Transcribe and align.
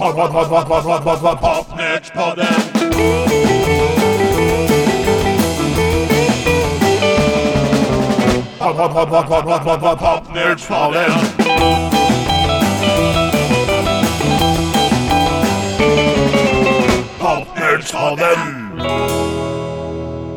Pod, 0.00 0.14
pod, 0.14 0.32
pod, 0.32 0.48
pod, 0.48 0.66
pod, 0.66 0.84
pod, 0.84 1.04
pod, 1.04 1.20
pod, 1.20 1.38
Popnördspodden. 1.40 2.46
Pod, 8.58 8.76
pod, 8.76 8.92
pod, 8.92 9.08
pod, 9.10 9.28
pod, 9.28 9.44
pod, 9.44 9.64
pod, 9.64 9.80
pod, 9.80 9.98
Popnördspodden. 9.98 11.10
Popnördspodden. 17.18 18.38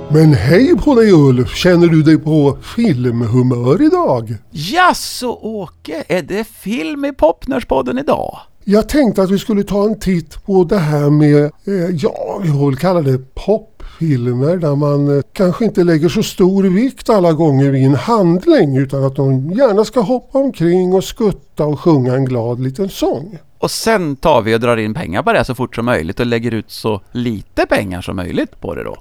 Men 0.10 0.34
hej 0.34 0.76
på 0.78 0.96
dig 0.96 1.12
Ulf! 1.12 1.56
Känner 1.56 1.88
du 1.88 2.04
dig 2.04 2.18
på 2.18 2.58
filmhumör 2.76 3.82
idag? 3.82 4.36
Jaså 4.52 5.30
Åke, 5.42 6.04
är 6.08 6.22
det 6.22 6.48
film 6.48 7.06
i 7.06 7.12
Popnörspodden 7.12 7.98
idag? 7.98 8.40
Jag 8.66 8.90
tänkte 8.90 9.24
att 9.24 9.32
vi 9.32 9.40
skulle 9.40 9.64
ta 9.64 9.86
en 9.86 10.00
titt 10.00 10.46
på 10.46 10.64
det 10.64 10.78
här 10.78 11.10
med, 11.10 11.44
eh, 11.44 11.96
ja, 11.96 12.40
vi 12.44 12.50
får 12.50 12.70
väl 12.70 12.80
kalla 12.80 13.02
det 13.02 13.36
popfilmer 13.36 14.58
där 14.58 14.76
man 14.76 15.18
eh, 15.18 15.24
kanske 15.34 15.66
inte 15.66 15.84
lägger 15.84 16.10
så 16.10 16.24
stor 16.24 16.64
vikt 16.64 17.10
alla 17.10 17.34
gånger 17.34 17.72
vid 17.72 17.86
en 17.86 17.96
handling 17.96 18.78
utan 18.78 19.04
att 19.04 19.16
de 19.16 19.52
gärna 19.52 19.86
ska 19.86 20.00
hoppa 20.00 20.40
omkring 20.40 20.94
och 20.94 21.04
skutta 21.04 21.66
och 21.66 21.80
sjunga 21.80 22.16
en 22.16 22.26
glad 22.26 22.60
liten 22.60 22.90
sång. 22.90 23.38
Och 23.58 23.72
sen 23.72 24.16
tar 24.16 24.42
vi 24.42 24.56
och 24.56 24.60
drar 24.60 24.78
in 24.78 24.94
pengar 24.94 25.24
på 25.24 25.34
det 25.34 25.46
så 25.46 25.56
fort 25.56 25.76
som 25.76 25.86
möjligt 25.86 26.20
och 26.20 26.26
lägger 26.26 26.54
ut 26.54 26.72
så 26.72 27.02
lite 27.12 27.66
pengar 27.66 28.02
som 28.02 28.16
möjligt 28.16 28.62
på 28.62 28.76
det 28.76 28.84
då. 28.84 28.98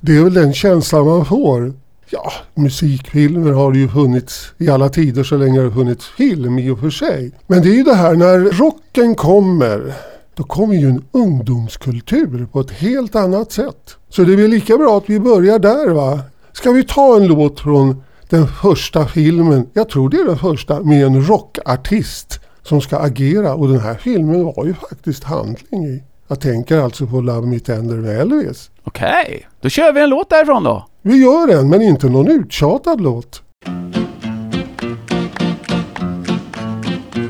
Det 0.00 0.16
är 0.16 0.22
väl 0.22 0.34
den 0.34 0.54
känslan 0.54 1.06
man 1.06 1.24
får. 1.24 1.72
Ja, 2.10 2.32
musikfilmer 2.54 3.52
har 3.52 3.72
det 3.72 3.78
ju 3.78 3.88
funnits 3.88 4.52
i 4.58 4.68
alla 4.68 4.88
tider 4.88 5.24
så 5.24 5.36
länge 5.36 5.58
det 5.58 5.64
har 5.64 5.70
funnits 5.70 6.06
film 6.06 6.58
i 6.58 6.70
och 6.70 6.78
för 6.78 6.90
sig. 6.90 7.32
Men 7.46 7.62
det 7.62 7.68
är 7.68 7.74
ju 7.74 7.82
det 7.82 7.94
här 7.94 8.14
när 8.14 8.38
rocken 8.38 9.14
kommer. 9.14 9.94
Då 10.34 10.42
kommer 10.42 10.74
ju 10.74 10.88
en 10.88 11.04
ungdomskultur 11.12 12.46
på 12.52 12.60
ett 12.60 12.70
helt 12.70 13.16
annat 13.16 13.52
sätt. 13.52 13.96
Så 14.08 14.22
det 14.22 14.32
är 14.32 14.36
väl 14.36 14.50
lika 14.50 14.76
bra 14.76 14.98
att 14.98 15.10
vi 15.10 15.20
börjar 15.20 15.58
där 15.58 15.90
va? 15.90 16.20
Ska 16.52 16.72
vi 16.72 16.84
ta 16.84 17.16
en 17.16 17.26
låt 17.26 17.60
från 17.60 18.02
den 18.28 18.46
första 18.46 19.06
filmen, 19.06 19.66
jag 19.72 19.88
tror 19.88 20.10
det 20.10 20.16
är 20.16 20.24
den 20.24 20.38
första, 20.38 20.80
med 20.80 21.06
en 21.06 21.26
rockartist 21.26 22.40
som 22.62 22.80
ska 22.80 22.98
agera. 22.98 23.54
Och 23.54 23.68
den 23.68 23.80
här 23.80 23.94
filmen 23.94 24.44
var 24.44 24.64
ju 24.64 24.74
faktiskt 24.74 25.24
handling 25.24 25.84
i. 25.84 26.02
Jag 26.28 26.40
tänker 26.40 26.78
alltså 26.78 27.06
på 27.06 27.20
Love 27.20 27.46
Me 27.46 27.58
Tender 27.58 27.96
med 27.96 28.20
Elvis. 28.20 28.70
Okej, 28.84 29.48
då 29.60 29.68
kör 29.68 29.92
vi 29.92 30.00
en 30.00 30.10
låt 30.10 30.30
därifrån 30.30 30.64
då. 30.64 30.86
Vi 31.06 31.16
gör 31.16 31.48
en, 31.48 31.68
men 31.68 31.82
inte 31.82 32.08
någon 32.08 32.30
uttjatad 32.30 33.00
låt. 33.00 33.42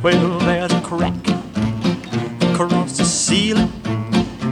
Well, 0.02 0.41
there's 0.41 0.72
a 0.72 0.80
crack 0.80 1.28
across 2.41 2.96
the 2.96 3.05
ceiling. 3.05 3.68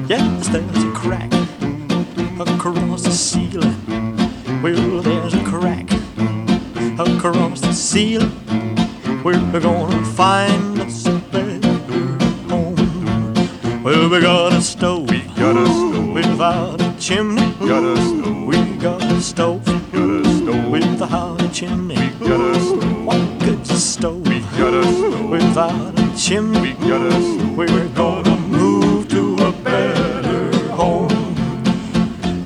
Yes, 0.08 0.48
there's 0.48 0.84
a 0.84 0.92
crack 0.94 1.32
across 2.38 3.02
the 3.02 3.12
ceiling. 3.12 3.74
Well, 4.62 5.02
there's 5.02 5.34
a 5.34 5.44
crack 5.44 5.90
across 6.98 7.60
the 7.60 7.72
ceiling. 7.72 8.32
We're 9.24 9.60
gonna 9.60 10.04
find 10.04 10.80
us 10.80 11.06
a 11.06 11.20
better 11.32 11.68
home. 12.50 12.76
Well, 13.82 14.10
we 14.10 14.20
got 14.20 14.52
a 14.52 14.60
stove. 14.60 15.10
We 15.10 15.22
got 15.36 15.56
a 15.56 15.66
stove. 15.66 15.94
without 16.14 16.83
chimney. 17.04 17.52
Got 17.58 17.84
a 17.84 17.96
stove. 17.98 18.46
We 18.46 18.76
got 18.78 19.02
a 19.02 19.20
stove. 19.20 19.64
Got 19.92 20.26
a 20.26 20.36
stove. 20.38 20.70
without 20.70 21.42
a 21.42 21.48
chimney. 21.50 21.96
got 22.18 22.40
a 22.40 22.54
stove. 22.58 23.04
What 23.04 23.38
good's 23.40 23.70
a 23.70 23.78
stove? 23.78 24.24
Got 24.24 24.72
a 24.72 24.84
stove. 24.84 25.28
without 25.28 25.98
a 25.98 26.16
chimney. 26.16 26.72
got 26.72 27.02
a 27.02 27.12
stove. 27.12 27.56
We're 27.58 27.88
gonna 27.88 28.36
move 28.48 29.08
to 29.08 29.34
a 29.34 29.52
better 29.52 30.50
home. 30.70 31.34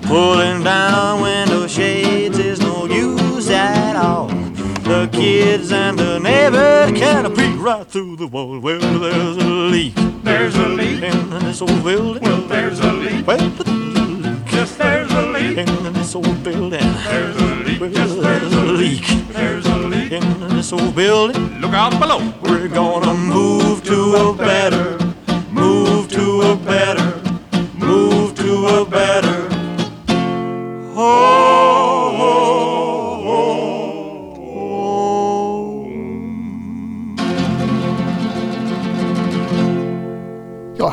Pulling 0.02 0.64
down 0.64 1.22
window 1.22 1.68
shades 1.68 2.40
is 2.40 2.58
no 2.58 2.86
use 2.86 3.48
at 3.50 3.94
all. 3.94 4.26
The 4.26 5.08
kids 5.12 5.70
and 5.70 5.96
the 5.96 6.18
neighbors 6.18 6.98
can't 6.98 7.32
peek 7.36 7.60
right 7.60 7.86
through 7.86 8.16
the 8.16 8.26
wall. 8.26 8.58
Well, 8.58 8.80
there's 8.80 9.36
a 9.36 9.48
leak. 9.70 9.94
There's 10.24 10.56
a 10.56 10.68
leak. 10.68 11.04
in 11.04 11.30
this 11.30 11.62
old 11.62 11.84
building. 11.84 12.24
Well, 12.24 12.40
there's 12.48 12.80
a 12.80 12.92
leak. 12.92 13.24
Well, 13.24 13.67
in 15.58 15.92
this 15.92 16.14
old 16.14 16.42
building. 16.44 16.78
There's 17.04 17.36
a 17.36 17.54
leak. 17.66 17.80
Well, 17.80 17.90
Yes, 17.90 18.14
there's 18.14 18.52
a 18.52 18.62
leak. 18.80 19.04
There's 19.32 19.66
a 19.66 19.76
leak. 19.78 20.12
in 20.12 20.48
this 20.54 20.72
old 20.72 20.94
building. 20.94 21.60
Look 21.60 21.72
out 21.74 21.98
below. 21.98 22.20
We're 22.42 22.68
gonna 22.68 23.14
move 23.14 23.82
to 23.84 23.98
a 24.16 24.32
better, 24.34 24.87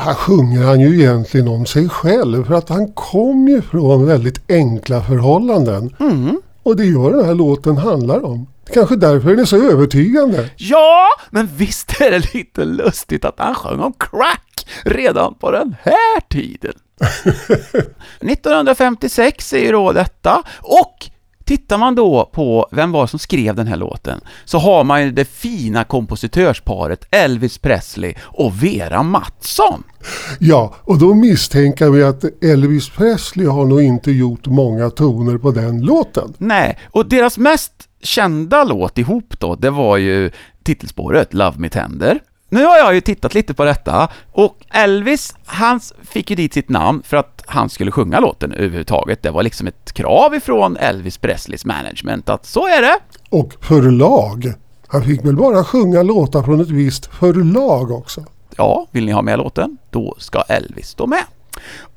här 0.06 0.14
sjunger 0.14 0.62
han 0.62 0.80
ju 0.80 1.00
egentligen 1.00 1.48
om 1.48 1.66
sig 1.66 1.88
själv 1.88 2.44
för 2.44 2.54
att 2.54 2.68
han 2.68 2.92
kom 2.92 3.48
ju 3.48 3.62
från 3.62 4.06
väldigt 4.06 4.50
enkla 4.50 5.02
förhållanden. 5.02 5.96
Och 6.62 6.76
det 6.76 6.84
gör 6.84 7.10
den 7.10 7.24
här 7.24 7.34
låten 7.34 7.76
handlar 7.76 8.24
om. 8.24 8.46
Kanske 8.74 8.96
därför 8.96 9.28
den 9.28 9.38
är 9.38 9.44
så 9.44 9.70
övertygande. 9.72 10.50
Ja, 10.56 11.08
men 11.30 11.46
visst 11.56 12.00
är 12.00 12.10
det 12.10 12.34
lite 12.34 12.64
lustigt 12.64 13.24
att 13.24 13.34
han 13.38 13.54
sjöng 13.54 13.80
om 13.80 13.92
crack 13.92 14.66
redan 14.84 15.34
på 15.34 15.50
den 15.50 15.76
här 15.82 16.20
tiden. 16.28 16.74
1956 18.20 19.52
är 19.52 19.58
ju 19.58 19.72
då 19.72 19.92
detta, 19.92 20.42
och 20.60 21.10
tittar 21.46 21.78
man 21.78 21.94
då 21.94 22.30
på 22.32 22.68
vem 22.72 22.92
var 22.92 23.06
som 23.06 23.18
skrev 23.18 23.54
den 23.54 23.66
här 23.66 23.76
låten, 23.76 24.20
så 24.44 24.58
har 24.58 24.84
man 24.84 25.02
ju 25.02 25.10
det 25.10 25.24
fina 25.24 25.84
kompositörsparet 25.84 27.08
Elvis 27.10 27.58
Presley 27.58 28.14
och 28.20 28.62
Vera 28.62 29.02
Mattsson. 29.02 29.82
Ja, 30.38 30.74
och 30.78 30.98
då 30.98 31.14
misstänker 31.14 31.90
vi 31.90 32.02
att 32.02 32.44
Elvis 32.44 32.88
Presley 32.90 33.46
har 33.46 33.64
nog 33.64 33.82
inte 33.82 34.10
gjort 34.10 34.46
många 34.46 34.90
toner 34.90 35.38
på 35.38 35.50
den 35.50 35.80
låten. 35.80 36.34
Nej, 36.38 36.78
och 36.90 37.08
deras 37.08 37.38
mest 37.38 37.72
kända 38.02 38.64
låt 38.64 38.98
ihop 38.98 39.40
då, 39.40 39.54
det 39.54 39.70
var 39.70 39.96
ju 39.96 40.30
titelspåret 40.62 41.34
Love 41.34 41.58
Me 41.58 41.68
Tender. 41.68 42.20
Nu 42.48 42.64
har 42.64 42.76
jag 42.76 42.94
ju 42.94 43.00
tittat 43.00 43.34
lite 43.34 43.54
på 43.54 43.64
detta, 43.64 44.08
och 44.32 44.56
Elvis, 44.70 45.34
han 45.44 45.80
fick 46.02 46.30
ju 46.30 46.36
dit 46.36 46.54
sitt 46.54 46.68
namn 46.68 47.02
för 47.06 47.16
att 47.16 47.42
han 47.46 47.68
skulle 47.68 47.90
sjunga 47.90 48.20
låten 48.20 48.52
överhuvudtaget. 48.52 49.22
Det 49.22 49.30
var 49.30 49.42
liksom 49.42 49.66
ett 49.66 49.92
krav 49.92 50.34
ifrån 50.34 50.76
Elvis 50.76 51.18
Presleys 51.18 51.64
management 51.64 52.28
att 52.28 52.46
så 52.46 52.66
är 52.66 52.82
det. 52.82 52.98
Och 53.30 53.52
förlag. 53.60 54.52
Han 54.88 55.02
fick 55.02 55.24
väl 55.24 55.36
bara 55.36 55.64
sjunga 55.64 56.02
låtar 56.02 56.42
från 56.42 56.60
ett 56.60 56.70
visst 56.70 57.06
förlag 57.06 57.90
också. 57.90 58.24
Ja, 58.56 58.86
vill 58.90 59.06
ni 59.06 59.12
ha 59.12 59.22
med 59.22 59.38
låten? 59.38 59.78
Då 59.90 60.14
ska 60.18 60.40
Elvis 60.40 60.88
stå 60.88 61.06
med. 61.06 61.24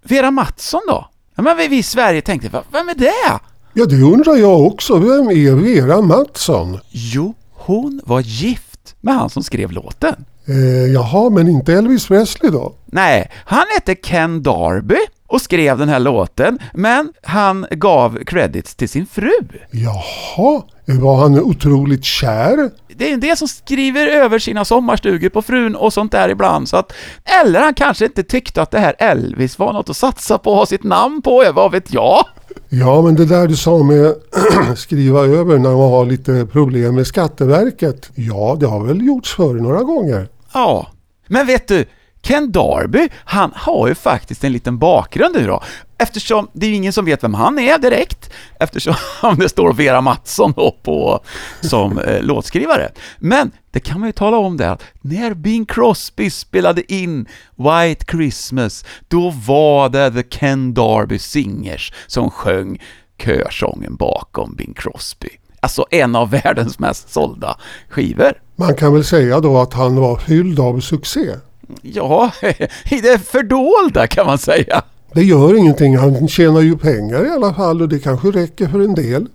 Vera 0.04 0.32
Mattsson 0.32 0.82
då? 0.88 1.10
Ja, 1.36 1.44
men 1.44 1.58
vi, 1.58 1.68
vi 1.68 1.78
i 1.78 1.84
Sverige 1.84 2.22
tänkte, 2.22 2.50
"Va, 2.50 2.64
vem 2.72 2.90
är 2.90 2.96
det? 2.96 3.40
Ja, 3.74 3.86
det 3.86 4.02
undrar 4.02 4.36
jag 4.36 4.62
också. 4.62 4.98
Vem 4.98 5.30
är 5.30 5.54
Vera 5.56 6.02
Mattsson? 6.02 6.80
Jo, 6.90 7.34
hon 7.52 8.02
var 8.06 8.20
gift 8.22 8.96
med 9.02 9.14
han 9.16 9.30
som 9.30 9.44
skrev 9.44 9.72
låten. 9.72 10.26
Eh, 10.50 10.92
jaha, 10.94 11.30
men 11.30 11.48
inte 11.48 11.74
Elvis 11.74 12.08
Presley 12.08 12.52
då? 12.52 12.74
Nej, 12.86 13.32
han 13.46 13.66
hette 13.76 13.96
Ken 13.96 14.44
Darby 14.44 14.98
och 15.28 15.42
skrev 15.42 15.78
den 15.78 15.90
här 15.90 16.00
låten, 16.00 16.60
men 16.74 17.14
han 17.24 17.66
gav 17.72 18.20
credits 18.26 18.76
till 18.76 18.90
sin 18.90 19.06
fru. 19.06 19.32
Jaha, 19.72 20.62
var 20.86 21.18
han 21.18 21.40
otroligt 21.40 22.04
kär? 22.04 22.70
Det 22.96 23.10
är 23.10 23.14
en 23.14 23.20
del 23.20 23.38
som 23.38 23.48
skriver 23.48 24.08
över 24.08 24.40
sina 24.40 24.66
sommarstugor 24.66 25.30
på 25.30 25.42
frun 25.42 25.76
och 25.76 25.94
sånt 25.94 26.12
där 26.12 26.30
ibland, 26.30 26.70
så 26.70 26.78
att... 26.78 26.94
Eller 27.42 27.60
han 27.60 27.74
kanske 27.74 28.06
inte 28.06 28.24
tyckte 28.24 28.62
att 28.62 28.72
det 28.72 28.80
här 28.80 28.96
Elvis 29.00 29.60
var 29.60 29.74
något 29.74 29.90
att 29.90 29.98
satsa 29.98 30.38
på 30.38 30.52
och 30.52 30.58
ha 30.58 30.66
sitt 30.66 30.84
namn 30.84 31.22
på, 31.22 31.52
vad 31.54 31.72
vet 31.72 31.94
jag? 31.94 32.26
Ja, 32.70 33.02
men 33.02 33.16
det 33.16 33.26
där 33.26 33.48
du 33.48 33.56
sa 33.56 33.84
med 33.84 34.14
skriva 34.78 35.20
över 35.20 35.58
när 35.58 35.70
man 35.70 35.90
har 35.90 36.06
lite 36.06 36.48
problem 36.52 36.96
med 36.96 37.08
Skatteverket. 37.08 38.12
Ja, 38.16 38.58
det 38.60 38.68
har 38.68 38.86
väl 38.86 39.06
gjorts 39.06 39.36
förr 39.36 39.54
några 39.54 39.84
gånger. 39.84 40.28
Ja, 40.54 40.88
men 41.28 41.48
vet 41.48 41.68
du, 41.68 41.86
Ken 42.22 42.52
Darby, 42.52 43.10
han 43.16 43.52
har 43.56 43.88
ju 43.88 43.96
faktiskt 43.96 44.44
en 44.44 44.52
liten 44.52 44.78
bakgrund 44.78 45.36
nu 45.36 45.48
då, 45.48 45.64
eftersom 45.98 46.50
det 46.54 46.66
är 46.66 46.70
ju 46.70 46.76
ingen 46.76 46.94
som 46.94 47.06
vet 47.06 47.24
vem 47.24 47.34
han 47.34 47.60
är 47.60 47.78
direkt, 47.78 48.34
eftersom 48.60 48.96
det 49.38 49.50
står 49.50 49.74
Vera 49.74 50.02
Mattsson 50.02 50.54
då 50.56 50.72
på, 50.84 51.20
som 51.62 52.00
eh, 52.00 52.22
låtskrivare. 52.22 52.92
Men 53.18 53.52
det 53.72 53.80
kan 53.80 54.00
man 54.00 54.10
ju 54.10 54.14
tala 54.14 54.38
om 54.38 54.58
det, 54.58 54.72
att 54.72 54.84
när 55.02 55.34
Bing 55.34 55.66
Crosby 55.66 56.30
spelade 56.30 56.94
in 56.94 57.28
White 57.56 58.06
Christmas, 58.12 58.86
då 59.08 59.30
var 59.30 59.90
det 59.90 60.12
The 60.12 60.24
Ken 60.24 60.74
Darby 60.74 61.20
Singers 61.20 61.94
som 62.08 62.32
sjöng 62.32 62.82
körsången 63.18 63.96
bakom 63.96 64.56
Bing 64.56 64.74
Crosby. 64.74 65.30
Alltså 65.60 65.86
en 65.92 66.16
av 66.16 66.30
världens 66.44 66.80
mest 66.80 67.14
sålda 67.14 67.58
skivor. 67.90 68.34
Man 68.56 68.76
kan 68.76 68.94
väl 68.94 69.04
säga 69.04 69.40
då 69.40 69.58
att 69.58 69.74
han 69.74 69.96
var 69.96 70.18
fylld 70.18 70.60
av 70.60 70.80
succé. 70.80 71.36
Ja, 71.82 72.32
i 72.90 73.02
det 73.02 73.20
fördolda 73.20 74.08
kan 74.08 74.26
man 74.26 74.38
säga. 74.38 74.82
Det 75.14 75.24
gör 75.24 75.58
ingenting, 75.58 75.98
han 75.98 76.28
tjänar 76.28 76.62
ju 76.62 76.78
pengar 76.78 77.26
i 77.26 77.30
alla 77.30 77.54
fall 77.54 77.82
och 77.82 77.90
det 77.90 78.00
kanske 78.00 78.28
räcker 78.28 78.68
för 78.68 78.80
en 78.80 78.96
del. 78.96 79.28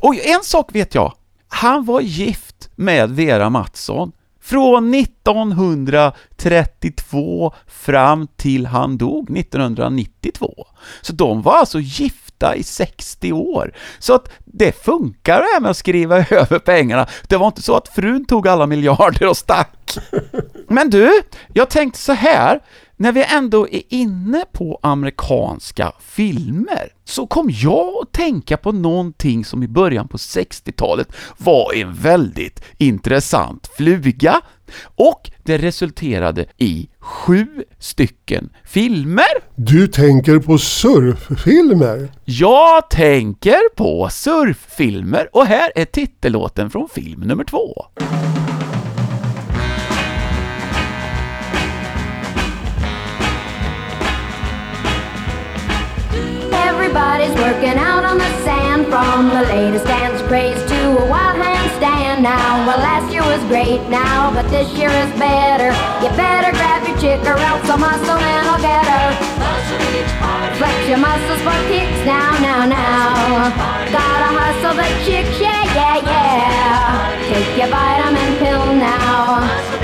Och 0.00 0.14
en 0.14 0.42
sak 0.42 0.74
vet 0.74 0.94
jag. 0.94 1.12
Han 1.48 1.84
var 1.84 2.00
gift 2.00 2.70
med 2.74 3.10
Vera 3.10 3.50
Mattsson 3.50 4.12
från 4.42 4.94
1932 4.94 7.52
fram 7.66 8.28
till 8.36 8.66
han 8.66 8.98
dog 8.98 9.38
1992. 9.38 10.66
Så 11.02 11.12
de 11.12 11.42
var 11.42 11.56
alltså 11.56 11.80
gifta 11.80 12.25
i 12.54 12.62
60 12.62 13.32
år. 13.32 13.72
Så 13.98 14.14
att 14.14 14.28
det 14.44 14.84
funkar 14.84 15.38
det 15.40 15.46
här 15.54 15.60
med 15.60 15.70
att 15.70 15.76
skriva 15.76 16.16
över 16.30 16.58
pengarna. 16.58 17.06
Det 17.28 17.36
var 17.36 17.46
inte 17.46 17.62
så 17.62 17.76
att 17.76 17.88
frun 17.88 18.24
tog 18.24 18.48
alla 18.48 18.66
miljarder 18.66 19.28
och 19.28 19.36
stack. 19.36 19.98
Men 20.68 20.90
du, 20.90 21.22
jag 21.52 21.70
tänkte 21.70 21.98
så 22.00 22.12
här. 22.12 22.60
När 22.98 23.12
vi 23.12 23.24
ändå 23.24 23.68
är 23.68 23.82
inne 23.88 24.44
på 24.52 24.78
amerikanska 24.82 25.92
filmer 26.00 26.92
så 27.04 27.26
kom 27.26 27.50
jag 27.52 27.94
att 28.02 28.12
tänka 28.12 28.56
på 28.56 28.72
någonting 28.72 29.44
som 29.44 29.62
i 29.62 29.68
början 29.68 30.08
på 30.08 30.16
60-talet 30.16 31.08
var 31.38 31.74
en 31.74 31.94
väldigt 31.94 32.62
intressant 32.78 33.70
fluga 33.76 34.40
och 34.84 35.30
det 35.42 35.58
resulterade 35.58 36.46
i 36.56 36.88
sju 36.98 37.46
stycken 37.78 38.50
filmer. 38.64 39.24
Du 39.54 39.88
tänker 39.88 40.38
på 40.38 40.58
surffilmer? 40.58 42.08
Jag 42.24 42.90
tänker 42.90 43.74
på 43.76 44.08
surffilmer 44.10 45.28
och 45.32 45.46
här 45.46 45.72
är 45.74 45.84
titellåten 45.84 46.70
från 46.70 46.88
film 46.88 47.20
nummer 47.20 47.44
två. 47.44 47.86
Everybody's 56.96 57.36
working 57.36 57.76
out 57.76 58.04
on 58.06 58.16
the 58.16 58.32
sand 58.40 58.86
from 58.86 59.28
the 59.28 59.42
latest 59.52 59.84
dance 59.84 60.22
craze 60.22 60.56
to 60.64 60.96
a 60.96 61.04
wild 61.12 61.36
handstand 61.36 62.22
now. 62.22 62.64
Well, 62.66 62.78
last 62.78 63.12
year 63.12 63.20
was 63.20 63.44
great 63.52 63.84
now, 63.92 64.32
but 64.32 64.48
this 64.48 64.72
year 64.72 64.88
is 64.88 65.12
better. 65.20 65.76
You 66.00 66.08
better 66.16 66.56
grab 66.56 66.88
your 66.88 66.96
chick 66.96 67.20
or 67.28 67.36
else 67.36 67.68
a 67.68 67.76
muscle 67.76 68.16
man 68.16 68.48
will 68.48 68.62
get 68.64 68.80
her. 68.80 69.12
Flex 70.56 70.88
your 70.88 70.96
muscles 70.96 71.42
for 71.44 71.52
kicks 71.68 72.00
now, 72.08 72.32
now, 72.40 72.64
now. 72.64 73.52
Gotta 73.92 74.32
hustle 74.32 74.80
the 74.80 74.88
chicks, 75.04 75.36
yeah, 75.36 75.68
yeah, 75.76 76.00
yeah. 76.00 77.28
Take 77.28 77.60
your 77.60 77.68
vitamin 77.68 78.38
pill 78.40 78.72
now. 78.72 79.75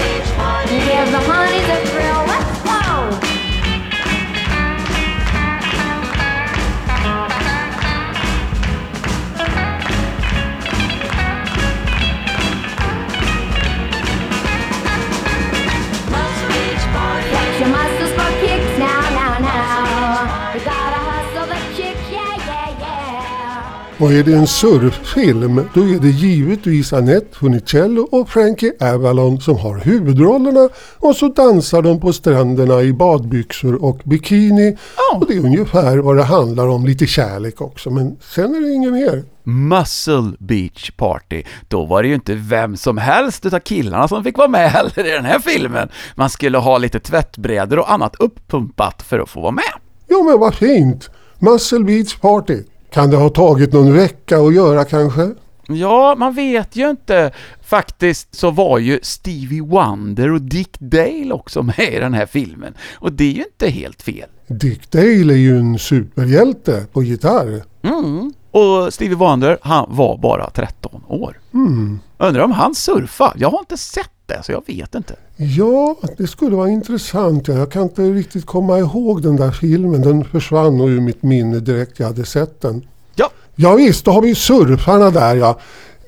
Och 24.03 24.13
är 24.13 24.23
det 24.23 24.33
en 24.33 24.47
surffilm, 24.47 25.61
då 25.75 25.81
är 25.81 25.99
det 26.01 26.09
givetvis 26.09 26.93
Annette 26.93 27.37
Funicello 27.37 28.09
och 28.11 28.29
Frankie 28.29 28.73
Avalon 28.81 29.41
som 29.41 29.57
har 29.57 29.79
huvudrollerna 29.79 30.69
och 30.99 31.17
så 31.17 31.29
dansar 31.29 31.83
de 31.83 32.01
på 32.01 32.13
stränderna 32.13 32.83
i 32.83 32.93
badbyxor 32.93 33.85
och 33.85 34.01
bikini. 34.05 34.77
Ja. 34.97 35.19
Och 35.19 35.27
det 35.27 35.35
är 35.35 35.39
ungefär 35.39 35.99
vad 35.99 36.17
det 36.17 36.23
handlar 36.23 36.69
om, 36.69 36.87
lite 36.87 37.07
kärlek 37.07 37.61
också, 37.61 37.91
men 37.91 38.17
sen 38.21 38.55
är 38.55 38.61
det 38.61 38.73
inget 38.73 38.93
mer. 38.93 39.25
Muscle 39.43 40.37
Beach 40.39 40.91
Party. 40.91 41.43
Då 41.69 41.85
var 41.85 42.03
det 42.03 42.09
ju 42.09 42.15
inte 42.15 42.35
vem 42.35 42.77
som 42.77 42.99
helst 42.99 43.47
utav 43.47 43.61
killarna 43.61 44.09
som 44.09 44.25
fick 44.25 44.39
vara 44.39 44.49
med 44.49 44.71
heller 44.71 45.07
i 45.07 45.11
den 45.11 45.25
här 45.25 45.39
filmen. 45.39 45.89
Man 46.15 46.31
skulle 46.31 46.59
ha 46.59 46.79
lite 46.79 47.01
tvättbrädor 47.01 47.79
och 47.79 47.93
annat 47.93 48.17
uppumpat 48.19 49.03
för 49.03 49.19
att 49.19 49.29
få 49.29 49.41
vara 49.41 49.53
med. 49.53 49.73
Ja 50.09 50.23
men 50.23 50.41
vad 50.41 50.55
fint! 50.55 51.11
Muscle 51.39 51.85
Beach 51.85 52.17
Party. 52.17 52.63
Kan 52.93 53.11
det 53.11 53.17
ha 53.17 53.29
tagit 53.29 53.73
någon 53.73 53.93
vecka 53.93 54.39
att 54.39 54.55
göra 54.55 54.85
kanske? 54.85 55.31
Ja, 55.69 56.15
man 56.19 56.35
vet 56.35 56.77
ju 56.77 56.91
inte. 56.91 57.31
Faktiskt 57.63 58.35
så 58.35 58.51
var 58.51 58.79
ju 58.79 58.99
Stevie 59.03 59.63
Wonder 59.63 60.33
och 60.33 60.41
Dick 60.41 60.79
Dale 60.79 61.33
också 61.33 61.63
med 61.63 61.93
i 61.93 61.99
den 61.99 62.15
här 62.15 62.27
filmen. 62.27 62.75
Och 62.95 63.13
det 63.13 63.25
är 63.25 63.33
ju 63.33 63.45
inte 63.45 63.69
helt 63.69 64.03
fel. 64.03 64.29
Dick 64.47 64.91
Dale 64.91 65.35
är 65.35 65.39
ju 65.39 65.59
en 65.59 65.79
superhjälte 65.79 66.87
på 66.93 67.03
gitarr. 67.03 67.63
Mm. 67.83 68.33
Och 68.53 68.95
Stevie 68.95 69.17
Wonder, 69.17 69.59
han 69.63 69.87
var 69.89 70.19
bara 70.19 70.51
13 70.51 71.03
år. 71.09 71.41
Mm. 71.55 72.01
Undrar 72.19 72.43
om 72.43 72.53
han 72.53 72.75
surfar? 72.75 73.33
Jag 73.37 73.51
har 73.51 73.59
inte 73.59 73.77
sett 73.77 74.11
det, 74.27 74.43
så 74.43 74.53
jag 74.53 74.63
vet 74.67 74.95
inte. 74.95 75.15
Ja, 75.37 75.97
det 76.19 76.27
skulle 76.27 76.57
vara 76.57 76.69
intressant. 76.69 77.49
Ja, 77.49 77.55
Jag 77.55 77.73
kan 77.73 77.83
inte 77.83 78.03
riktigt 78.03 78.47
komma 78.47 78.79
ihåg 78.79 79.23
den 79.23 79.37
där 79.37 79.51
filmen. 79.51 80.03
Den 80.03 80.25
försvann 80.25 80.81
ur 80.81 81.01
mitt 81.01 81.23
minne 81.23 81.61
direkt 81.61 81.99
jag 81.99 82.07
hade 82.07 82.25
sett 82.25 82.61
den. 82.61 82.87
Ja, 83.15 83.31
Ja 83.55 83.75
visst, 83.75 84.05
då 84.05 84.11
har 84.11 84.23
vi 84.23 84.35
surfarna 84.35 85.11
där 85.11 85.37
ja. 85.37 85.59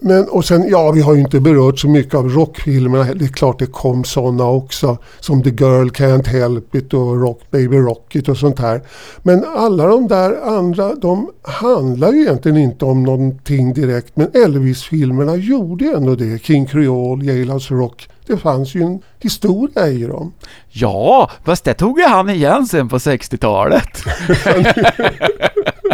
Men 0.01 0.29
och 0.29 0.45
sen, 0.45 0.69
ja 0.69 0.91
vi 0.91 1.01
har 1.01 1.15
ju 1.15 1.21
inte 1.21 1.41
berört 1.41 1.79
så 1.79 1.89
mycket 1.89 2.15
av 2.15 2.29
rockfilmerna. 2.29 3.05
Det 3.15 3.25
är 3.25 3.29
klart 3.29 3.59
det 3.59 3.67
kom 3.67 4.05
sådana 4.05 4.45
också. 4.45 4.99
Som 5.21 5.43
The 5.43 5.51
Girl 5.51 5.89
Can't 5.89 6.27
Help 6.27 6.75
It 6.75 6.95
och 6.95 7.21
Rock 7.21 7.41
Baby 7.51 7.77
Rock 7.77 8.17
It 8.17 8.29
och 8.29 8.37
sånt 8.37 8.59
här. 8.59 8.83
Men 9.23 9.45
alla 9.57 9.87
de 9.87 10.09
där 10.09 10.57
andra, 10.59 10.95
de 10.95 11.31
handlar 11.43 12.13
ju 12.13 12.21
egentligen 12.21 12.57
inte 12.57 12.85
om 12.85 13.03
någonting 13.03 13.75
direkt. 13.75 14.17
Men 14.17 14.31
Elvis-filmerna 14.35 15.37
gjorde 15.37 15.85
ändå 15.97 16.15
det. 16.15 16.43
King 16.43 16.67
Creole, 16.67 17.25
Jailhouse 17.25 17.75
Rock. 17.75 18.09
Det 18.27 18.37
fanns 18.37 18.75
ju 18.75 18.83
en 18.83 19.03
historia 19.21 19.89
i 19.89 20.03
dem. 20.03 20.33
ja, 20.69 21.31
fast 21.45 21.65
det 21.65 21.75
tog 21.75 21.99
ju 21.99 22.05
han 22.05 22.31
igen 22.31 22.67
sen 22.67 22.89
på 22.89 22.99
60-talet. 22.99 24.05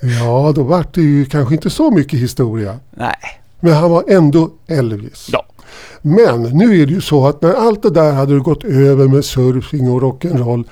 Ja, 0.00 0.52
då 0.54 0.62
var 0.62 0.84
det 0.92 1.02
ju 1.02 1.24
kanske 1.24 1.54
inte 1.54 1.70
så 1.70 1.90
mycket 1.90 2.20
historia. 2.20 2.78
Nej, 2.90 3.16
Men 3.60 3.72
han 3.72 3.90
var 3.90 4.04
ändå 4.08 4.50
Elvis. 4.66 5.28
ja. 5.32 5.46
Men 6.02 6.42
nu 6.42 6.82
är 6.82 6.86
det 6.86 6.92
ju 6.92 7.00
så 7.00 7.26
att 7.26 7.42
när 7.42 7.52
allt 7.52 7.82
det 7.82 7.90
där 7.90 8.12
hade 8.12 8.38
gått 8.38 8.64
över 8.64 9.08
med 9.08 9.24
surfing 9.24 9.90
och 9.90 10.02
rock'n'roll 10.02 10.64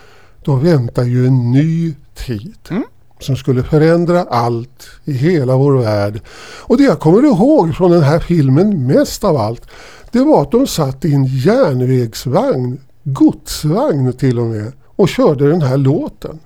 då 0.44 0.55
väntar 0.55 1.03
ju 1.03 1.27
en 1.27 1.51
ny 1.53 1.94
tid. 2.15 2.56
Mm. 2.70 2.84
Som 3.20 3.36
skulle 3.36 3.63
förändra 3.63 4.22
allt 4.22 4.86
i 5.05 5.13
hela 5.13 5.56
vår 5.56 5.72
värld. 5.79 6.20
Och 6.60 6.77
det 6.77 6.84
jag 6.84 7.01
kommer 7.01 7.24
ihåg 7.24 7.74
från 7.77 7.91
den 7.91 8.03
här 8.03 8.19
filmen 8.19 8.86
mest 8.86 9.24
av 9.24 9.36
allt 9.36 9.67
det 10.15 10.24
var 10.24 10.43
att 10.43 10.51
de 10.51 10.67
satt 10.67 11.05
i 11.05 11.15
en 11.15 11.24
järnvägsvagn, 11.24 12.81
godsvagn 13.05 14.13
till 14.13 14.39
och 14.39 14.46
med, 14.46 14.72
och 14.96 15.08
körde 15.08 15.48
den 15.51 15.63
här 15.63 15.77
låten. 15.77 16.39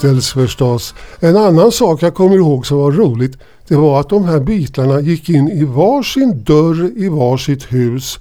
Beatles 0.00 0.32
förstås. 0.32 0.94
En 1.20 1.36
annan 1.36 1.72
sak 1.72 2.02
jag 2.02 2.14
kommer 2.14 2.36
ihåg 2.36 2.66
som 2.66 2.78
var 2.78 2.92
roligt 2.92 3.38
det 3.68 3.76
var 3.76 4.00
att 4.00 4.08
de 4.08 4.24
här 4.24 4.40
Beatlarna 4.40 5.00
gick 5.00 5.28
in 5.28 5.48
i 5.48 5.64
varsin 5.64 6.44
dörr 6.44 6.90
i 6.96 7.08
varsitt 7.08 7.72
hus 7.72 8.18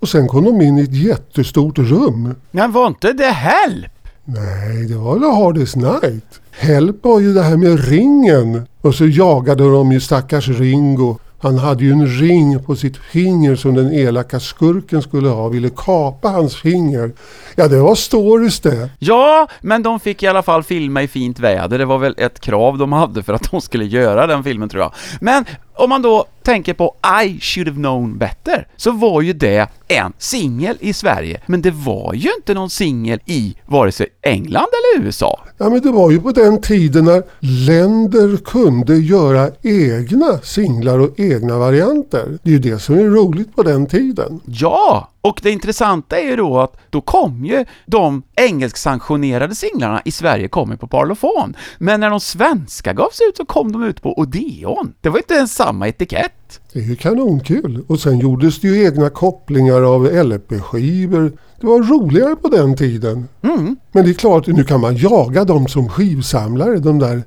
och 0.00 0.08
sen 0.08 0.28
kom 0.28 0.44
de 0.44 0.60
in 0.60 0.78
i 0.78 0.82
ett 0.82 0.94
jättestort 0.94 1.78
rum. 1.78 2.34
Men 2.50 2.72
var 2.72 2.86
inte 2.86 3.12
det 3.12 3.30
Help? 3.30 3.92
Nej, 4.24 4.86
det 4.88 4.94
var 4.94 5.16
A 5.16 5.34
Hardest 5.34 5.76
Night. 5.76 6.40
Help 6.50 7.04
var 7.04 7.20
ju 7.20 7.34
det 7.34 7.42
här 7.42 7.56
med 7.56 7.88
ringen. 7.88 8.66
Och 8.80 8.94
så 8.94 9.06
jagade 9.06 9.64
de 9.64 9.92
ju 9.92 10.00
stackars 10.00 10.48
Ringo. 10.48 11.18
Han 11.42 11.58
hade 11.58 11.84
ju 11.84 11.92
en 11.92 12.06
ring 12.06 12.62
på 12.62 12.76
sitt 12.76 12.96
finger 12.96 13.56
som 13.56 13.74
den 13.74 13.92
elaka 13.92 14.40
skurken 14.40 15.02
skulle 15.02 15.28
ha. 15.28 15.48
Ville 15.48 15.70
kapa 15.76 16.28
hans 16.28 16.56
finger. 16.56 17.12
Ja, 17.54 17.68
det 17.68 17.78
var 17.78 17.94
stories 17.94 18.60
det. 18.60 18.90
Ja, 18.98 19.48
men 19.60 19.82
de 19.82 20.00
fick 20.00 20.22
i 20.22 20.26
alla 20.26 20.42
fall 20.42 20.62
filma 20.62 21.02
i 21.02 21.08
fint 21.08 21.38
väder. 21.38 21.78
Det 21.78 21.84
var 21.84 21.98
väl 21.98 22.14
ett 22.18 22.40
krav 22.40 22.78
de 22.78 22.92
hade 22.92 23.22
för 23.22 23.32
att 23.32 23.50
de 23.50 23.60
skulle 23.60 23.84
göra 23.84 24.26
den 24.26 24.44
filmen 24.44 24.68
tror 24.68 24.82
jag. 24.82 24.92
Men 25.20 25.44
om 25.74 25.88
man 25.88 26.02
då 26.02 26.24
tänker 26.42 26.74
på 26.74 26.96
I 27.24 27.40
should 27.40 27.68
have 27.68 27.76
known 27.76 28.18
better, 28.18 28.68
så 28.76 28.90
var 28.90 29.22
ju 29.22 29.32
det 29.32 29.68
en 29.88 30.12
singel 30.18 30.76
i 30.80 30.92
Sverige, 30.92 31.40
men 31.46 31.62
det 31.62 31.70
var 31.70 32.14
ju 32.14 32.30
inte 32.36 32.54
någon 32.54 32.70
singel 32.70 33.20
i 33.26 33.56
vare 33.66 33.92
sig 33.92 34.06
England 34.22 34.66
eller 34.72 35.06
USA. 35.06 35.40
Ja, 35.58 35.70
men 35.70 35.80
det 35.80 35.90
var 35.90 36.10
ju 36.10 36.20
på 36.20 36.30
den 36.30 36.60
tiden 36.60 37.04
när 37.04 37.22
länder 37.66 38.36
kunde 38.36 38.96
göra 38.96 39.50
egna 39.62 40.38
singlar 40.42 40.98
och 40.98 41.20
egna 41.20 41.58
varianter. 41.58 42.38
Det 42.42 42.50
är 42.50 42.52
ju 42.52 42.58
det 42.58 42.78
som 42.78 42.98
är 42.98 43.04
roligt 43.04 43.56
på 43.56 43.62
den 43.62 43.86
tiden. 43.86 44.40
Ja, 44.44 45.11
och 45.22 45.40
det 45.42 45.50
intressanta 45.50 46.18
är 46.18 46.24
ju 46.24 46.36
då 46.36 46.60
att 46.60 46.76
då 46.90 47.00
kom 47.00 47.44
ju 47.44 47.64
de 47.86 48.22
engelsksanktionerade 48.36 49.54
singlarna 49.54 50.02
i 50.04 50.10
Sverige 50.10 50.48
kommer 50.48 50.76
på 50.76 50.86
Parlophone. 50.86 51.54
Men 51.78 52.00
när 52.00 52.10
de 52.10 52.20
svenska 52.20 52.92
gavs 52.92 53.20
ut 53.28 53.36
så 53.36 53.44
kom 53.44 53.72
de 53.72 53.82
ut 53.82 54.02
på 54.02 54.18
Odeon. 54.18 54.94
Det 55.00 55.08
var 55.08 55.18
inte 55.18 55.34
ens 55.34 55.54
samma 55.54 55.88
etikett. 55.88 56.60
Det 56.72 56.78
är 56.78 56.82
ju 56.82 56.96
kanonkul. 56.96 57.84
Och 57.88 58.00
sen 58.00 58.18
gjordes 58.18 58.60
det 58.60 58.68
ju 58.68 58.84
egna 58.84 59.10
kopplingar 59.10 59.82
av 59.82 60.24
LP-skivor. 60.24 61.32
Det 61.60 61.66
var 61.66 61.82
roligare 61.82 62.36
på 62.36 62.48
den 62.48 62.76
tiden. 62.76 63.28
Mm. 63.42 63.76
Men 63.92 64.04
det 64.04 64.10
är 64.10 64.14
klart, 64.14 64.46
nu 64.46 64.64
kan 64.64 64.80
man 64.80 64.96
jaga 64.96 65.44
dem 65.44 65.68
som 65.68 65.88
skivsamlare, 65.88 66.78
de 66.78 66.98
där 66.98 67.22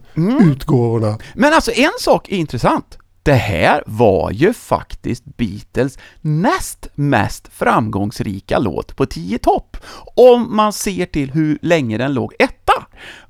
utgåvorna. 0.51 1.17
Men 1.33 1.53
alltså 1.53 1.71
en 1.71 1.91
sak 1.99 2.29
är 2.29 2.35
intressant. 2.35 2.97
Det 3.25 3.33
här 3.33 3.83
var 3.85 4.31
ju 4.31 4.53
faktiskt 4.53 5.23
Beatles 5.37 5.97
näst 6.21 6.87
mest 6.95 7.47
framgångsrika 7.47 8.59
låt 8.59 8.95
på 8.95 9.05
10 9.05 9.37
topp. 9.37 9.77
Om 10.15 10.55
man 10.55 10.73
ser 10.73 11.05
till 11.05 11.31
hur 11.31 11.57
länge 11.61 11.97
den 11.97 12.13
låg 12.13 12.33
etta. 12.39 12.73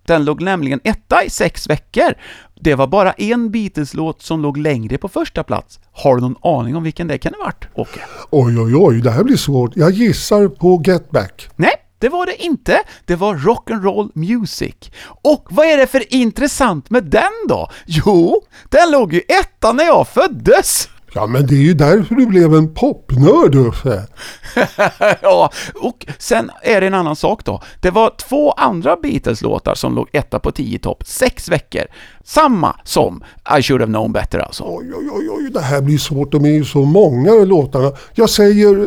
Den 0.06 0.26
låg 0.26 0.42
nämligen 0.42 0.80
etta 0.84 1.24
i 1.24 1.30
sex 1.30 1.70
veckor. 1.70 2.14
Det 2.56 2.76
var 2.76 2.88
bara 2.88 3.12
en 3.12 3.52
Beatles-låt 3.52 4.22
som 4.22 4.42
låg 4.42 4.58
längre 4.58 4.98
på 4.98 5.08
första 5.08 5.44
plats. 5.44 5.80
Har 5.92 6.16
du 6.16 6.22
någon 6.22 6.36
aning 6.42 6.76
om 6.76 6.84
vilken 6.84 7.08
det 7.08 7.18
kan 7.18 7.34
ha 7.34 7.46
varit, 7.46 7.68
Åke? 7.74 8.00
Oj, 8.30 8.60
oj, 8.60 8.76
oj, 8.76 9.02
det 9.02 9.12
här 9.12 9.24
blir 9.24 9.38
svårt. 9.38 9.72
Jag 9.76 9.92
gissar 9.92 10.48
på 10.48 10.84
Get 10.86 11.12
Back. 11.12 11.50
Nej, 11.56 11.74
det 12.00 12.10
var 12.10 12.26
det 12.26 12.44
inte. 12.44 12.84
Det 13.06 13.16
var 13.16 13.36
Rock'n'Roll 13.36 14.12
Music. 14.14 14.76
Och 15.06 15.48
vad 15.50 15.66
är 15.66 15.78
det 15.78 15.88
för 15.88 16.14
intressant 16.14 16.90
med 16.90 17.04
den 17.04 17.48
då? 17.50 17.70
Jo, 17.86 18.42
den 18.70 18.92
låg 18.92 19.14
ju 19.14 19.20
etta 19.20 19.74
när 19.74 19.84
jag 19.84 20.08
föddes! 20.08 20.90
Ja, 21.18 21.28
men 21.28 21.48
det 21.48 21.56
är 21.56 21.60
ju 21.60 21.74
därför 21.74 22.16
du 22.16 22.26
blev 22.26 22.54
en 22.54 22.74
popnörd, 22.74 23.56
Uffe. 23.56 24.08
ja, 25.22 25.52
och 25.82 26.06
sen 26.18 26.52
är 26.62 26.82
det 26.82 26.88
en 26.88 26.94
annan 26.94 27.16
sak 27.16 27.46
då. 27.46 27.62
Det 27.80 27.92
var 27.92 28.14
två 28.18 28.52
andra 28.52 28.96
Beatles-låtar 28.96 29.76
som 29.76 29.96
låg 29.96 30.10
etta 30.12 30.40
på 30.40 30.52
10 30.52 30.80
topp, 30.80 31.04
sex 31.06 31.50
veckor. 31.50 31.82
Samma 32.24 32.80
som 32.84 33.24
I 33.60 33.62
should 33.62 33.82
have 33.82 33.92
known 33.92 34.12
better 34.12 34.40
alltså. 34.40 34.64
Oj, 34.68 34.94
oj, 34.96 35.10
oj, 35.12 35.30
oj, 35.30 35.50
det 35.52 35.62
här 35.62 35.82
blir 35.82 35.98
svårt. 35.98 36.32
De 36.32 36.46
är 36.46 36.50
ju 36.50 36.66
så 36.66 36.86
många 36.86 37.32
låtarna. 37.32 37.92
Jag 38.14 38.30
säger 38.30 38.82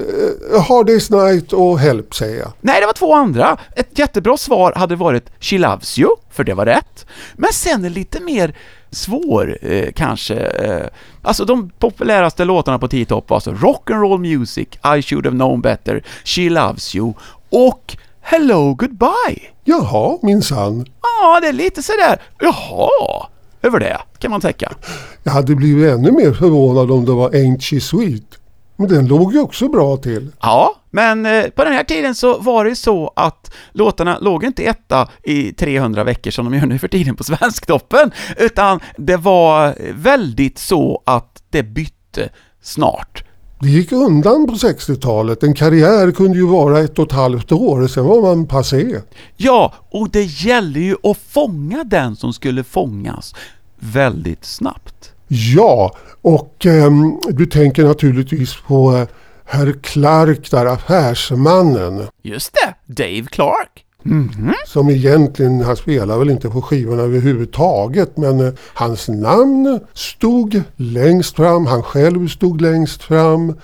eh, 0.54 0.62
Hard 0.62 0.88
Day's 0.88 1.26
Night 1.26 1.52
och 1.52 1.78
Help 1.78 2.14
säger 2.14 2.38
jag. 2.38 2.52
Nej, 2.60 2.80
det 2.80 2.86
var 2.86 2.92
två 2.92 3.14
andra. 3.14 3.56
Ett 3.76 3.98
jättebra 3.98 4.36
svar 4.36 4.72
hade 4.76 4.96
varit 4.96 5.30
She 5.40 5.58
Loves 5.58 5.98
You, 5.98 6.10
för 6.30 6.44
det 6.44 6.54
var 6.54 6.66
rätt. 6.66 7.06
Men 7.36 7.52
sen 7.52 7.84
är 7.84 7.90
lite 7.90 8.20
mer 8.20 8.54
svår, 8.90 9.58
eh, 9.62 9.88
kanske. 9.94 10.34
Eh, 10.36 10.86
alltså 11.22 11.44
de 11.44 11.70
populäraste 11.78 12.44
låtarna 12.44 12.78
på 12.78 12.88
10 12.88 13.04
topp 13.06 13.30
var 13.30 13.36
alltså 13.36 13.50
Rock'n'Roll 13.52 14.18
Music, 14.38 14.68
I 14.98 15.02
should 15.02 15.26
have 15.26 15.36
known 15.36 15.60
better, 15.60 16.02
She 16.24 16.50
Loves 16.50 16.96
You 16.96 17.14
och 17.50 17.96
Hello 18.20 18.74
Goodbye. 18.74 19.40
Jaha, 19.64 20.18
minsann. 20.22 20.86
Ja, 21.02 21.40
det 21.40 21.48
är 21.48 21.52
lite 21.52 21.82
sådär, 21.82 22.22
jaha, 22.40 23.26
över 23.62 23.80
det 23.80 23.98
kan 24.18 24.30
man 24.30 24.40
tänka. 24.40 24.72
Jag 25.22 25.32
hade 25.32 25.54
blivit 25.54 25.92
ännu 25.92 26.12
mer 26.12 26.32
förvånad 26.32 26.90
om 26.90 27.04
det 27.04 27.12
var 27.12 27.30
Ain't 27.30 27.60
She 27.60 27.80
Sweet. 27.80 28.38
Men 28.78 28.88
den 28.88 29.06
låg 29.06 29.32
ju 29.32 29.40
också 29.40 29.68
bra 29.68 29.96
till. 29.96 30.30
Ja, 30.40 30.74
men 30.90 31.26
eh, 31.26 31.44
på 31.44 31.64
den 31.64 31.72
här 31.72 31.84
tiden 31.84 32.14
så 32.14 32.38
var 32.38 32.64
det 32.64 32.76
så 32.76 33.12
att 33.16 33.54
låtarna 33.72 34.18
låg 34.18 34.44
inte 34.44 34.62
etta 34.62 35.08
i 35.22 35.52
300 35.52 36.04
veckor 36.04 36.30
som 36.30 36.44
de 36.44 36.58
gör 36.58 36.66
nu 36.66 36.78
för 36.78 36.88
tiden 36.88 37.16
på 37.16 37.24
Svensktoppen, 37.38 38.10
utan 38.36 38.80
det 38.96 39.16
var 39.16 39.74
väldigt 39.92 40.58
så 40.58 41.02
att 41.06 41.42
det 41.50 41.62
bytte 41.62 42.28
snart. 42.62 43.24
Det 43.60 43.68
gick 43.68 43.92
undan 43.92 44.46
på 44.46 44.52
60-talet. 44.52 45.42
En 45.42 45.54
karriär 45.54 46.10
kunde 46.10 46.38
ju 46.38 46.46
vara 46.46 46.80
ett 46.80 46.98
och 46.98 47.06
ett 47.06 47.12
halvt 47.12 47.52
år, 47.52 47.86
sen 47.86 48.04
var 48.04 48.22
man 48.22 48.46
passé. 48.46 49.00
Ja, 49.36 49.74
och 49.90 50.10
det 50.10 50.22
gäller 50.22 50.80
ju 50.80 50.96
att 51.02 51.18
fånga 51.18 51.84
den 51.84 52.16
som 52.16 52.32
skulle 52.32 52.64
fångas 52.64 53.34
väldigt 53.78 54.44
snabbt. 54.44 55.12
Ja, 55.28 55.96
och 56.22 56.66
ehm, 56.66 57.18
du 57.28 57.46
tänker 57.46 57.84
naturligtvis 57.84 58.56
på 58.66 58.96
eh, 58.96 59.08
herr 59.44 59.72
Clark 59.82 60.50
där, 60.50 60.66
affärsmannen. 60.66 62.06
Just 62.22 62.52
det, 62.52 62.94
Dave 63.02 63.26
Clark. 63.30 63.84
Mhm. 64.02 64.54
Som 64.66 64.90
egentligen, 64.90 65.60
han 65.60 65.76
spelar 65.76 66.18
väl 66.18 66.30
inte 66.30 66.48
på 66.48 66.62
skivorna 66.62 67.02
överhuvudtaget 67.02 68.16
men 68.16 68.46
eh, 68.46 68.52
hans 68.74 69.08
namn 69.08 69.80
stod 69.94 70.62
längst 70.76 71.36
fram, 71.36 71.66
han 71.66 71.82
själv 71.82 72.28
stod 72.28 72.60
längst 72.60 73.02
fram 73.02 73.54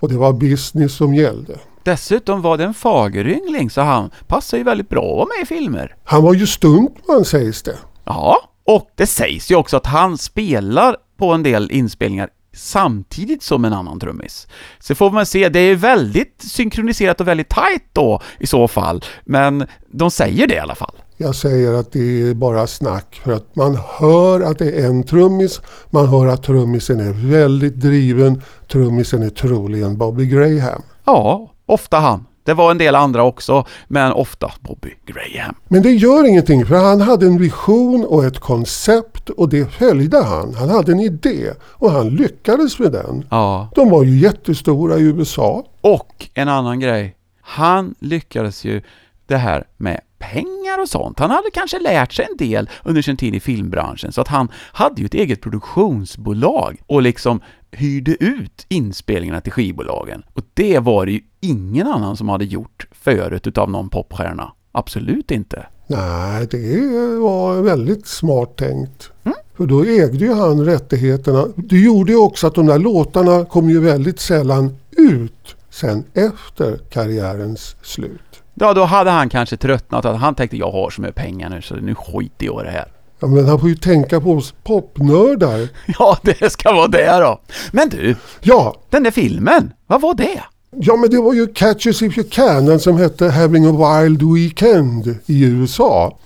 och 0.00 0.08
det 0.08 0.16
var 0.16 0.32
business 0.32 0.94
som 0.96 1.14
gällde. 1.14 1.58
Dessutom 1.82 2.42
var 2.42 2.56
det 2.58 2.64
en 2.64 2.74
fageryngling, 2.74 3.70
så 3.70 3.80
han 3.80 4.10
passar 4.26 4.58
ju 4.58 4.64
väldigt 4.64 4.88
bra 4.88 5.26
med 5.36 5.42
i 5.42 5.46
filmer. 5.46 5.94
Han 6.04 6.22
var 6.22 6.34
ju 6.34 6.46
stuntman 6.46 7.24
sägs 7.24 7.62
det. 7.62 7.76
Ja, 8.04 8.36
och 8.64 8.90
det 8.94 9.06
sägs 9.06 9.50
ju 9.50 9.56
också 9.56 9.76
att 9.76 9.86
han 9.86 10.18
spelar 10.18 10.96
på 11.16 11.32
en 11.32 11.42
del 11.42 11.70
inspelningar 11.70 12.28
samtidigt 12.52 13.42
som 13.42 13.64
en 13.64 13.72
annan 13.72 14.00
trummis. 14.00 14.46
Så 14.78 14.94
får 14.94 15.10
man 15.10 15.26
se, 15.26 15.48
det 15.48 15.60
är 15.60 15.76
väldigt 15.76 16.42
synkroniserat 16.42 17.20
och 17.20 17.28
väldigt 17.28 17.48
tight 17.48 17.84
då 17.92 18.20
i 18.38 18.46
så 18.46 18.68
fall, 18.68 19.04
men 19.24 19.66
de 19.90 20.10
säger 20.10 20.46
det 20.46 20.54
i 20.54 20.58
alla 20.58 20.74
fall. 20.74 20.94
Jag 21.16 21.34
säger 21.34 21.72
att 21.72 21.92
det 21.92 22.22
är 22.22 22.34
bara 22.34 22.66
snack 22.66 23.20
för 23.24 23.32
att 23.32 23.56
man 23.56 23.78
hör 23.98 24.40
att 24.40 24.58
det 24.58 24.80
är 24.80 24.86
en 24.86 25.02
trummis, 25.02 25.60
man 25.90 26.08
hör 26.08 26.26
att 26.26 26.42
trummisen 26.42 27.00
är 27.00 27.12
väldigt 27.12 27.74
driven, 27.74 28.42
trummisen 28.68 29.22
är 29.22 29.30
troligen 29.30 29.98
Bobby 29.98 30.26
Graham. 30.26 30.82
Ja, 31.04 31.52
ofta 31.66 31.98
han. 31.98 32.26
Det 32.44 32.54
var 32.54 32.70
en 32.70 32.78
del 32.78 32.94
andra 32.94 33.22
också, 33.22 33.66
men 33.88 34.12
ofta 34.12 34.52
Bobby 34.60 34.94
Graham. 35.06 35.54
Men 35.68 35.82
det 35.82 35.90
gör 35.92 36.26
ingenting 36.28 36.66
för 36.66 36.74
han 36.74 37.00
hade 37.00 37.26
en 37.26 37.38
vision 37.38 38.04
och 38.04 38.24
ett 38.24 38.38
koncept 38.38 39.30
och 39.30 39.48
det 39.48 39.72
följde 39.72 40.24
han. 40.24 40.54
Han 40.54 40.68
hade 40.68 40.92
en 40.92 41.00
idé 41.00 41.50
och 41.60 41.90
han 41.90 42.08
lyckades 42.08 42.78
med 42.78 42.92
den. 42.92 43.26
Ja. 43.30 43.68
De 43.74 43.90
var 43.90 44.04
ju 44.04 44.18
jättestora 44.18 44.98
i 44.98 45.02
USA. 45.02 45.64
Och 45.80 46.28
en 46.34 46.48
annan 46.48 46.80
grej. 46.80 47.16
Han 47.40 47.94
lyckades 47.98 48.64
ju 48.64 48.82
det 49.26 49.36
här 49.36 49.64
med 49.76 50.00
pengar 50.32 50.80
och 50.80 50.88
sånt. 50.88 51.18
Han 51.18 51.30
hade 51.30 51.50
kanske 51.52 51.78
lärt 51.78 52.12
sig 52.12 52.26
en 52.30 52.36
del 52.36 52.70
under 52.84 53.02
sin 53.02 53.16
tid 53.16 53.34
i 53.34 53.40
filmbranschen, 53.40 54.12
så 54.12 54.20
att 54.20 54.28
han 54.28 54.48
hade 54.72 55.00
ju 55.00 55.06
ett 55.06 55.14
eget 55.14 55.40
produktionsbolag 55.40 56.82
och 56.86 57.02
liksom 57.02 57.40
hyrde 57.70 58.24
ut 58.24 58.66
inspelningarna 58.68 59.40
till 59.40 59.52
skivbolagen. 59.52 60.22
Och 60.32 60.42
det 60.54 60.78
var 60.78 61.06
det 61.06 61.12
ju 61.12 61.20
ingen 61.40 61.86
annan 61.86 62.16
som 62.16 62.28
hade 62.28 62.44
gjort 62.44 62.86
förut 62.92 63.46
utav 63.46 63.70
någon 63.70 63.88
popstjärna. 63.88 64.52
Absolut 64.72 65.30
inte. 65.30 65.66
Nej, 65.86 66.46
det 66.50 67.18
var 67.18 67.62
väldigt 67.62 68.06
smart 68.06 68.56
tänkt. 68.56 69.10
För 69.56 69.66
då 69.66 69.84
ägde 69.84 70.24
ju 70.24 70.32
han 70.32 70.64
rättigheterna. 70.64 71.46
Det 71.56 71.78
gjorde 71.78 72.12
ju 72.12 72.18
också 72.18 72.46
att 72.46 72.54
de 72.54 72.66
där 72.66 72.78
låtarna 72.78 73.44
kom 73.44 73.70
ju 73.70 73.80
väldigt 73.80 74.20
sällan 74.20 74.76
ut 74.90 75.56
sen 75.70 76.04
efter 76.14 76.78
karriärens 76.90 77.76
slut. 77.82 78.33
Ja, 78.54 78.74
då 78.74 78.84
hade 78.84 79.10
han 79.10 79.28
kanske 79.28 79.56
tröttnat 79.56 80.04
att 80.04 80.20
han 80.20 80.34
tänkte 80.34 80.56
jag 80.56 80.70
har 80.70 80.90
så 80.90 81.00
mycket 81.00 81.16
pengar 81.16 81.50
nu 81.50 81.62
så 81.62 81.74
nu 81.74 81.94
skiter 81.94 82.46
jag 82.46 82.62
i 82.62 82.64
det 82.64 82.70
här. 82.70 82.86
Ja, 83.20 83.26
men 83.26 83.48
han 83.48 83.60
får 83.60 83.68
ju 83.68 83.74
tänka 83.74 84.20
på 84.20 84.32
oss 84.32 84.54
popnördar. 84.64 85.68
Ja, 85.98 86.18
det 86.22 86.50
ska 86.52 86.72
vara 86.72 86.88
det 86.88 87.18
då. 87.20 87.40
Men 87.72 87.88
du, 87.88 88.16
Ja, 88.40 88.74
den 88.90 89.02
där 89.02 89.10
filmen, 89.10 89.72
vad 89.86 90.00
var 90.00 90.14
det? 90.14 90.40
Ja, 90.76 90.96
men 90.96 91.10
det 91.10 91.20
var 91.20 91.34
ju 91.34 91.46
Catch 91.46 91.86
Us 91.86 92.02
If 92.02 92.18
You 92.18 92.26
Can, 92.30 92.66
den 92.66 92.80
som 92.80 92.96
hette 92.96 93.28
Having 93.30 93.66
a 93.66 94.00
Wild 94.02 94.22
Weekend 94.34 95.16
i 95.26 95.44
USA. 95.44 96.18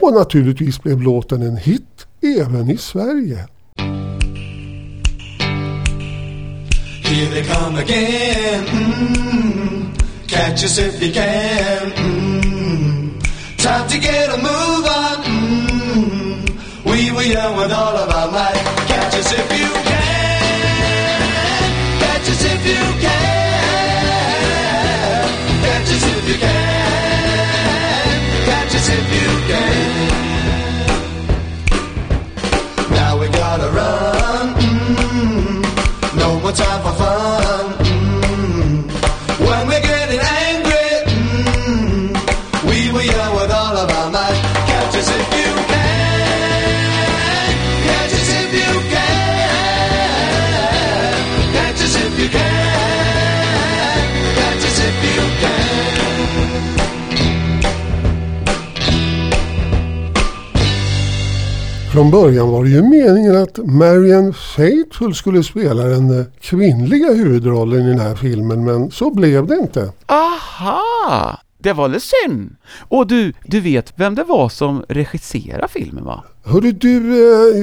Och 0.00 0.12
naturligtvis 0.14 0.82
blev 0.82 1.02
låten 1.02 1.42
en 1.42 1.56
hit 1.56 2.06
även 2.40 2.70
i 2.70 2.76
Sverige. 2.76 3.38
Here 7.04 7.30
they 7.30 7.44
come 7.44 7.78
again. 7.82 8.64
Mm, 8.72 9.73
catch 10.34 10.64
us 10.64 10.78
if 10.78 11.00
you 11.02 11.12
can. 11.12 11.90
Mm, 11.92 13.20
time 13.56 13.88
to 13.88 13.98
get 13.98 14.30
a 14.36 14.36
move 14.36 14.84
on. 15.00 15.16
Mm, 15.34 16.50
we 16.84 17.12
were 17.12 17.22
young 17.36 17.56
with 17.56 17.72
all 17.72 17.96
of 17.96 18.08
our 18.10 18.30
might. 18.32 18.64
Catch 18.90 19.14
us 19.14 19.32
if 19.32 19.48
you 19.60 19.70
can. 19.90 20.42
Catch 22.02 22.28
us 22.32 22.44
if 22.52 22.66
you 22.70 22.82
can. 23.04 24.04
Catch 25.66 25.90
us 25.96 26.04
if 26.16 26.28
you 26.28 26.38
can. 26.38 26.63
Från 61.94 62.10
början 62.10 62.50
var 62.50 62.64
det 62.64 62.70
ju 62.70 62.82
meningen 62.82 63.36
att 63.36 63.58
Marianne 63.58 64.32
Faithfull 64.32 65.14
skulle 65.14 65.42
spela 65.42 65.84
den 65.84 66.20
eh, 66.20 66.26
kvinnliga 66.40 67.12
huvudrollen 67.12 67.86
i 67.86 67.88
den 67.88 68.00
här 68.00 68.14
filmen, 68.14 68.64
men 68.64 68.90
så 68.90 69.10
blev 69.10 69.46
det 69.46 69.54
inte. 69.54 69.92
Aha! 70.06 71.38
Det 71.58 71.72
var 71.72 71.88
väl 71.88 72.00
synd. 72.00 72.56
Och 72.78 73.06
du, 73.06 73.32
du 73.44 73.60
vet 73.60 73.92
vem 73.96 74.14
det 74.14 74.24
var 74.24 74.48
som 74.48 74.84
regisserade 74.88 75.68
filmen 75.68 76.04
va? 76.04 76.24
Hörru 76.44 76.72
du, 76.72 76.96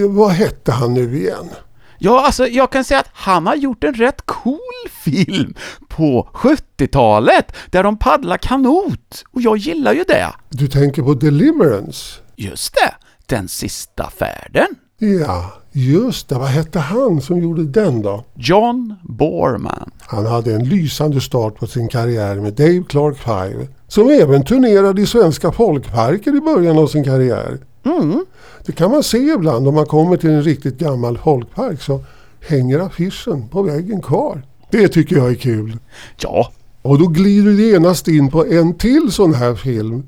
eh, 0.03 0.09
vad 0.09 0.31
hette 0.31 0.71
han 0.71 0.93
nu 0.93 1.17
igen? 1.17 1.49
Ja, 1.97 2.25
alltså 2.25 2.47
jag 2.47 2.71
kan 2.71 2.83
säga 2.83 2.99
att 2.99 3.09
han 3.13 3.47
har 3.47 3.55
gjort 3.55 3.83
en 3.83 3.93
rätt 3.93 4.21
cool 4.25 4.89
film 5.03 5.53
på 5.87 6.29
70-talet 6.33 7.55
där 7.69 7.83
de 7.83 7.97
paddlar 7.97 8.37
kanot 8.37 9.23
och 9.31 9.41
jag 9.41 9.57
gillar 9.57 9.93
ju 9.93 10.03
det. 10.07 10.27
Du 10.49 10.67
tänker 10.67 11.01
på 11.01 11.13
Deliverance? 11.13 12.21
Just 12.35 12.73
det, 12.73 13.00
Den 13.31 13.47
sista 13.47 14.09
färden. 14.09 14.67
Ja, 14.97 15.53
just 15.71 16.29
det. 16.29 16.35
Vad 16.35 16.47
hette 16.47 16.79
han 16.79 17.21
som 17.21 17.39
gjorde 17.39 17.63
den 17.63 18.01
då? 18.01 18.23
John 18.35 18.95
Borman. 19.03 19.91
Han 20.01 20.25
hade 20.25 20.53
en 20.53 20.63
lysande 20.69 21.21
start 21.21 21.55
på 21.55 21.67
sin 21.67 21.87
karriär 21.87 22.35
med 22.35 22.53
Dave 22.53 22.83
Clark 22.89 23.17
Five. 23.17 23.67
Som 23.87 24.09
även 24.09 24.45
turnerade 24.45 25.01
i 25.01 25.05
svenska 25.05 25.51
folkparker 25.51 26.37
i 26.37 26.41
början 26.41 26.77
av 26.77 26.87
sin 26.87 27.03
karriär. 27.03 27.57
Mm. 27.85 28.25
Det 28.65 28.71
kan 28.71 28.91
man 28.91 29.03
se 29.03 29.17
ibland 29.17 29.67
om 29.67 29.75
man 29.75 29.85
kommer 29.85 30.17
till 30.17 30.29
en 30.29 30.43
riktigt 30.43 30.77
gammal 30.77 31.17
folkpark 31.17 31.81
så 31.81 32.03
hänger 32.47 32.79
affischen 32.79 33.47
på 33.47 33.61
väggen 33.61 34.01
kvar. 34.01 34.41
Det 34.71 34.87
tycker 34.87 35.15
jag 35.15 35.29
är 35.29 35.35
kul. 35.35 35.77
Ja, 36.21 36.51
Och 36.81 36.99
då 36.99 37.07
glider 37.07 37.51
du 37.51 37.69
genast 37.69 38.07
in 38.07 38.31
på 38.31 38.45
en 38.45 38.73
till 38.73 39.11
sån 39.11 39.33
här 39.33 39.55
film. 39.55 40.03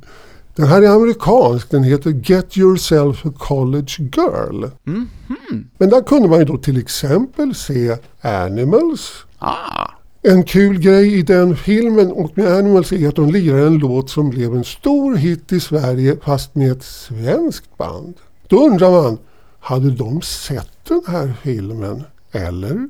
Den 0.56 0.66
här 0.68 0.82
är 0.82 0.90
amerikansk, 0.96 1.72
den 1.72 1.84
heter 1.84 2.10
Get 2.24 2.58
Yourself 2.58 3.26
a 3.26 3.34
College 3.38 3.94
Girl. 3.98 4.66
Men 5.78 5.90
där 5.90 6.02
kunde 6.02 6.30
man 6.30 6.40
ju 6.40 6.46
då 6.46 6.58
till 6.58 6.78
exempel 6.78 7.56
se 7.56 7.98
Animals. 8.22 9.12
ah. 9.40 9.90
En 10.26 10.44
kul 10.44 10.80
grej 10.80 11.20
i 11.20 11.22
den 11.22 11.56
filmen 11.56 12.12
och 12.12 12.38
med 12.38 12.48
Animals 12.48 12.92
är 12.92 13.08
att 13.08 13.16
de 13.16 13.30
lirar 13.32 13.68
en 13.68 13.78
låt 13.78 14.10
som 14.10 14.30
blev 14.30 14.56
en 14.56 14.64
stor 14.64 15.16
hit 15.16 15.52
i 15.52 15.60
Sverige 15.60 16.18
fast 16.24 16.56
med 16.56 16.72
ett 16.72 16.84
svenskt 16.84 17.78
band. 17.78 18.14
Då 18.48 18.66
undrar 18.66 18.92
man, 18.92 19.18
hade 19.60 19.92
de 19.92 20.22
sett 20.22 20.86
den 20.88 21.02
här 21.08 21.34
filmen? 21.44 22.04
Eller? 22.32 22.88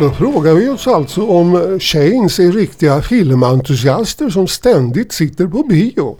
Då 0.00 0.10
frågar 0.10 0.54
vi 0.54 0.68
oss 0.68 0.86
alltså 0.86 1.26
om 1.26 1.78
Shanes 1.80 2.38
är 2.38 2.52
riktiga 2.52 3.02
filmentusiaster 3.02 4.30
som 4.30 4.48
ständigt 4.48 5.12
sitter 5.12 5.46
på 5.46 5.62
bio. 5.62 6.16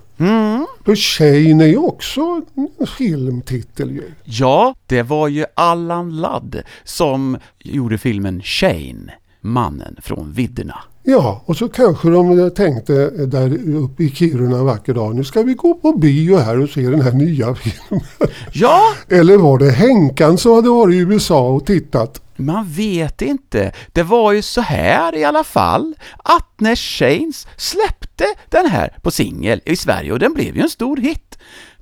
För 0.84 0.96
Shane 0.96 1.64
är 1.64 1.68
ju 1.68 1.76
också 1.76 2.20
en 2.54 2.86
filmtitel 2.86 3.90
ju. 3.90 4.02
Ja, 4.24 4.74
det 4.86 5.02
var 5.02 5.28
ju 5.28 5.44
Allan 5.54 6.20
Ladd 6.20 6.62
som 6.84 7.36
gjorde 7.58 7.98
filmen 7.98 8.42
Shane, 8.42 9.12
mannen 9.40 9.96
från 10.02 10.32
vidderna. 10.32 10.78
Ja, 11.02 11.42
och 11.44 11.56
så 11.56 11.68
kanske 11.68 12.08
de 12.08 12.50
tänkte 12.50 13.10
där 13.10 13.74
uppe 13.76 14.04
i 14.04 14.10
Kiruna 14.10 14.58
en 14.58 14.64
vacker 14.64 14.94
dag, 14.94 15.14
nu 15.14 15.24
ska 15.24 15.42
vi 15.42 15.54
gå 15.54 15.74
på 15.74 15.92
bio 15.92 16.36
här 16.36 16.60
och 16.60 16.68
se 16.68 16.80
den 16.80 17.00
här 17.00 17.12
nya 17.12 17.54
filmen. 17.54 18.06
Ja, 18.52 18.82
Eller 19.08 19.36
var 19.36 19.58
det 19.58 19.70
Henkan 19.70 20.38
som 20.38 20.52
hade 20.52 20.68
varit 20.68 20.94
i 20.94 20.98
USA 20.98 21.48
och 21.48 21.66
tittat? 21.66 22.20
Man 22.40 22.64
vet 22.68 23.22
inte. 23.22 23.72
Det 23.92 24.02
var 24.02 24.32
ju 24.32 24.42
så 24.42 24.60
här 24.60 25.14
i 25.14 25.24
alla 25.24 25.44
fall, 25.44 25.94
att 26.16 26.60
när 26.60 26.76
Shanes 26.76 27.46
släppte 27.56 28.24
den 28.48 28.66
här 28.66 28.96
på 29.02 29.10
singel 29.10 29.60
i 29.64 29.76
Sverige, 29.76 30.12
och 30.12 30.18
den 30.18 30.34
blev 30.34 30.56
ju 30.56 30.62
en 30.62 30.70
stor 30.70 30.96
hit, 30.96 31.38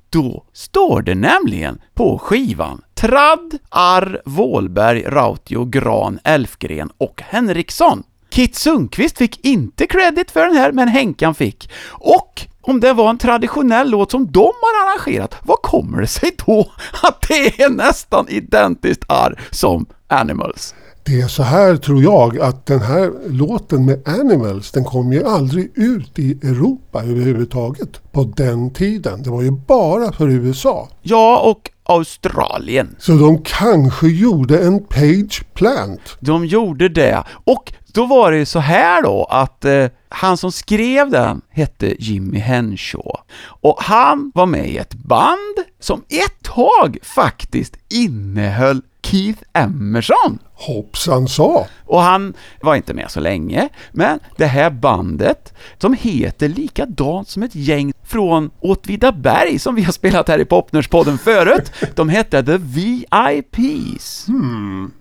då 0.09 0.45
står 0.53 1.01
det 1.01 1.15
nämligen 1.15 1.81
på 1.93 2.19
skivan 2.19 2.81
Tradd, 2.93 3.57
Arr, 3.69 4.21
Wåhlberg, 4.25 5.01
Rautio, 5.01 5.65
Gran, 5.65 6.19
Elfgren 6.23 6.89
och 6.97 7.21
Henriksson. 7.25 8.03
Kit 8.29 8.55
Sundqvist 8.55 9.17
fick 9.17 9.45
inte 9.45 9.87
credit 9.87 10.31
för 10.31 10.45
den 10.45 10.55
här, 10.55 10.71
men 10.71 10.87
Henkan 10.87 11.35
fick. 11.35 11.71
Och 11.89 12.47
om 12.61 12.79
det 12.79 12.93
var 12.93 13.09
en 13.09 13.17
traditionell 13.17 13.89
låt 13.89 14.11
som 14.11 14.31
de 14.31 14.39
har 14.61 14.85
arrangerat, 14.85 15.35
vad 15.43 15.61
kommer 15.61 16.01
det 16.01 16.07
sig 16.07 16.35
då 16.45 16.71
att 17.03 17.25
det 17.27 17.61
är 17.61 17.69
nästan 17.69 18.29
identiskt 18.29 19.03
arr 19.07 19.41
som 19.51 19.85
Animals? 20.09 20.75
Det 21.03 21.21
är 21.21 21.27
så 21.27 21.43
här 21.43 21.75
tror 21.75 22.03
jag 22.03 22.39
att 22.39 22.65
den 22.65 22.81
här 22.81 23.11
låten 23.27 23.85
med 23.85 24.07
Animals 24.07 24.71
den 24.71 24.83
kom 24.83 25.13
ju 25.13 25.23
aldrig 25.23 25.71
ut 25.75 26.19
i 26.19 26.31
Europa 26.31 27.03
överhuvudtaget 27.03 28.11
på 28.11 28.23
den 28.23 28.73
tiden. 28.73 29.23
Det 29.23 29.29
var 29.29 29.41
ju 29.41 29.51
bara 29.51 30.11
för 30.11 30.29
USA. 30.29 30.89
Ja, 31.01 31.39
och 31.39 31.71
Australien. 31.83 32.95
Så 32.99 33.11
de 33.11 33.41
kanske 33.43 34.07
gjorde 34.07 34.59
en 34.59 34.83
page 34.83 35.43
plant. 35.53 36.17
De 36.19 36.45
gjorde 36.45 36.89
det. 36.89 37.23
Och 37.29 37.73
då 37.93 38.05
var 38.05 38.31
det 38.31 38.45
så 38.45 38.59
här 38.59 39.03
då 39.03 39.27
att 39.29 39.65
eh, 39.65 39.85
han 40.09 40.37
som 40.37 40.51
skrev 40.51 41.09
den 41.09 41.41
hette 41.49 42.03
Jimmy 42.03 42.39
Henshaw. 42.39 43.19
Och 43.41 43.77
han 43.79 44.31
var 44.35 44.45
med 44.45 44.69
i 44.69 44.77
ett 44.77 44.93
band 44.93 45.57
som 45.79 46.03
ett 46.09 46.43
tag 46.43 46.97
faktiskt 47.03 47.77
innehöll 47.89 48.81
Keith 49.11 49.43
Emerson. 49.53 50.39
Hoppsan 50.53 51.27
sa. 51.27 51.67
Och 51.85 52.01
han 52.01 52.33
var 52.61 52.75
inte 52.75 52.93
med 52.93 53.11
så 53.11 53.19
länge, 53.19 53.69
men 53.91 54.19
det 54.37 54.45
här 54.45 54.69
bandet, 54.69 55.53
som 55.77 55.93
heter 55.93 56.47
likadant 56.47 57.29
som 57.29 57.43
ett 57.43 57.55
gäng 57.55 57.93
från 58.03 58.51
Åtvidaberg 58.59 59.59
som 59.59 59.75
vi 59.75 59.83
har 59.83 59.91
spelat 59.91 60.27
här 60.27 60.39
i 60.39 60.45
Popnörspodden 60.45 61.17
förut, 61.17 61.71
de 61.95 62.09
hette 62.09 62.43
The 62.43 62.57
VIPs. 62.57 64.25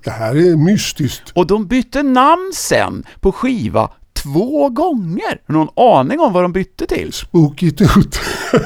Det 0.05 0.11
här 0.11 0.37
är 0.37 0.57
mystiskt. 0.57 1.31
Och 1.35 1.47
de 1.47 1.66
bytte 1.66 2.03
namn 2.03 2.53
sen 2.55 3.05
på 3.21 3.33
skiva 3.33 3.90
två 4.22 4.68
gånger. 4.68 5.40
Har 5.46 5.54
någon 5.54 5.98
aning 5.98 6.20
om 6.20 6.33
vad 6.33 6.44
de 6.44 6.52
bytte 6.52 6.87
till? 6.87 7.12
Spooky 7.12 7.70
Tooth. 7.70 8.18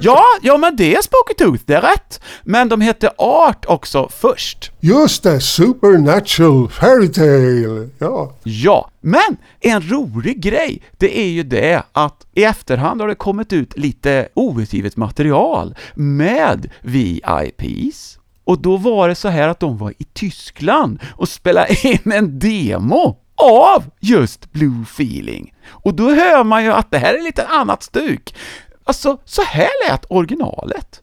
Ja, 0.00 0.22
ja 0.42 0.56
men 0.56 0.76
det 0.76 0.94
är 0.94 1.02
Spooky 1.02 1.34
Tooth, 1.38 1.62
det 1.66 1.74
är 1.74 1.80
rätt. 1.80 2.20
Men 2.44 2.68
de 2.68 2.80
hette 2.80 3.10
Art 3.18 3.64
också 3.68 4.08
först. 4.12 4.70
Just 4.80 5.22
det, 5.22 5.40
Supernatural 5.40 6.68
Fairytale. 6.68 7.88
Ja. 7.98 8.32
Ja, 8.42 8.90
men 9.00 9.36
en 9.60 9.90
rolig 9.90 10.40
grej, 10.40 10.82
det 10.98 11.18
är 11.18 11.28
ju 11.28 11.42
det 11.42 11.82
att 11.92 12.26
i 12.34 12.44
efterhand 12.44 13.00
har 13.00 13.08
det 13.08 13.14
kommit 13.14 13.52
ut 13.52 13.78
lite 13.78 14.28
outgivet 14.34 14.96
material 14.96 15.74
med 15.94 16.70
VIPs. 16.82 18.18
Och 18.44 18.58
då 18.58 18.76
var 18.76 19.08
det 19.08 19.14
så 19.14 19.28
här 19.28 19.48
att 19.48 19.60
de 19.60 19.78
var 19.78 19.90
i 19.98 20.04
Tyskland 20.04 20.98
och 21.16 21.28
spelade 21.28 21.86
in 21.88 22.12
en 22.12 22.38
demo 22.38 23.16
av 23.36 23.84
just 24.00 24.52
Blue 24.52 24.82
Feeling. 24.82 25.54
Och 25.68 25.94
då 25.94 26.10
hör 26.10 26.44
man 26.44 26.64
ju 26.64 26.72
att 26.72 26.90
det 26.90 26.98
här 26.98 27.14
är 27.14 27.22
lite 27.22 27.46
annat 27.46 27.82
stuk. 27.82 28.34
Alltså, 28.84 29.18
så 29.24 29.42
här 29.42 29.88
lät 29.88 30.04
originalet. 30.08 31.02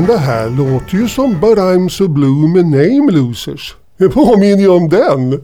Men 0.00 0.08
det 0.08 0.18
här 0.18 0.50
låter 0.50 0.94
ju 0.94 1.08
som 1.08 1.40
But 1.40 1.58
I'm 1.58 1.88
So 1.88 2.08
Blue 2.08 2.48
med 2.48 2.64
Name 2.64 3.12
Losers. 3.12 3.76
Det 3.98 4.08
påminner 4.08 4.62
ju 4.62 4.68
om 4.68 4.88
den. 4.88 5.30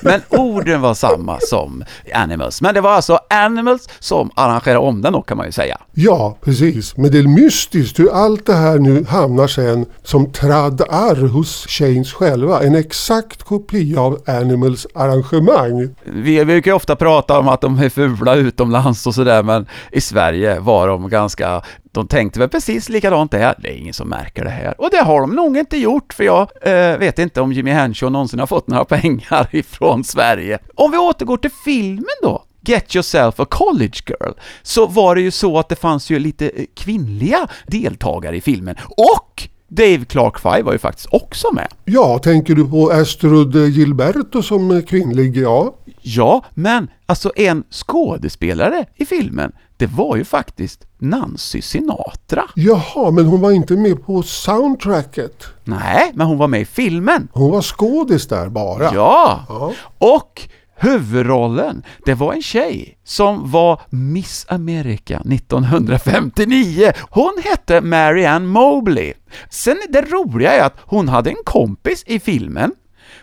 Men 0.00 0.20
orden 0.28 0.80
var 0.80 0.94
samma 0.94 1.38
som 1.40 1.84
Animals. 2.14 2.62
Men 2.62 2.74
det 2.74 2.80
var 2.80 2.90
alltså 2.90 3.18
Animals 3.30 3.88
som 3.98 4.30
arrangerade 4.34 4.78
om 4.78 5.02
den 5.02 5.12
då 5.12 5.22
kan 5.22 5.36
man 5.36 5.46
ju 5.46 5.52
säga. 5.52 5.78
Ja, 5.92 6.38
precis. 6.40 6.96
Men 6.96 7.10
det 7.10 7.18
är 7.18 7.22
mystiskt 7.22 7.98
hur 7.98 8.12
allt 8.12 8.46
det 8.46 8.54
här 8.54 8.78
nu 8.78 9.04
hamnar 9.08 9.46
sen 9.46 9.86
som 10.02 10.32
tradd 10.32 10.82
arr 10.90 11.28
hos 11.28 11.66
Chains 11.66 12.12
själva. 12.12 12.62
En 12.62 12.74
exakt 12.74 13.42
kopia 13.42 14.00
av 14.00 14.18
Animals 14.26 14.86
arrangemang. 14.94 15.94
Vi 16.04 16.44
brukar 16.44 16.70
ju 16.70 16.74
ofta 16.74 16.96
prata 16.96 17.38
om 17.38 17.48
att 17.48 17.60
de 17.60 17.78
är 17.78 17.88
fula 17.88 18.34
utomlands 18.34 19.06
och 19.06 19.14
sådär, 19.14 19.42
men 19.42 19.66
i 19.92 20.00
Sverige 20.00 20.60
var 20.60 20.88
de 20.88 21.08
ganska 21.08 21.62
de 21.94 22.08
tänkte 22.08 22.38
väl 22.38 22.48
precis 22.48 22.88
likadant 22.88 23.30
där, 23.30 23.54
det 23.58 23.68
är 23.68 23.76
ingen 23.76 23.94
som 23.94 24.08
märker 24.08 24.44
det 24.44 24.50
här. 24.50 24.80
Och 24.80 24.90
det 24.90 25.02
har 25.02 25.20
de 25.20 25.30
nog 25.30 25.56
inte 25.56 25.76
gjort, 25.76 26.12
för 26.12 26.24
jag 26.24 26.48
eh, 26.62 26.98
vet 26.98 27.18
inte 27.18 27.40
om 27.40 27.52
Jimi 27.52 27.70
Henshaw 27.70 28.12
någonsin 28.12 28.38
har 28.38 28.46
fått 28.46 28.68
några 28.68 28.84
pengar 29.00 29.48
ifrån 29.52 30.04
Sverige. 30.04 30.58
Om 30.74 30.90
vi 30.90 30.98
återgår 30.98 31.36
till 31.36 31.50
filmen 31.64 32.04
då, 32.22 32.44
Get 32.60 32.96
Yourself 32.96 33.40
a 33.40 33.46
College 33.50 33.98
Girl, 34.06 34.32
så 34.62 34.86
var 34.86 35.14
det 35.14 35.20
ju 35.20 35.30
så 35.30 35.58
att 35.58 35.68
det 35.68 35.76
fanns 35.76 36.10
ju 36.10 36.18
lite 36.18 36.48
eh, 36.48 36.64
kvinnliga 36.74 37.48
deltagare 37.66 38.36
i 38.36 38.40
filmen. 38.40 38.76
Och 38.96 39.48
Dave 39.68 40.04
Clark 40.04 40.38
Five 40.38 40.62
var 40.62 40.72
ju 40.72 40.78
faktiskt 40.78 41.08
också 41.10 41.52
med. 41.52 41.68
Ja, 41.84 42.18
tänker 42.18 42.54
du 42.54 42.68
på 42.68 42.90
Astrud 42.90 43.56
Gilberto 43.56 44.42
som 44.42 44.82
kvinnlig? 44.82 45.36
Ja. 45.36 45.74
Ja, 46.02 46.44
men 46.54 46.90
alltså 47.06 47.32
en 47.36 47.64
skådespelare 47.70 48.86
i 48.96 49.06
filmen, 49.06 49.52
det 49.84 49.88
var 49.96 50.16
ju 50.16 50.24
faktiskt 50.24 50.86
Nancy 50.98 51.62
Sinatra. 51.62 52.44
Jaha, 52.54 53.10
men 53.10 53.26
hon 53.26 53.40
var 53.40 53.50
inte 53.50 53.76
med 53.76 54.06
på 54.06 54.22
soundtracket. 54.22 55.44
Nej, 55.64 56.12
men 56.14 56.26
hon 56.26 56.38
var 56.38 56.48
med 56.48 56.60
i 56.60 56.64
filmen. 56.64 57.28
Hon 57.32 57.50
var 57.50 57.62
skådis 57.62 58.28
där 58.28 58.48
bara. 58.48 58.94
Ja! 58.94 59.44
Ja. 59.48 59.72
Och 59.98 60.48
huvudrollen, 60.76 61.82
det 62.04 62.14
var 62.14 62.32
en 62.32 62.42
tjej 62.42 62.98
som 63.04 63.50
var 63.50 63.80
Miss 63.90 64.46
America 64.48 65.22
1959. 65.30 66.92
Hon 67.10 67.32
hette 67.44 67.80
Marianne 67.80 68.46
Mobley. 68.46 69.12
Sen 69.50 69.76
det 69.88 70.00
roliga 70.00 70.52
är 70.52 70.66
att 70.66 70.76
hon 70.80 71.08
hade 71.08 71.30
en 71.30 71.44
kompis 71.44 72.04
i 72.06 72.20
filmen 72.20 72.72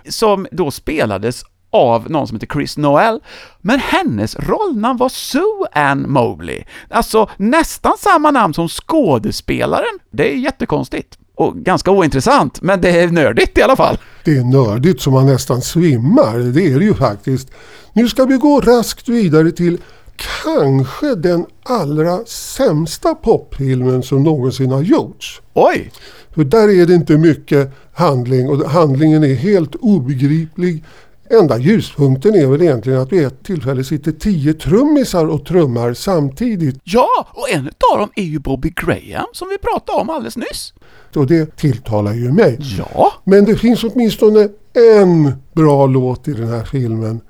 som 0.10 0.48
då 0.52 0.72
spelades 0.72 1.44
av 1.72 2.12
någon 2.12 2.28
som 2.28 2.36
heter 2.36 2.48
Chris 2.54 2.78
Noel, 2.78 3.20
men 3.62 3.80
hennes 3.80 4.36
rollnamn 4.36 4.98
var 4.98 5.10
Sue 5.10 5.68
Ann 5.72 6.12
Mobley. 6.12 6.64
Alltså 6.90 7.30
nästan 7.38 7.94
samma 8.00 8.32
namn 8.32 8.54
som 8.54 8.68
skådespelaren. 8.68 10.00
Det 10.12 10.34
är 10.34 10.36
jättekonstigt. 10.36 11.18
Och 11.36 11.56
ganska 11.56 11.92
ointressant, 11.92 12.62
men 12.62 12.82
det 12.82 12.90
är 12.90 13.08
nördigt 13.08 13.58
i 13.58 13.62
alla 13.62 13.76
fall. 13.76 13.98
Det 14.24 14.38
är 14.38 14.44
nördigt 14.44 15.02
så 15.02 15.12
man 15.12 15.26
nästan 15.26 15.62
svimmar. 15.62 16.38
Det 16.38 16.68
är 16.68 16.80
det 16.80 16.86
ju 16.86 16.94
faktiskt. 16.94 17.52
Nu 17.94 18.08
ska 18.08 18.26
vi 18.26 18.38
gå 18.38 18.62
raskt 18.62 19.10
vidare 19.10 19.52
till 19.52 19.78
kanske 20.44 21.16
den 21.16 21.46
allra 21.64 22.26
sämsta 22.26 23.16
popfilmen 23.16 24.04
som 24.04 24.24
någonsin 24.24 24.72
har 24.72 24.82
gjorts. 24.82 25.42
Oj! 25.54 25.92
För 26.36 26.44
där 26.44 26.70
är 26.70 26.86
det 26.86 26.94
inte 26.94 27.18
mycket 27.18 27.72
handling 27.94 28.50
och 28.50 28.70
handlingen 28.70 29.24
är 29.24 29.36
helt 29.36 29.76
obegriplig. 29.76 30.84
Enda 31.40 31.58
ljuspunkten 31.58 32.36
är 32.36 32.48
väl 32.48 32.62
egentligen 32.62 33.00
att 33.00 33.12
vid 33.14 33.26
ett 33.26 33.44
tillfälle 33.44 33.84
sitter 33.84 34.12
tio 34.12 34.54
trummisar 34.54 35.26
och 35.26 35.46
trummar 35.46 35.94
samtidigt. 35.94 36.80
Ja, 36.84 37.28
och 37.34 37.50
en 37.50 37.70
av 37.94 38.00
dem 38.00 38.10
är 38.16 38.24
ju 38.24 38.40
Bobby 38.40 38.74
Graham 38.76 39.26
som 39.34 39.50
vi 39.50 39.58
pratade 39.58 40.02
om 40.02 40.10
alldeles 40.10 40.38
nyss. 40.38 40.74
Och 41.16 41.28
det 41.28 41.58
tilltalar 41.58 42.14
ju 42.14 42.32
mig. 42.32 42.58
Ja, 42.78 43.14
Men 43.24 43.46
det 43.46 43.56
finns 43.56 43.84
åtminstone 43.84 44.50
en 44.94 45.34
bra 45.54 45.86
låt 45.86 46.28
i 46.28 46.34
den 46.34 46.48
här 46.48 46.64
filmen. 46.64 47.22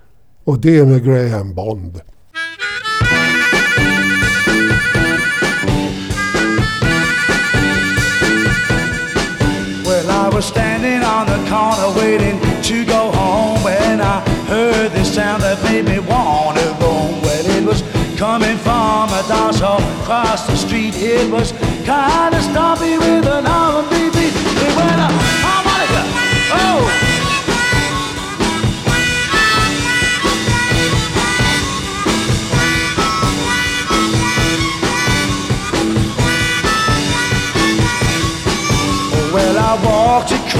Och 0.43 0.59
det 0.59 0.77
är 0.77 0.85
med 0.85 1.05
Graham 1.05 1.55
Bond. 1.55 2.01
Well, 9.85 10.09
I 10.09 10.35
was 10.35 10.45
standing 10.45 11.00
the 11.31 11.49
corner 11.49 11.97
waiting 11.97 12.37
to 12.61 12.83
go 12.85 13.09
home 13.11 13.63
when 13.63 14.01
I 14.01 14.19
heard 14.47 14.91
this 14.91 15.15
sound 15.15 15.41
that 15.43 15.63
made 15.63 15.85
me 15.85 15.99
want 15.99 16.57
to 16.57 16.67
go. 16.77 16.91
Well, 17.23 17.45
it 17.57 17.63
was 17.63 17.81
coming 18.19 18.57
from 18.57 19.07
a 19.09 19.23
dance 19.29 19.59
hall 19.59 19.81
across 20.01 20.45
the 20.45 20.57
street. 20.57 20.93
It 20.95 21.31
was 21.31 21.53
kind 21.85 22.35
of 22.35 22.41
stompy 22.43 22.99
with 22.99 23.25
an 23.27 23.45
R&B 23.45 23.95
beat. 24.11 24.33
It 24.65 24.71
went 24.75 24.99
a 24.99 25.09
harmonica. 25.43 26.03
Oh! 26.51 27.10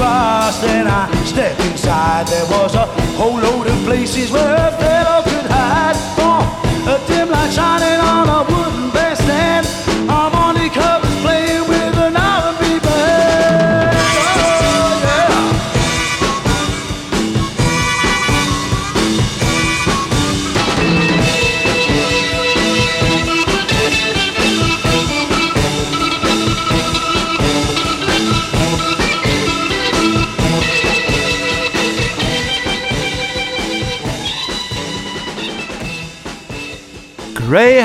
Across 0.02 0.64
and 0.64 0.88
I 0.88 1.06
stepped 1.24 1.60
inside. 1.60 2.26
There 2.26 2.46
was 2.46 2.74
a 2.74 2.86
whole 3.16 3.38
load 3.38 3.66
of 3.68 3.78
places 3.84 4.30
where 4.30 4.71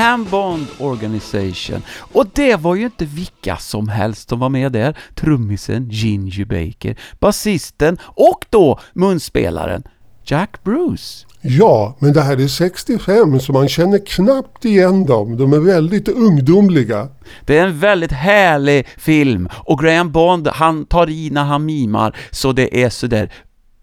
Graham 0.07 0.25
Bond 0.31 0.67
Organization. 0.79 1.81
Och 2.13 2.25
det 2.33 2.55
var 2.55 2.75
ju 2.75 2.85
inte 2.85 3.05
vilka 3.05 3.57
som 3.57 3.89
helst 3.89 4.29
som 4.29 4.39
var 4.39 4.49
med 4.49 4.71
där. 4.71 4.97
Trummisen 5.15 5.89
Ginger 5.89 6.45
Baker, 6.45 6.97
basisten 7.19 7.97
och 8.03 8.45
då 8.49 8.79
munspelaren 8.93 9.83
Jack 10.23 10.63
Bruce. 10.63 11.25
Ja, 11.41 11.97
men 11.99 12.13
det 12.13 12.21
här 12.21 12.41
är 12.41 12.47
65 12.47 13.39
så 13.39 13.53
man 13.53 13.69
känner 13.69 14.05
knappt 14.05 14.65
igen 14.65 15.05
dem. 15.05 15.37
De 15.37 15.53
är 15.53 15.59
väldigt 15.59 16.07
ungdomliga. 16.07 17.07
Det 17.45 17.57
är 17.57 17.67
en 17.67 17.79
väldigt 17.79 18.11
härlig 18.11 18.87
film 18.97 19.49
och 19.53 19.79
Graham 19.79 20.11
Bond, 20.11 20.47
han 20.47 20.85
tar 20.85 21.09
i 21.09 21.29
när 21.29 21.43
han 21.43 21.65
mimar 21.65 22.15
så 22.31 22.51
det 22.51 22.83
är 22.83 22.89
sådär 22.89 23.31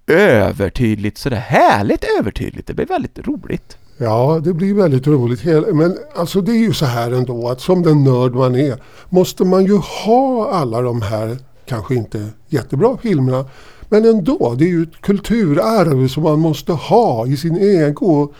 övertydligt, 0.06 1.18
sådär 1.18 1.36
härligt 1.36 2.04
övertydligt. 2.20 2.66
Det 2.66 2.74
blir 2.74 2.86
väldigt 2.86 3.18
roligt. 3.18 3.78
Ja, 3.96 4.40
det 4.44 4.52
blir 4.52 4.74
väldigt 4.74 5.06
roligt. 5.06 5.44
Men 5.74 5.98
alltså 6.14 6.40
det 6.40 6.52
är 6.52 6.58
ju 6.58 6.72
så 6.72 6.84
här 6.84 7.12
ändå 7.12 7.48
att 7.48 7.60
som 7.60 7.82
den 7.82 8.04
nörd 8.04 8.34
man 8.34 8.54
är 8.54 8.82
måste 9.08 9.44
man 9.44 9.64
ju 9.64 9.76
ha 9.76 10.50
alla 10.52 10.80
de 10.80 11.02
här, 11.02 11.38
kanske 11.66 11.94
inte 11.94 12.28
jättebra 12.48 12.96
filmerna, 13.02 13.44
men 13.88 14.04
ändå. 14.04 14.54
Det 14.58 14.64
är 14.64 14.68
ju 14.68 14.82
ett 14.82 15.00
kulturarv 15.00 16.08
som 16.08 16.22
man 16.22 16.40
måste 16.40 16.72
ha 16.72 17.26
i 17.26 17.36
sin 17.36 17.58
ego. 17.58 18.32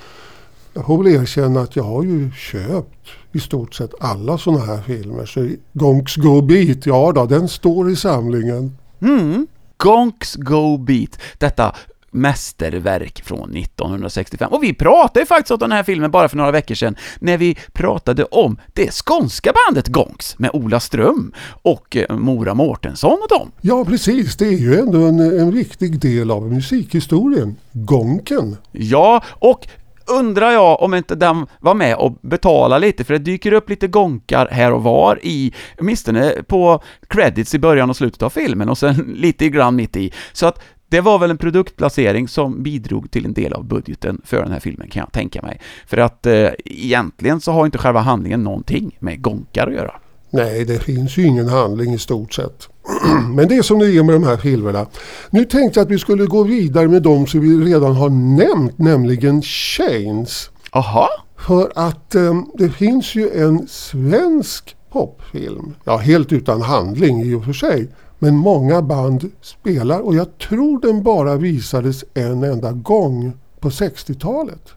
Jag 0.75 0.87
får 0.87 1.03
väl 1.03 1.15
erkänna 1.15 1.61
att 1.61 1.77
jag 1.77 1.85
har 1.85 2.03
ju 2.03 2.31
köpt 2.33 3.09
i 3.33 3.41
stort 3.41 3.75
sett 3.75 3.95
alla 4.01 4.39
sådana 4.39 4.65
här 4.65 4.83
filmer. 4.83 5.27
Så 5.27 5.49
Gonks 5.73 6.17
Go 6.17 6.43
Beat, 6.43 6.87
ja 6.87 7.13
då, 7.13 7.27
den 7.27 7.49
står 7.49 7.91
i 7.91 7.97
samlingen. 7.97 8.79
Mm. 9.01 9.47
Gonks 9.77 10.35
Go 10.35 10.79
Beat, 10.79 11.19
detta 11.39 11.75
mästerverk 12.15 13.23
från 13.25 13.57
1965. 13.57 14.53
Och 14.53 14.63
vi 14.63 14.75
pratade 14.75 15.21
ju 15.21 15.27
faktiskt 15.27 15.51
om 15.51 15.59
den 15.59 15.73
här 15.73 15.83
filmen 15.83 16.11
bara 16.11 16.29
för 16.29 16.37
några 16.37 16.51
veckor 16.51 16.75
sedan, 16.75 16.97
när 17.19 17.39
vi 17.39 17.57
pratade 17.73 18.25
om 18.25 18.57
det 18.73 18.91
skånska 18.91 19.53
bandet 19.67 19.89
Gonks 19.89 20.39
med 20.39 20.51
Ola 20.53 20.81
Ström 20.81 21.33
och 21.63 21.97
eh, 21.97 22.17
Mora 22.17 22.55
Mårtensson 22.55 23.19
och 23.23 23.39
dem. 23.39 23.51
Ja, 23.61 23.85
precis. 23.85 24.37
Det 24.37 24.47
är 24.47 24.59
ju 24.59 24.79
ändå 24.79 24.99
en, 24.99 25.21
en 25.21 25.51
viktig 25.51 26.01
del 26.01 26.31
av 26.31 26.53
musikhistorien. 26.53 27.57
Gonken. 27.73 28.57
Ja, 28.73 29.23
och 29.29 29.67
undrar 30.07 30.51
jag 30.51 30.83
om 30.83 30.95
inte 30.95 31.15
den 31.15 31.47
var 31.61 31.75
med 31.75 31.97
och 31.97 32.13
betala 32.21 32.79
lite, 32.79 33.05
för 33.05 33.15
det 33.15 33.19
dyker 33.19 33.53
upp 33.53 33.71
lite 33.71 33.87
gonkar 33.87 34.49
här 34.51 34.73
och 34.73 34.83
var 34.83 35.19
i, 35.23 35.53
åtminstone 35.79 36.35
på 36.47 36.83
credits 37.09 37.55
i 37.55 37.59
början 37.59 37.91
och 37.91 37.97
slutet 37.97 38.23
av 38.23 38.31
filmen 38.31 38.69
och 38.69 38.79
sen 38.79 38.95
lite 39.17 39.49
grann 39.49 39.77
mitt 39.77 39.97
i. 39.97 40.13
Så 40.33 40.47
att 40.47 40.63
det 40.89 41.01
var 41.01 41.19
väl 41.19 41.31
en 41.31 41.39
produktplacering 41.39 42.29
som 42.29 42.63
bidrog 42.63 43.11
till 43.11 43.25
en 43.25 43.33
del 43.33 43.53
av 43.53 43.65
budgeten 43.65 44.21
för 44.25 44.43
den 44.43 44.53
här 44.53 44.61
filmen 44.61 44.89
kan 44.89 45.01
jag 45.01 45.13
tänka 45.13 45.43
mig. 45.43 45.61
För 45.87 45.97
att 45.97 46.27
eh, 46.27 46.49
egentligen 46.65 47.41
så 47.41 47.53
har 47.53 47.67
inte 47.67 47.79
själva 47.79 48.01
handlingen 48.01 48.43
någonting 48.43 48.97
med 49.01 49.23
gonkar 49.23 49.67
att 49.67 49.75
göra. 49.75 50.01
Nej, 50.31 50.65
det 50.65 50.79
finns 50.79 51.17
ju 51.17 51.27
ingen 51.27 51.49
handling 51.49 51.95
i 51.95 51.99
stort 51.99 52.35
sett. 52.35 52.69
Men 53.35 53.49
det 53.49 53.57
är 53.57 53.63
som 53.63 53.79
det 53.79 53.87
är 53.87 54.03
med 54.03 54.15
de 54.15 54.25
här 54.25 54.37
filmerna. 54.37 54.87
Nu 55.31 55.45
tänkte 55.45 55.81
jag 55.81 55.85
att 55.85 55.91
vi 55.91 55.99
skulle 55.99 56.27
gå 56.27 56.43
vidare 56.43 56.89
med 56.89 57.03
de 57.03 57.27
som 57.27 57.41
vi 57.41 57.73
redan 57.73 57.97
har 57.97 58.09
nämnt, 58.09 58.79
nämligen 58.79 59.43
Chains. 59.43 60.51
Aha, 60.71 61.09
För 61.39 61.73
att 61.75 62.15
eh, 62.15 62.35
det 62.55 62.71
finns 62.71 63.15
ju 63.15 63.31
en 63.31 63.69
svensk 63.69 64.77
popfilm. 64.93 65.75
Ja, 65.85 65.97
helt 65.97 66.33
utan 66.33 66.63
handling 66.63 67.23
i 67.23 67.35
och 67.35 67.45
för 67.45 67.53
sig. 67.53 67.89
Men 68.25 68.37
många 68.37 68.83
band 68.83 69.31
spelar 69.41 70.01
och 70.01 70.15
jag 70.15 70.39
tror 70.39 70.81
den 70.81 71.03
bara 71.03 71.37
visades 71.37 72.05
en 72.15 72.45
enda 72.45 72.73
gång 72.73 73.33
på 73.61 73.71
60-talet. 73.71 74.69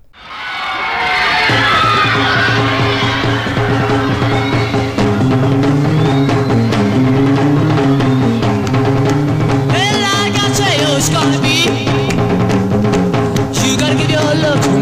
Well, 9.67 10.03
I 10.03 10.29
gotta 10.29 10.53
tell 10.53 10.81
you, 10.81 10.97
it's 10.97 11.09
gonna 11.09 11.41
be. 11.41 11.57
You 13.67 13.77
gotta 13.77 13.93
give 13.93 14.11
your 14.11 14.35
love 14.35 14.76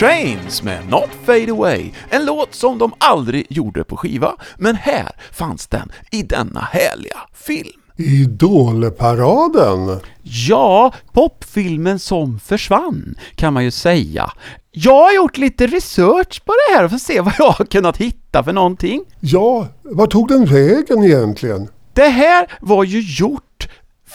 Shanes 0.00 0.62
med 0.62 0.90
Not 0.90 1.10
Fade 1.24 1.52
Away, 1.52 1.90
en 2.10 2.24
låt 2.24 2.54
som 2.54 2.78
de 2.78 2.92
aldrig 2.98 3.46
gjorde 3.48 3.84
på 3.84 3.96
skiva, 3.96 4.36
men 4.56 4.76
här 4.76 5.10
fanns 5.32 5.66
den 5.66 5.92
i 6.10 6.22
denna 6.22 6.60
härliga 6.60 7.16
film. 7.32 7.80
Idolparaden. 7.96 10.00
Ja, 10.22 10.92
popfilmen 11.12 11.98
som 11.98 12.38
försvann, 12.38 13.14
kan 13.34 13.52
man 13.52 13.64
ju 13.64 13.70
säga. 13.70 14.32
Jag 14.70 15.04
har 15.04 15.14
gjort 15.14 15.38
lite 15.38 15.66
research 15.66 16.42
på 16.44 16.52
det 16.52 16.76
här 16.76 16.88
för 16.88 16.96
att 16.96 17.02
se 17.02 17.20
vad 17.20 17.34
jag 17.38 17.50
har 17.50 17.64
kunnat 17.64 17.96
hitta 17.96 18.44
för 18.44 18.52
någonting. 18.52 19.04
Ja, 19.20 19.66
var 19.82 20.06
tog 20.06 20.28
den 20.28 20.44
vägen 20.44 21.04
egentligen? 21.04 21.68
Det 21.92 22.08
här 22.08 22.46
var 22.60 22.84
ju 22.84 23.00
gjort 23.00 23.42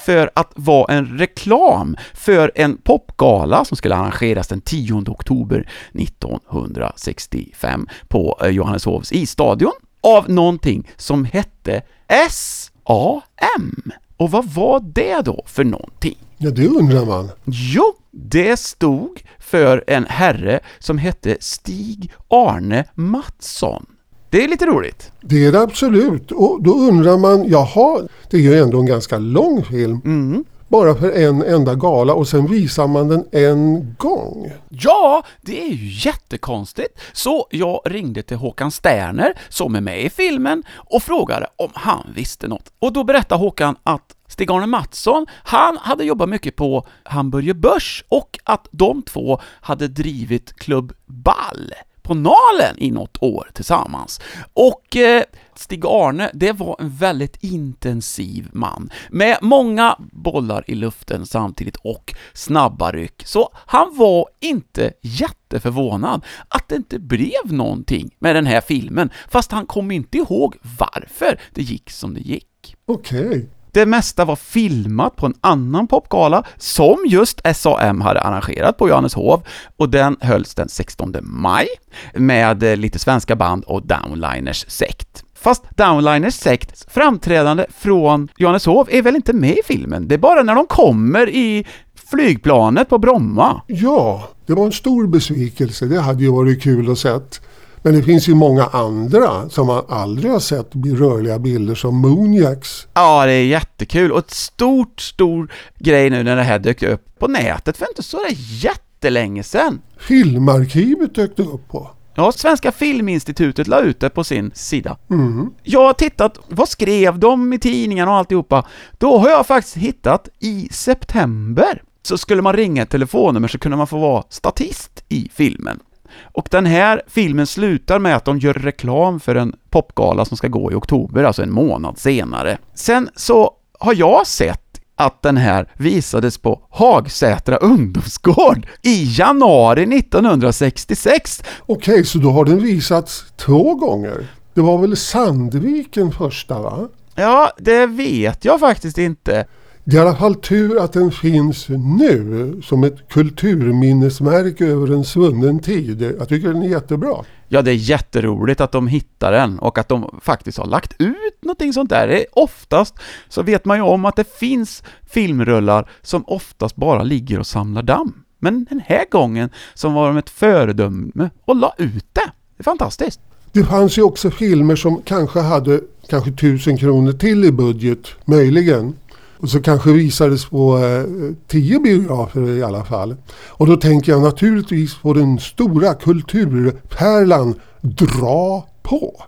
för 0.06 0.32
att 0.34 0.52
vara 0.56 0.94
en 0.94 1.18
reklam 1.18 1.98
för 2.14 2.52
en 2.56 2.78
popgala 2.78 3.66
som 3.66 3.78
skulle 3.78 3.96
arrangeras 3.96 4.48
den 4.48 4.62
10 4.62 4.94
oktober 5.08 5.70
1965 5.94 7.88
på 8.08 8.40
eh, 8.42 8.48
Johanneshovs 8.48 9.12
isstadion 9.12 9.72
av 10.02 10.30
någonting 10.30 10.90
som 10.98 11.26
hette 11.26 11.82
SAM. 12.30 13.92
Och 14.18 14.32
vad 14.32 14.46
var 14.46 14.80
det 14.80 15.22
då 15.22 15.44
för 15.46 15.64
någonting? 15.64 16.18
Ja, 16.38 16.50
det 16.50 16.68
undrar 16.68 17.06
man. 17.06 17.32
Jo, 17.46 17.94
det 18.12 18.60
stod 18.60 19.22
för 19.40 19.84
en 19.88 20.06
herre 20.06 20.60
som 20.80 20.98
hette 20.98 21.38
Stig 21.40 22.12
Arne 22.30 22.86
Mattsson. 22.96 23.86
Det 24.32 24.44
är 24.44 24.48
lite 24.48 24.66
roligt. 24.66 25.12
Det 25.22 25.46
är 25.46 25.52
det 25.52 25.62
absolut. 25.62 26.32
Och 26.32 26.64
då 26.64 26.72
undrar 26.72 27.18
man, 27.18 27.50
jaha, 27.50 28.02
det 28.30 28.38
är 28.38 28.42
ju 28.42 28.60
ändå 28.60 28.80
en 28.80 28.86
ganska 28.86 29.18
lång 29.18 29.64
film. 29.64 30.02
Mm. 30.06 30.46
Bara 30.68 30.96
för 30.96 31.12
en 31.12 31.44
enda 31.44 31.76
gala 31.76 32.14
och 32.14 32.28
sen 32.28 32.48
visar 32.48 32.88
man 32.88 33.08
den 33.08 33.26
en 33.32 33.96
gång. 33.98 34.52
Ja, 34.70 35.24
det 35.42 35.62
är 35.62 35.70
ju 35.70 36.10
jättekonstigt. 36.10 37.00
Så 37.14 37.48
jag 37.50 37.82
ringde 37.86 38.22
till 38.22 38.38
Håkan 38.38 38.72
Sterner, 38.72 39.34
som 39.50 39.76
är 39.76 39.82
med 39.82 40.06
i 40.06 40.10
filmen, 40.10 40.64
och 40.74 41.04
frågade 41.04 41.48
om 41.56 41.70
han 41.74 42.08
visste 42.16 42.48
något. 42.48 42.72
Och 42.80 42.94
då 42.94 43.04
berättade 43.04 43.42
Håkan 43.42 43.76
att 43.84 44.16
Stig-Arne 44.28 44.68
Mattsson, 44.68 45.26
han 45.44 45.78
hade 45.78 46.04
jobbat 46.04 46.30
mycket 46.30 46.56
på 46.56 46.88
Hamburger 47.04 47.54
Börs 47.54 48.04
och 48.10 48.40
att 48.44 48.68
de 48.72 49.02
två 49.02 49.40
hade 49.62 49.88
drivit 49.88 50.54
Klubb 50.54 50.94
Ball 51.06 51.74
på 52.12 52.16
Nalen 52.16 52.76
i 52.78 52.92
något 52.92 53.18
år 53.22 53.50
tillsammans. 53.54 54.22
Och 54.54 54.96
eh, 54.96 55.24
Stig-Arne, 55.56 56.30
det 56.34 56.52
var 56.52 56.76
en 56.80 56.90
väldigt 56.90 57.44
intensiv 57.44 58.50
man 58.52 58.90
med 59.10 59.38
många 59.42 59.96
bollar 60.12 60.64
i 60.68 60.76
luften 60.76 61.26
samtidigt 61.26 61.76
och 61.76 62.14
snabba 62.34 62.92
ryck. 62.92 63.24
Så 63.26 63.50
han 63.54 63.98
var 63.98 64.26
inte 64.40 64.94
jätteförvånad 65.02 66.26
att 66.48 66.70
det 66.70 66.76
inte 66.76 67.00
blev 67.00 67.54
någonting 67.54 68.16
med 68.20 68.36
den 68.36 68.46
här 68.46 68.62
filmen, 68.62 69.10
fast 69.30 69.52
han 69.52 69.66
kom 69.66 69.92
inte 69.92 70.18
ihåg 70.18 70.56
varför 70.80 71.40
det 71.54 71.62
gick 71.62 71.90
som 71.90 72.14
det 72.14 72.22
gick. 72.22 72.76
Okej. 72.86 73.50
Det 73.74 73.86
mesta 73.86 74.26
var 74.26 74.36
filmat 74.36 75.16
på 75.16 75.26
en 75.26 75.34
annan 75.42 75.88
popgala 75.88 76.44
som 76.58 76.98
just 77.08 77.42
SAM 77.56 78.02
hade 78.02 78.22
arrangerat 78.22 78.78
på 78.78 78.90
Johanneshov 78.90 79.44
och 79.78 79.90
den 79.90 80.18
hölls 80.22 80.56
den 80.56 80.70
16 80.70 81.16
maj 81.22 81.68
med 82.14 82.64
eh, 82.64 82.76
lite 82.76 83.00
svenska 83.00 83.36
band 83.36 83.64
och 83.64 83.88
Downliners 83.88 84.66
sekt. 84.68 85.24
Fast 85.36 85.64
Downliners 85.78 86.34
sekt 86.34 86.94
framträdande 86.94 87.66
från 87.78 88.28
Johanneshov 88.38 88.88
är 88.92 89.02
väl 89.02 89.16
inte 89.16 89.34
med 89.34 89.58
i 89.58 89.62
filmen? 89.66 90.08
Det 90.08 90.16
är 90.16 90.20
bara 90.20 90.44
när 90.44 90.56
de 90.56 90.66
kommer 90.68 91.30
i 91.30 91.66
flygplanet 92.10 92.90
på 92.90 92.98
Bromma. 92.98 93.62
Ja, 93.68 94.30
det 94.46 94.54
Det 94.54 94.56
var 94.56 94.66
en 94.66 94.72
stor 94.72 95.08
besvikelse. 95.08 95.86
Det 95.86 96.02
hade 96.02 96.24
ju 96.24 96.32
varit 96.32 96.64
kul 96.64 96.92
att 96.92 96.98
sett. 96.98 97.42
Men 97.84 97.94
det 97.94 98.04
finns 98.04 98.30
ju 98.30 98.36
många 98.36 98.66
andra 98.66 99.50
som 99.50 99.68
man 99.68 99.86
aldrig 99.90 100.32
har 100.32 100.40
sett 100.40 100.72
rörliga 100.76 101.40
bilder 101.40 101.76
som 101.76 101.98
Moonjacks. 101.98 102.88
Ja, 102.94 103.26
det 103.26 103.34
är 103.34 103.46
jättekul 103.46 104.12
och 104.12 104.20
ett 104.20 104.32
stort, 104.32 105.02
stor 105.02 105.52
grej 105.80 106.10
nu 106.10 106.24
när 106.24 106.36
det 106.36 106.44
här 106.44 106.60
dök 106.60 106.84
upp 106.84 107.20
på 107.20 107.28
nätet 107.28 107.78
för 107.78 107.88
inte 107.90 108.04
så 108.04 108.18
där 108.18 108.36
jättelänge 108.38 109.44
sedan. 109.44 109.82
Filmarkivet 109.98 111.16
dök 111.16 111.38
det 111.38 111.44
upp 111.44 111.68
på. 111.68 111.90
Ja, 112.16 112.32
Svenska 112.32 112.72
Filminstitutet 112.72 113.68
la 113.68 113.80
ut 113.80 114.00
det 114.00 114.10
på 114.10 114.24
sin 114.24 114.52
sida. 114.56 114.98
Mm. 115.10 115.50
Jag 115.64 115.86
har 115.86 115.94
tittat, 115.94 116.40
vad 116.48 116.70
skrev 116.70 117.20
de 117.20 117.54
i 117.54 117.60
tidningarna 117.60 118.12
och 118.12 118.18
alltihopa? 118.18 118.68
Då 118.98 119.18
har 119.18 119.30
jag 119.30 119.48
faktiskt 119.48 119.78
hittat 119.78 120.30
i 120.40 120.70
september 120.72 121.82
så 122.04 122.18
skulle 122.18 122.42
man 122.42 122.54
ringa 122.54 122.82
ett 122.82 122.90
telefonnummer 122.90 123.48
så 123.48 123.60
kunde 123.60 123.78
man 123.78 123.88
få 123.88 124.00
vara 124.00 124.24
statist 124.30 125.04
i 125.10 125.30
filmen. 125.34 125.80
Och 126.22 126.48
den 126.52 126.66
här 126.66 127.02
filmen 127.08 127.48
slutar 127.48 128.00
med 128.00 128.16
att 128.16 128.26
de 128.26 128.40
gör 128.40 128.54
reklam 128.54 129.20
för 129.20 129.36
en 129.36 129.56
popgala 129.70 130.26
som 130.26 130.38
ska 130.38 130.48
gå 130.48 130.72
i 130.72 130.76
oktober, 130.76 131.24
alltså 131.24 131.44
en 131.44 131.52
månad 131.52 132.00
senare. 132.00 132.58
Sen 132.74 133.10
så 133.16 133.52
har 133.80 133.94
jag 133.94 134.28
sett 134.28 134.82
att 134.96 135.22
den 135.22 135.38
här 135.38 135.68
visades 135.78 136.38
på 136.38 136.62
Hagsätra 136.70 137.58
ungdomsgård 137.58 138.68
i 138.82 139.16
januari 139.18 140.00
1966. 140.00 141.44
Okej, 141.66 142.06
så 142.06 142.18
då 142.18 142.32
har 142.32 142.46
den 142.46 142.64
visats 142.64 143.26
två 143.38 143.76
gånger. 143.76 144.28
Det 144.54 144.62
var 144.62 144.78
väl 144.78 144.98
Sandviken 144.98 146.12
första 146.12 146.60
va? 146.60 146.88
Ja, 147.16 147.52
det 147.58 147.86
vet 147.86 148.46
jag 148.46 148.60
faktiskt 148.60 148.98
inte. 148.98 149.46
Det 149.84 149.98
är 149.98 150.00
i 150.00 150.08
alla 150.08 150.16
fall 150.16 150.36
tur 150.36 150.80
att 150.80 150.94
den 150.94 151.12
finns 151.12 151.70
nu 151.70 152.62
som 152.64 152.84
ett 152.84 153.10
kulturminnesmärke 153.10 154.66
över 154.66 154.94
en 154.94 155.06
svunnen 155.06 155.60
tid. 155.60 156.02
Jag 156.20 156.30
tycker 156.30 156.48
den 156.48 156.64
är 156.64 156.70
jättebra. 156.70 157.16
Ja, 157.48 157.62
det 157.62 157.72
är 157.72 157.76
jätteroligt 157.76 158.62
att 158.62 158.72
de 158.72 158.88
hittar 158.88 159.32
den 159.32 159.60
och 159.60 159.78
att 159.78 159.88
de 159.88 160.20
faktiskt 160.22 160.58
har 160.58 160.66
lagt 160.66 160.94
ut 161.02 161.42
någonting 161.42 161.74
sånt 161.74 161.90
där. 161.90 162.26
Oftast 162.32 162.96
så 163.30 163.44
vet 163.44 163.66
man 163.66 163.78
ju 163.78 163.84
om 163.84 164.06
att 164.06 164.16
det 164.16 164.34
finns 164.38 164.84
filmrullar 165.10 165.90
som 166.02 166.24
oftast 166.28 166.76
bara 166.76 167.04
ligger 167.04 167.40
och 167.40 167.48
samlar 167.48 167.84
damm. 167.84 168.14
Men 168.40 168.66
den 168.70 168.82
här 168.86 169.06
gången 169.12 169.50
så 169.74 169.90
var 169.90 170.08
de 170.08 170.18
ett 170.18 170.30
föredöme 170.30 171.30
och 171.46 171.56
la 171.56 171.74
ut 171.78 172.06
det. 172.14 172.32
Det 172.58 172.62
är 172.62 172.64
fantastiskt. 172.64 173.20
Det 173.52 173.64
fanns 173.64 173.98
ju 173.98 174.02
också 174.02 174.32
filmer 174.32 174.76
som 174.76 175.02
kanske 175.06 175.40
hade 175.40 175.82
kanske 176.08 176.32
tusen 176.32 176.78
kronor 176.78 177.12
till 177.12 177.46
i 177.46 177.52
budget, 177.52 178.08
möjligen. 178.26 178.96
Och 179.42 179.50
så 179.50 179.62
kanske 179.62 179.92
visades 179.92 180.46
på 180.46 180.78
eh, 180.78 181.04
tio 181.48 181.80
biografer 181.80 182.50
i 182.50 182.64
alla 182.64 182.86
fall. 182.86 183.16
Och 183.48 183.68
då 183.68 183.78
tänker 183.78 184.12
jag 184.12 184.22
naturligtvis 184.22 184.96
på 184.96 185.14
den 185.14 185.40
stora 185.40 185.94
kulturpärlan 185.94 187.56
Dra 187.82 188.68
på. 188.84 189.24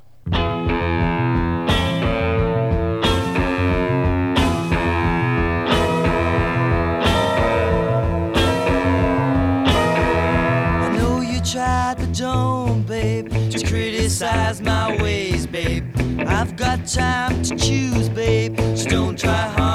Criticize 13.66 14.62
my 14.62 14.98
ways, 15.02 15.48
babe. 15.48 15.84
I've 16.28 16.56
got 16.56 16.86
time 16.88 17.44
to 17.44 17.56
choose, 17.56 18.10
babe, 18.10 18.56
so 18.78 18.88
don't 18.88 19.18
try 19.18 19.32
hard 19.32 19.73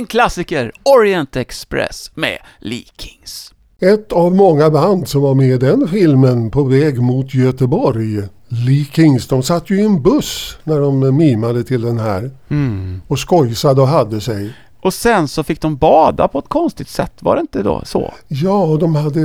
Vilken 0.00 0.20
klassiker! 0.20 0.72
Orient 0.82 1.36
Express 1.36 2.10
med 2.14 2.38
Lee 2.60 2.84
Kings. 2.98 3.54
Ett 3.80 4.12
av 4.12 4.34
många 4.34 4.70
band 4.70 5.08
som 5.08 5.22
var 5.22 5.34
med 5.34 5.48
i 5.48 5.58
den 5.58 5.88
filmen 5.88 6.50
på 6.50 6.62
väg 6.62 7.02
mot 7.02 7.34
Göteborg. 7.34 8.22
Lee 8.48 8.84
Kings, 8.92 9.28
de 9.28 9.42
satt 9.42 9.70
ju 9.70 9.80
i 9.80 9.84
en 9.84 10.02
buss 10.02 10.56
när 10.64 10.80
de 10.80 11.16
mimade 11.16 11.64
till 11.64 11.82
den 11.82 11.98
här. 11.98 12.30
Och 13.08 13.18
skojsade 13.18 13.80
och 13.80 13.88
hade 13.88 14.20
sig. 14.20 14.52
Och 14.82 14.94
sen 14.94 15.28
så 15.28 15.42
fick 15.42 15.60
de 15.60 15.76
bada 15.76 16.28
på 16.28 16.38
ett 16.38 16.48
konstigt 16.48 16.88
sätt, 16.88 17.12
var 17.20 17.36
det 17.36 17.40
inte 17.40 17.62
då 17.62 17.82
så? 17.84 18.12
Ja, 18.28 18.76
de 18.80 18.94
hade 18.94 19.20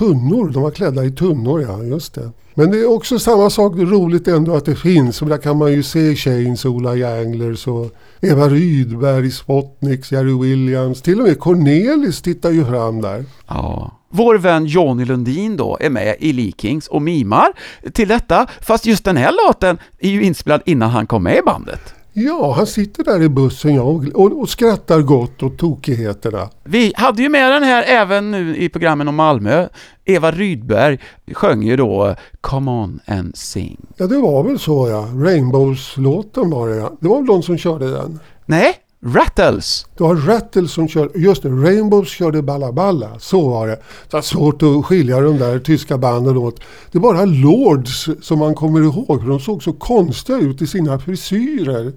tunnor. 0.00 0.50
De 0.50 0.62
var 0.62 0.70
klädda 0.70 1.04
i 1.04 1.10
tunnor, 1.10 1.62
ja. 1.62 1.82
Just 1.82 2.14
det. 2.14 2.30
Men 2.54 2.70
det 2.70 2.78
är 2.78 2.94
också 2.94 3.18
samma 3.18 3.50
sak. 3.50 3.76
Det 3.76 3.82
är 3.82 3.86
roligt 3.86 4.28
ändå 4.28 4.56
att 4.56 4.64
det 4.64 4.76
finns. 4.76 5.22
Och 5.22 5.28
där 5.28 5.38
kan 5.38 5.56
man 5.56 5.72
ju 5.72 5.82
se 5.82 6.16
Shanes, 6.16 6.64
Ola 6.64 6.96
Janglers 6.96 7.66
och 7.66 7.94
Eva 8.20 8.48
Rydberg, 8.48 9.30
Spotniks, 9.30 10.12
Jerry 10.12 10.38
Williams. 10.38 11.02
Till 11.02 11.20
och 11.20 11.26
med 11.26 11.38
Cornelis 11.38 12.22
tittar 12.22 12.50
ju 12.50 12.64
fram 12.64 13.00
där. 13.00 13.24
Ja. 13.46 13.96
Vår 14.12 14.38
vän 14.38 14.66
Johnny 14.66 15.04
Lundin 15.04 15.56
då 15.56 15.78
är 15.80 15.90
med 15.90 16.16
i 16.18 16.32
Lee 16.32 16.52
Kings 16.58 16.88
och 16.88 17.02
mimar 17.02 17.52
till 17.92 18.08
detta, 18.08 18.46
fast 18.60 18.86
just 18.86 19.04
den 19.04 19.16
här 19.16 19.32
låten 19.46 19.78
är 19.98 20.10
ju 20.10 20.22
inspelad 20.22 20.62
innan 20.66 20.90
han 20.90 21.06
kom 21.06 21.22
med 21.22 21.36
i 21.36 21.42
bandet. 21.42 21.94
Ja, 22.12 22.52
han 22.52 22.66
sitter 22.66 23.04
där 23.04 23.22
i 23.22 23.28
bussen 23.28 23.74
ja, 23.74 23.82
och, 23.82 24.04
och, 24.14 24.40
och 24.40 24.48
skrattar 24.48 25.00
gott 25.00 25.42
åt 25.42 25.58
tokigheterna. 25.58 26.50
Vi 26.64 26.92
hade 26.96 27.22
ju 27.22 27.28
med 27.28 27.52
den 27.52 27.62
här 27.62 27.82
även 27.82 28.30
nu 28.30 28.56
i 28.56 28.68
programmen 28.68 29.08
om 29.08 29.14
Malmö. 29.14 29.68
Eva 30.04 30.30
Rydberg 30.30 30.98
sjöng 31.34 31.62
ju 31.62 31.76
då 31.76 32.14
Come 32.40 32.70
on 32.70 33.00
and 33.06 33.36
sing. 33.36 33.80
Ja, 33.96 34.06
det 34.06 34.18
var 34.18 34.42
väl 34.42 34.58
så 34.58 34.88
ja. 34.88 35.08
Rainbows-låten 35.14 36.50
var 36.50 36.68
det 36.68 36.76
ja. 36.76 36.92
Det 37.00 37.08
var 37.08 37.16
väl 37.16 37.26
de 37.26 37.42
som 37.42 37.58
körde 37.58 37.90
den. 37.90 38.20
Nej, 38.46 38.74
Rattles. 39.06 39.86
Det 39.96 40.02
var 40.02 40.14
Rattles 40.14 40.72
som 40.72 40.88
körde, 40.88 41.18
just 41.18 41.42
det, 41.42 41.48
Rainbows 41.48 42.08
körde 42.08 42.42
Balla 42.42 42.72
Balla. 42.72 43.18
Så 43.18 43.48
var 43.48 43.66
det. 43.66 43.76
Det 44.10 44.12
var 44.12 44.22
svårt 44.22 44.62
att 44.62 44.84
skilja 44.84 45.20
de 45.20 45.38
där 45.38 45.58
tyska 45.58 45.98
banden 45.98 46.36
åt. 46.36 46.60
Det 46.92 46.98
är 46.98 47.00
bara 47.00 47.24
Lords 47.24 48.08
som 48.20 48.38
man 48.38 48.54
kommer 48.54 48.80
ihåg, 48.80 49.20
för 49.20 49.28
de 49.28 49.40
såg 49.40 49.62
så 49.62 49.72
konstiga 49.72 50.38
ut 50.38 50.62
i 50.62 50.66
sina 50.66 50.98
frisyrer. 50.98 51.92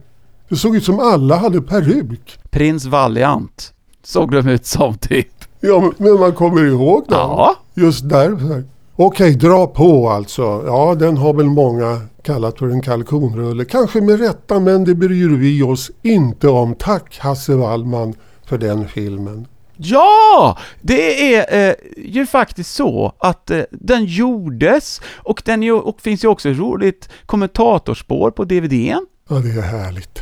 Det 0.50 0.56
såg 0.56 0.76
ut 0.76 0.84
som 0.84 1.00
alla 1.00 1.36
hade 1.36 1.62
peruk. 1.62 2.40
Prins 2.50 2.86
Valiant 2.86 3.74
såg 4.04 4.32
de 4.32 4.48
ut 4.48 4.66
som 4.66 4.98
typ. 4.98 5.46
Ja, 5.60 5.92
men 5.98 6.20
man 6.20 6.34
kommer 6.34 6.66
ihåg 6.66 7.04
dem. 7.08 7.18
Ja. 7.20 7.56
Just 7.74 8.10
därför. 8.10 8.64
Okej, 8.96 9.36
dra 9.36 9.68
på 9.68 10.10
alltså. 10.10 10.64
Ja, 10.66 10.96
den 10.96 11.18
har 11.18 11.34
väl 11.34 11.46
många 11.46 12.02
kallat 12.24 12.60
för 12.60 12.70
en 12.70 12.82
kalkonrulle. 12.82 13.66
Kanske 13.66 14.02
med 14.02 14.20
rätta, 14.20 14.60
men 14.60 14.84
det 14.84 14.96
bryr 14.96 15.30
vi 15.30 15.64
oss 15.64 15.92
inte 16.02 16.48
om. 16.48 16.76
Tack 16.76 17.20
Hasse 17.20 17.56
Wallman 17.56 18.14
för 18.46 18.58
den 18.58 18.88
filmen. 18.88 19.48
Ja! 19.78 20.58
Det 20.82 21.36
är 21.36 21.70
eh, 21.70 21.76
ju 21.98 22.26
faktiskt 22.26 22.74
så 22.74 23.14
att 23.18 23.52
eh, 23.52 23.62
den 23.72 24.06
gjordes 24.06 25.02
och 25.16 25.42
den 25.46 25.64
ju, 25.64 25.74
och 25.74 26.02
finns 26.02 26.24
ju 26.24 26.28
också 26.28 26.50
ett 26.50 26.58
roligt 26.58 27.10
kommentatorspår 27.26 28.32
på 28.32 28.44
DVDn. 28.44 29.06
Ja, 29.30 29.36
det 29.36 29.50
är 29.50 29.62
härligt. 29.62 30.20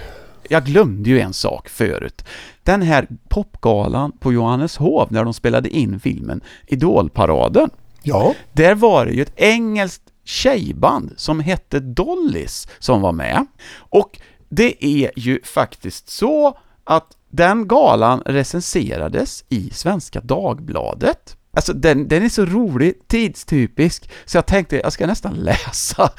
jag 0.49 0.65
glömde 0.65 1.09
ju 1.09 1.19
en 1.19 1.33
sak 1.33 1.69
förut. 1.69 2.25
Den 2.63 2.81
här 2.81 3.07
popgalan 3.29 4.11
på 4.19 4.33
Johanneshov 4.33 5.07
när 5.11 5.23
de 5.23 5.33
spelade 5.33 5.69
in 5.69 5.99
filmen 5.99 6.41
Idolparaden. 6.67 7.69
Ja, 8.03 8.35
Där 8.53 8.75
var 8.75 9.05
det 9.05 9.11
ju 9.11 9.21
ett 9.21 9.33
engelskt 9.35 10.03
tjejband 10.25 11.13
som 11.17 11.39
hette 11.39 11.79
Dollys 11.79 12.67
som 12.79 13.01
var 13.01 13.11
med. 13.11 13.45
Och 13.77 14.19
det 14.49 14.85
är 14.85 15.11
ju 15.15 15.39
faktiskt 15.43 16.09
så 16.09 16.57
att 16.83 17.07
den 17.29 17.67
galan 17.67 18.21
recenserades 18.25 19.43
i 19.49 19.69
Svenska 19.73 20.21
Dagbladet. 20.21 21.37
Alltså 21.53 21.73
den, 21.73 22.07
den 22.07 22.23
är 22.23 22.29
så 22.29 22.45
rolig, 22.45 22.93
tidstypisk, 23.07 24.09
så 24.25 24.37
jag 24.37 24.45
tänkte 24.45 24.75
jag 24.75 24.93
ska 24.93 25.07
nästan 25.07 25.33
läsa, 25.33 26.11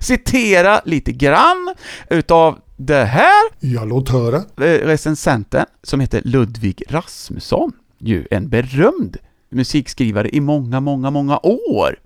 citera 0.00 0.80
lite 0.84 1.12
grann 1.12 1.74
utav 2.10 2.58
det 2.76 3.04
här 3.04 3.42
jag 3.60 3.88
låt 3.88 4.08
höra. 4.08 4.36
eh, 4.36 4.86
recensenten 4.86 5.66
som 5.82 6.00
heter 6.00 6.22
Ludvig 6.24 6.82
Rasmusson, 6.88 7.72
ju 7.98 8.26
en 8.30 8.48
berömd 8.48 9.16
musikskrivare 9.52 10.28
i 10.28 10.40
många, 10.40 10.80
många, 10.80 11.10
många 11.10 11.38
år. 11.42 11.98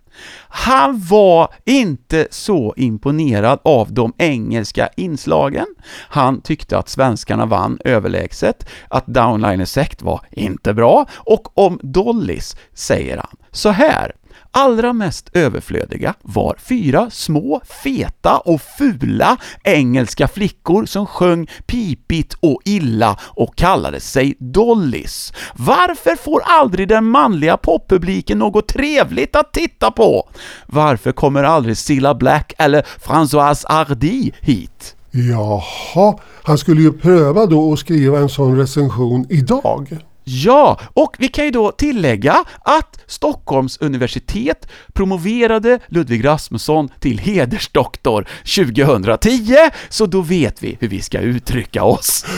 Han 0.49 1.01
var 1.11 1.49
inte 1.65 2.29
så 2.31 2.75
imponerad 2.77 3.59
av 3.63 3.93
de 3.93 4.13
engelska 4.19 4.89
inslagen. 4.97 5.67
Han 6.09 6.41
tyckte 6.41 6.79
att 6.79 6.89
svenskarna 6.89 7.47
vann 7.47 7.79
överlägset, 7.85 8.69
att 8.89 9.07
Downliners 9.07 9.69
Sect 9.69 10.03
var 10.03 10.21
inte 10.31 10.75
bra, 10.75 11.07
och 11.15 11.59
om 11.59 11.81
Dollys 11.83 12.57
säger 12.75 13.17
han 13.17 13.37
så 13.51 13.71
här. 13.71 14.13
Allra 14.59 14.93
mest 14.93 15.31
överflödiga 15.33 16.15
var 16.23 16.57
fyra 16.59 17.11
små, 17.11 17.61
feta 17.83 18.39
och 18.39 18.61
fula 18.79 19.37
engelska 19.65 20.29
flickor 20.29 20.87
som 20.87 21.07
sjöng 21.07 21.51
pipigt 21.67 22.35
och 22.41 22.61
illa 22.65 23.19
och 23.23 23.57
kallade 23.57 24.01
sig 24.01 24.37
Dollys. 24.39 25.33
Varför 25.55 26.17
får 26.17 26.43
aldrig 26.45 26.89
den 26.89 27.05
manliga 27.05 27.57
poppubliken 27.57 28.39
något 28.39 28.69
trevligt 28.69 29.37
att 29.37 29.53
titta 29.53 29.91
på? 29.91 30.29
Varför 30.67 31.13
kommer 31.13 31.43
aldrig 31.43 31.77
Cilla 31.77 32.15
Black 32.15 32.53
eller 32.59 32.83
Françoise 32.83 33.65
Hardy 33.69 34.31
hit? 34.41 34.97
Jaha, 35.11 36.19
han 36.43 36.59
skulle 36.59 36.81
ju 36.81 36.93
pröva 36.93 37.47
då 37.47 37.73
att 37.73 37.79
skriva 37.79 38.19
en 38.19 38.29
sån 38.29 38.57
recension 38.57 39.27
idag. 39.29 39.99
Ja, 40.29 40.81
och 40.95 41.17
vi 41.19 41.29
kan 41.29 41.45
ju 41.45 41.51
då 41.51 41.73
tillägga 41.73 42.45
att 42.65 42.99
Stockholms 43.07 43.79
universitet 43.81 44.69
promoverade 44.93 45.79
Ludvig 45.89 46.25
Rasmusson 46.25 46.89
till 47.01 47.19
hedersdoktor 47.19 48.29
2010, 48.57 49.57
så 49.89 50.07
då 50.07 50.21
vet 50.21 50.63
vi 50.63 50.77
hur 50.81 50.89
vi 50.89 51.03
ska 51.03 51.19
uttrycka 51.19 51.85
oss. 51.85 52.25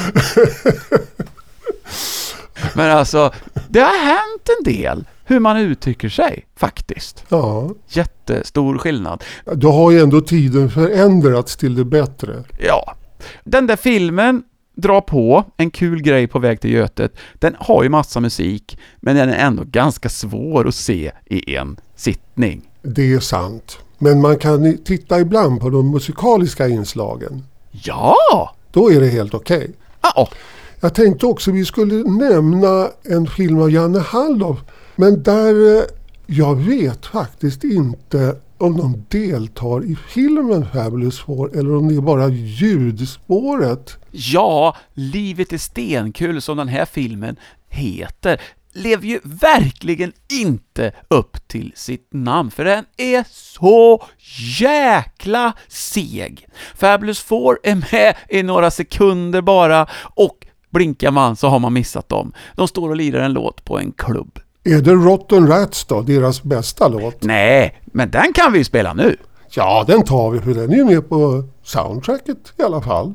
Men 2.74 2.90
alltså, 2.90 3.32
det 3.68 3.80
har 3.80 4.04
hänt 4.04 4.48
en 4.58 4.64
del 4.72 5.04
hur 5.24 5.40
man 5.40 5.56
uttrycker 5.56 6.08
sig, 6.08 6.46
faktiskt. 6.56 7.24
Ja, 7.28 7.70
Jättestor 7.88 8.78
skillnad. 8.78 9.24
då 9.52 9.72
har 9.72 9.90
ju 9.90 10.00
ändå 10.00 10.20
tiden 10.20 10.70
förändrats 10.70 11.56
till 11.56 11.74
det 11.74 11.84
bättre. 11.84 12.44
Ja, 12.58 12.94
den 13.44 13.66
där 13.66 13.76
filmen 13.76 14.42
drar 14.78 15.00
på, 15.00 15.44
en 15.56 15.70
kul 15.70 16.02
grej 16.02 16.26
på 16.26 16.38
väg 16.38 16.60
till 16.60 16.70
Götet, 16.70 17.12
den 17.34 17.56
har 17.58 17.82
ju 17.82 17.88
massa 17.88 18.20
musik, 18.20 18.78
men 19.00 19.16
den 19.16 19.28
är 19.28 19.46
ändå 19.46 19.64
ganska 19.66 20.08
svår 20.08 20.68
att 20.68 20.74
se 20.74 21.12
i 21.24 21.54
en 21.54 21.76
sittning. 21.96 22.70
Det 22.82 23.12
är 23.12 23.20
sant. 23.20 23.78
Men 23.98 24.20
man 24.20 24.38
kan 24.38 24.78
titta 24.84 25.20
ibland 25.20 25.60
på 25.60 25.70
de 25.70 25.90
musikaliska 25.90 26.68
inslagen. 26.68 27.44
Ja! 27.70 28.16
Då 28.72 28.92
är 28.92 29.00
det 29.00 29.08
helt 29.08 29.34
okej. 29.34 29.70
Ja, 30.02 30.28
Jag 30.80 30.94
tänkte 30.94 31.26
också 31.26 31.50
vi 31.50 31.64
skulle 31.64 31.94
nämna 31.94 32.88
en 33.02 33.26
film 33.26 33.58
av 33.62 33.70
Janne 33.70 33.98
Halldorf. 33.98 34.58
Men 34.96 35.22
där 35.22 35.76
eh, 35.76 35.82
jag 36.26 36.54
vet 36.54 37.06
faktiskt 37.06 37.64
inte 37.64 38.36
om 38.58 38.76
de 38.76 39.04
deltar 39.08 39.84
i 39.84 39.96
filmen 40.08 40.66
Fabulous 40.72 41.18
Four 41.18 41.58
eller 41.58 41.76
om 41.76 41.88
det 41.88 41.94
är 41.94 42.00
bara 42.00 42.28
ljudspåret. 42.28 43.98
ja, 44.10 44.76
Livet 44.94 45.52
är 45.52 45.58
stenkul 45.58 46.42
som 46.42 46.56
den 46.56 46.68
här 46.68 46.84
filmen 46.84 47.36
heter 47.68 48.40
lever 48.72 49.06
ju 49.06 49.20
verkligen 49.22 50.12
inte 50.32 50.92
upp 51.08 51.48
till 51.48 51.72
sitt 51.76 52.08
namn, 52.12 52.50
för 52.50 52.64
den 52.64 52.84
är 52.96 53.24
så 53.30 54.04
jäkla 54.60 55.52
seg. 55.68 56.48
Fabulous 56.74 57.20
Four 57.20 57.58
är 57.62 57.92
med 57.92 58.16
i 58.28 58.42
några 58.42 58.70
sekunder 58.70 59.40
bara, 59.40 59.86
och 60.02 60.46
blinkar 60.70 61.10
man 61.10 61.36
så 61.36 61.48
har 61.48 61.58
man 61.58 61.72
missat 61.72 62.08
dem. 62.08 62.32
De 62.54 62.68
står 62.68 62.88
och 62.88 62.96
lirar 62.96 63.20
en 63.20 63.32
låt 63.32 63.64
på 63.64 63.78
en 63.78 63.92
klubb. 63.92 64.38
Är 64.68 64.80
det 64.80 64.92
Rotten 64.92 65.46
Rats 65.46 65.84
då, 65.84 66.00
deras 66.00 66.42
bästa 66.42 66.88
låt? 66.88 67.22
Nej, 67.22 67.80
men 67.84 68.10
den 68.10 68.32
kan 68.32 68.52
vi 68.52 68.58
ju 68.58 68.64
spela 68.64 68.94
nu. 68.94 69.16
Ja, 69.50 69.84
den 69.86 70.02
tar 70.02 70.30
vi 70.30 70.40
för 70.40 70.54
den 70.54 70.72
är 70.72 70.76
ju 70.76 70.84
med 70.84 71.08
på 71.08 71.44
soundtracket 71.62 72.38
i 72.56 72.62
alla 72.62 72.80
fall. 72.82 73.14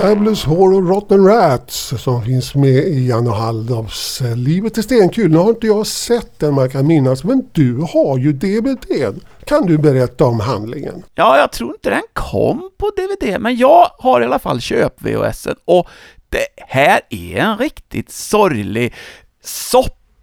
Fabulous 0.00 0.44
Horror 0.44 0.82
Rotten 0.82 1.26
Rats 1.26 1.94
som 2.02 2.22
finns 2.24 2.54
med 2.54 2.84
i 2.84 3.08
Janne 3.08 3.30
Halldorfs 3.30 4.20
eh, 4.20 4.36
Livet 4.36 4.78
är 4.78 4.82
stenkul. 4.82 5.30
Nu 5.30 5.36
har 5.36 5.48
inte 5.48 5.66
jag 5.66 5.86
sett 5.86 6.38
den 6.38 6.54
man 6.54 6.70
kan 6.70 6.86
minnas 6.86 7.24
men 7.24 7.48
du 7.52 7.86
har 7.94 8.18
ju 8.18 8.32
DVDn. 8.32 9.20
Kan 9.44 9.66
du 9.66 9.78
berätta 9.78 10.24
om 10.24 10.40
handlingen? 10.40 11.02
Ja, 11.14 11.38
jag 11.38 11.52
tror 11.52 11.70
inte 11.70 11.90
den 11.90 12.02
kom 12.12 12.70
på 12.78 12.90
DVD, 12.96 13.40
men 13.40 13.56
jag 13.56 13.90
har 13.98 14.20
i 14.20 14.24
alla 14.24 14.38
fall 14.38 14.60
köp-VHSen 14.60 15.56
och 15.64 15.88
det 16.28 16.62
här 16.66 17.00
är 17.10 17.36
en 17.36 17.58
riktigt 17.58 18.10
sorglig 18.10 18.94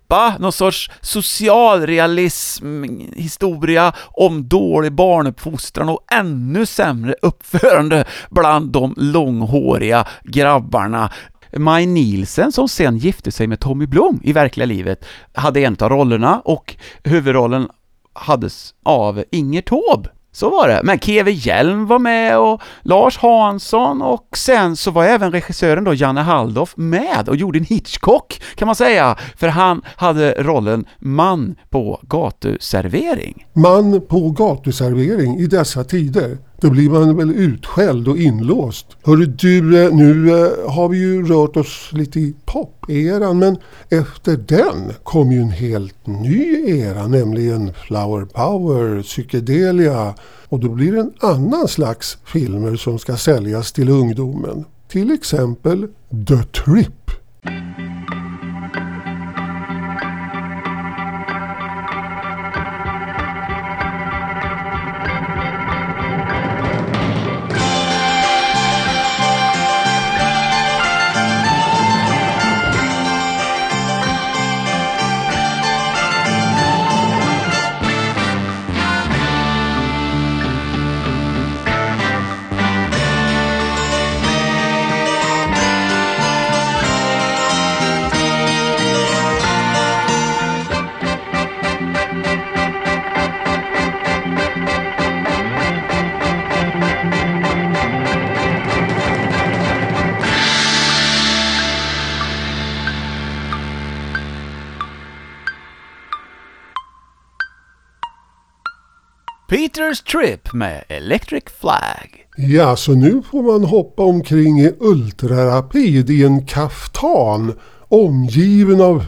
skapa 0.06 0.38
någon 0.39 0.51
sorts 0.51 0.89
socialrealism 1.01 2.84
historia 3.16 3.93
om 4.12 4.47
dålig 4.47 4.93
barnuppfostran 4.93 5.89
och 5.89 5.99
ännu 6.12 6.66
sämre 6.66 7.16
uppförande 7.22 8.06
bland 8.30 8.72
de 8.72 8.93
långhåriga 8.97 10.08
grabbarna. 10.24 11.12
Maj 11.58 11.86
Nielsen, 11.86 12.51
som 12.51 12.70
sen 12.70 12.97
gifte 12.97 13.32
sig 13.32 13.47
med 13.47 13.60
Tommy 13.60 13.88
Blom 13.88 14.20
i 14.24 14.34
verkliga 14.34 14.66
livet, 14.66 15.06
hade 15.34 15.60
en 15.60 15.78
av 15.80 15.89
rollerna 15.89 16.41
och 16.45 16.76
huvudrollen 17.03 17.70
hades 18.14 18.74
av 18.84 19.24
Inger 19.32 19.62
Taube. 19.62 20.10
Så 20.36 20.49
var 20.49 20.67
det. 20.67 20.81
Men 20.83 20.99
Keve 20.99 21.31
Hjelm 21.31 21.86
var 21.86 21.99
med 21.99 22.38
och 22.39 22.61
Lars 22.81 23.17
Hansson 23.17 24.01
och 24.01 24.38
sen 24.38 24.75
så 24.75 24.91
var 24.91 25.05
även 25.05 25.31
regissören 25.31 25.83
då 25.83 25.93
Janne 25.93 26.21
Halldoff, 26.21 26.73
med 26.77 27.29
och 27.29 27.36
gjorde 27.36 27.59
en 27.59 27.65
Hitchcock 27.65 28.41
kan 28.55 28.65
man 28.65 28.75
säga, 28.75 29.17
för 29.38 29.47
han 29.47 29.81
hade 29.95 30.31
rollen 30.31 30.86
man 30.99 31.55
på 31.69 31.99
gatuservering. 32.03 33.45
Man 33.53 34.01
på 34.01 34.29
gatuservering 34.29 35.38
i 35.39 35.47
dessa 35.47 35.83
tider. 35.83 36.38
Då 36.62 36.70
blir 36.70 36.89
man 36.89 37.18
väl 37.18 37.32
utskälld 37.32 38.08
och 38.08 38.18
inlåst. 38.18 38.88
Hörru 39.03 39.26
du, 39.26 39.86
eh, 39.86 39.93
nu 39.93 40.30
eh, 40.30 40.72
har 40.72 40.89
vi 40.89 40.97
ju 40.97 41.26
rört 41.26 41.58
oss 41.58 41.89
lite 41.91 42.20
i 42.20 42.36
pop-eran 42.45 43.39
men 43.39 43.58
efter 43.89 44.38
den 44.38 44.93
kom 45.03 45.32
ju 45.32 45.41
en 45.41 45.49
helt 45.49 46.08
ny 46.08 46.70
era, 46.80 47.08
nämligen 47.08 47.74
flower 47.74 48.26
power, 48.26 49.01
psykedelia 49.01 50.14
och 50.49 50.60
då 50.60 50.70
blir 50.70 50.91
det 50.91 50.99
en 50.99 51.14
annan 51.20 51.68
slags 51.68 52.18
filmer 52.26 52.76
som 52.76 52.99
ska 52.99 53.18
säljas 53.18 53.72
till 53.72 53.89
ungdomen. 53.89 54.66
Till 54.88 55.12
exempel 55.12 55.88
The 56.28 56.43
Trip. 56.43 57.12
Peters 109.86 110.01
Trip 110.01 110.53
med 110.53 110.83
Electric 110.88 111.43
Flag. 111.59 112.25
Ja, 112.38 112.75
så 112.75 112.93
nu 112.93 113.21
får 113.31 113.43
man 113.43 113.63
hoppa 113.63 114.03
omkring 114.03 114.61
i 114.61 114.73
ultrarapid 114.79 116.09
i 116.09 116.23
en 116.23 116.45
kaftan 116.45 117.53
omgiven 117.88 118.81
av 118.81 119.05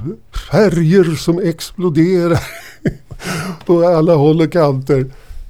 färger 0.52 1.16
som 1.16 1.40
exploderar 1.40 2.40
på 3.66 3.88
alla 3.88 4.16
håll 4.16 4.42
och 4.42 4.52
kanter. 4.52 5.06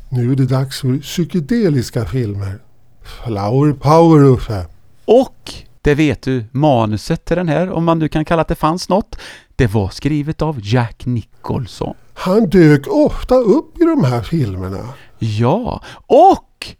Nu 0.09 0.31
är 0.31 0.35
det 0.35 0.45
dags 0.45 0.81
för 0.81 0.97
psykedeliska 0.97 2.05
filmer. 2.05 2.59
Flower 3.03 3.73
power 3.73 4.23
Uffe. 4.23 4.65
Och, 5.05 5.53
det 5.81 5.95
vet 5.95 6.21
du, 6.21 6.43
manuset 6.51 7.25
till 7.25 7.37
den 7.37 7.49
här, 7.49 7.71
om 7.71 7.83
man 7.83 7.99
nu 7.99 8.07
kan 8.07 8.25
kalla 8.25 8.41
att 8.41 8.47
det 8.47 8.55
fanns 8.55 8.89
något, 8.89 9.15
det 9.55 9.67
var 9.67 9.89
skrivet 9.89 10.41
av 10.41 10.59
Jack 10.63 11.05
Nicholson. 11.05 11.95
Han 12.13 12.49
dök 12.49 12.87
ofta 12.87 13.35
upp 13.35 13.81
i 13.81 13.83
de 13.83 14.03
här 14.03 14.21
filmerna. 14.21 14.93
Ja, 15.19 15.81
och 16.07 16.75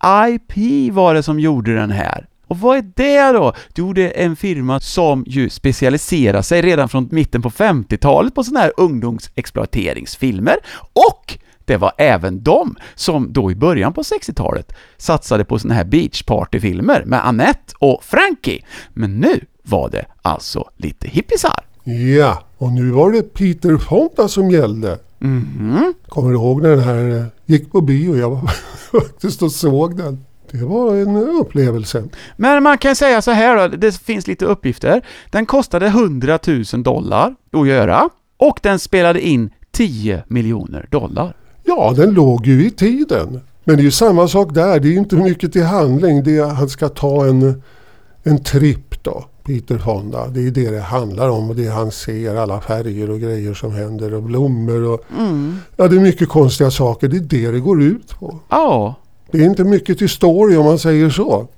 AIP 0.00 0.92
var 0.92 1.14
det 1.14 1.22
som 1.22 1.40
gjorde 1.40 1.74
den 1.74 1.90
här. 1.90 2.26
Och 2.46 2.58
vad 2.58 2.78
är 2.78 2.92
det 2.96 3.38
då? 3.38 3.52
Jo, 3.74 3.92
det 3.92 4.20
är 4.20 4.24
en 4.26 4.36
firma 4.36 4.80
som 4.80 5.24
ju 5.26 5.48
specialiserar 5.48 6.42
sig 6.42 6.62
redan 6.62 6.88
från 6.88 7.08
mitten 7.10 7.42
på 7.42 7.50
50-talet 7.50 8.34
på 8.34 8.44
sådana 8.44 8.60
här 8.60 8.72
ungdomsexploateringsfilmer 8.76 10.56
och 10.92 11.38
det 11.64 11.76
var 11.76 11.92
även 11.98 12.42
de 12.42 12.76
som 12.94 13.32
då 13.32 13.50
i 13.50 13.54
början 13.54 13.92
på 13.92 14.02
60-talet 14.02 14.72
satsade 14.96 15.44
på 15.44 15.58
såna 15.58 15.74
här 15.74 15.84
beachpartyfilmer 15.84 17.02
med 17.06 17.26
Annette 17.26 17.74
och 17.78 18.04
Frankie. 18.04 18.64
Men 18.92 19.20
nu 19.20 19.40
var 19.62 19.90
det 19.90 20.04
alltså 20.22 20.70
lite 20.76 21.08
hippisar. 21.08 21.64
Ja, 21.84 22.42
och 22.58 22.72
nu 22.72 22.90
var 22.90 23.12
det 23.12 23.22
Peter 23.22 23.76
Fonda 23.76 24.28
som 24.28 24.50
gällde. 24.50 24.98
Mhm. 25.18 25.94
Kommer 26.08 26.30
du 26.30 26.34
ihåg 26.36 26.62
när 26.62 26.70
den 26.70 26.80
här 26.80 27.16
eh, 27.18 27.24
gick 27.52 27.72
på 27.72 27.80
bio? 27.80 28.16
Jag 28.16 28.30
var 28.30 28.50
faktiskt 29.00 29.42
och 29.42 29.52
såg 29.52 29.96
den. 29.96 30.24
Det 30.50 30.64
var 30.64 30.94
en 30.96 31.16
upplevelse. 31.16 32.04
Men 32.36 32.62
man 32.62 32.78
kan 32.78 32.96
säga 32.96 33.22
så 33.22 33.30
här 33.30 33.56
då, 33.56 33.76
det 33.76 33.96
finns 33.96 34.26
lite 34.26 34.44
uppgifter. 34.44 35.02
Den 35.30 35.46
kostade 35.46 35.86
100 35.86 36.38
000 36.46 36.82
dollar 36.82 37.34
att 37.52 37.68
göra 37.68 38.10
och 38.36 38.58
den 38.62 38.78
spelade 38.78 39.20
in 39.20 39.50
10 39.70 40.24
miljoner 40.28 40.86
dollar. 40.90 41.36
Ja, 41.64 41.92
den 41.96 42.10
låg 42.10 42.46
ju 42.46 42.66
i 42.66 42.70
tiden. 42.70 43.40
Men 43.64 43.76
det 43.76 43.82
är 43.82 43.84
ju 43.84 43.90
samma 43.90 44.28
sak 44.28 44.54
där. 44.54 44.80
Det 44.80 44.88
är 44.88 44.92
ju 44.92 44.98
inte 44.98 45.16
mycket 45.16 45.52
till 45.52 45.64
handling. 45.64 46.24
Det 46.24 46.36
är 46.36 46.46
han 46.46 46.68
ska 46.68 46.88
ta 46.88 47.26
en, 47.26 47.62
en 48.22 48.42
tripp 48.42 49.04
då. 49.04 49.24
Peter 49.44 49.78
Fonda. 49.78 50.26
Det 50.28 50.46
är 50.46 50.50
det 50.50 50.70
det 50.70 50.80
handlar 50.80 51.28
om 51.28 51.50
och 51.50 51.56
det 51.56 51.66
han 51.68 51.90
ser 51.90 52.34
alla 52.36 52.60
färger 52.60 53.10
och 53.10 53.20
grejer 53.20 53.54
som 53.54 53.72
händer 53.72 54.14
och 54.14 54.22
blommor 54.22 54.82
och 54.82 55.00
ja, 55.76 55.88
det 55.88 55.96
är 55.96 56.00
mycket 56.00 56.28
konstiga 56.28 56.70
saker. 56.70 57.08
Det 57.08 57.16
är 57.16 57.20
det 57.20 57.50
det 57.50 57.60
går 57.60 57.82
ut 57.82 58.18
på. 58.18 58.38
Ja, 58.48 58.94
Det 59.30 59.38
är 59.38 59.44
inte 59.46 59.64
mycket 59.64 59.98
till 59.98 60.08
story 60.08 60.56
om 60.56 60.64
man 60.64 60.78
säger 60.78 61.10
så. 61.10 61.48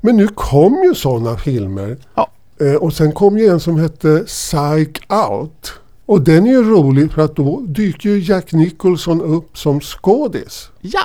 Men 0.00 0.16
nu 0.16 0.28
kom 0.28 0.82
ju 0.88 0.94
sådana 0.94 1.36
filmer. 1.36 1.96
Ja. 2.14 2.28
Eh, 2.60 2.74
och 2.74 2.92
sen 2.92 3.12
kom 3.12 3.38
ju 3.38 3.46
en 3.46 3.60
som 3.60 3.76
hette 3.78 4.24
Psych 4.26 5.12
Out. 5.30 5.72
Och 6.06 6.20
den 6.20 6.46
är 6.46 6.50
ju 6.50 6.62
rolig 6.62 7.12
för 7.12 7.22
att 7.22 7.36
då 7.36 7.60
dyker 7.60 8.08
ju 8.08 8.18
Jack 8.18 8.52
Nicholson 8.52 9.20
upp 9.22 9.58
som 9.58 9.80
skådis. 9.80 10.68
ja. 10.80 11.00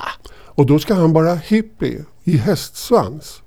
Och 0.54 0.66
då 0.66 0.78
ska 0.78 0.94
han 0.94 1.12
vara 1.12 1.34
hippie 1.34 2.04
i 2.24 2.36
hästsvans. 2.36 3.42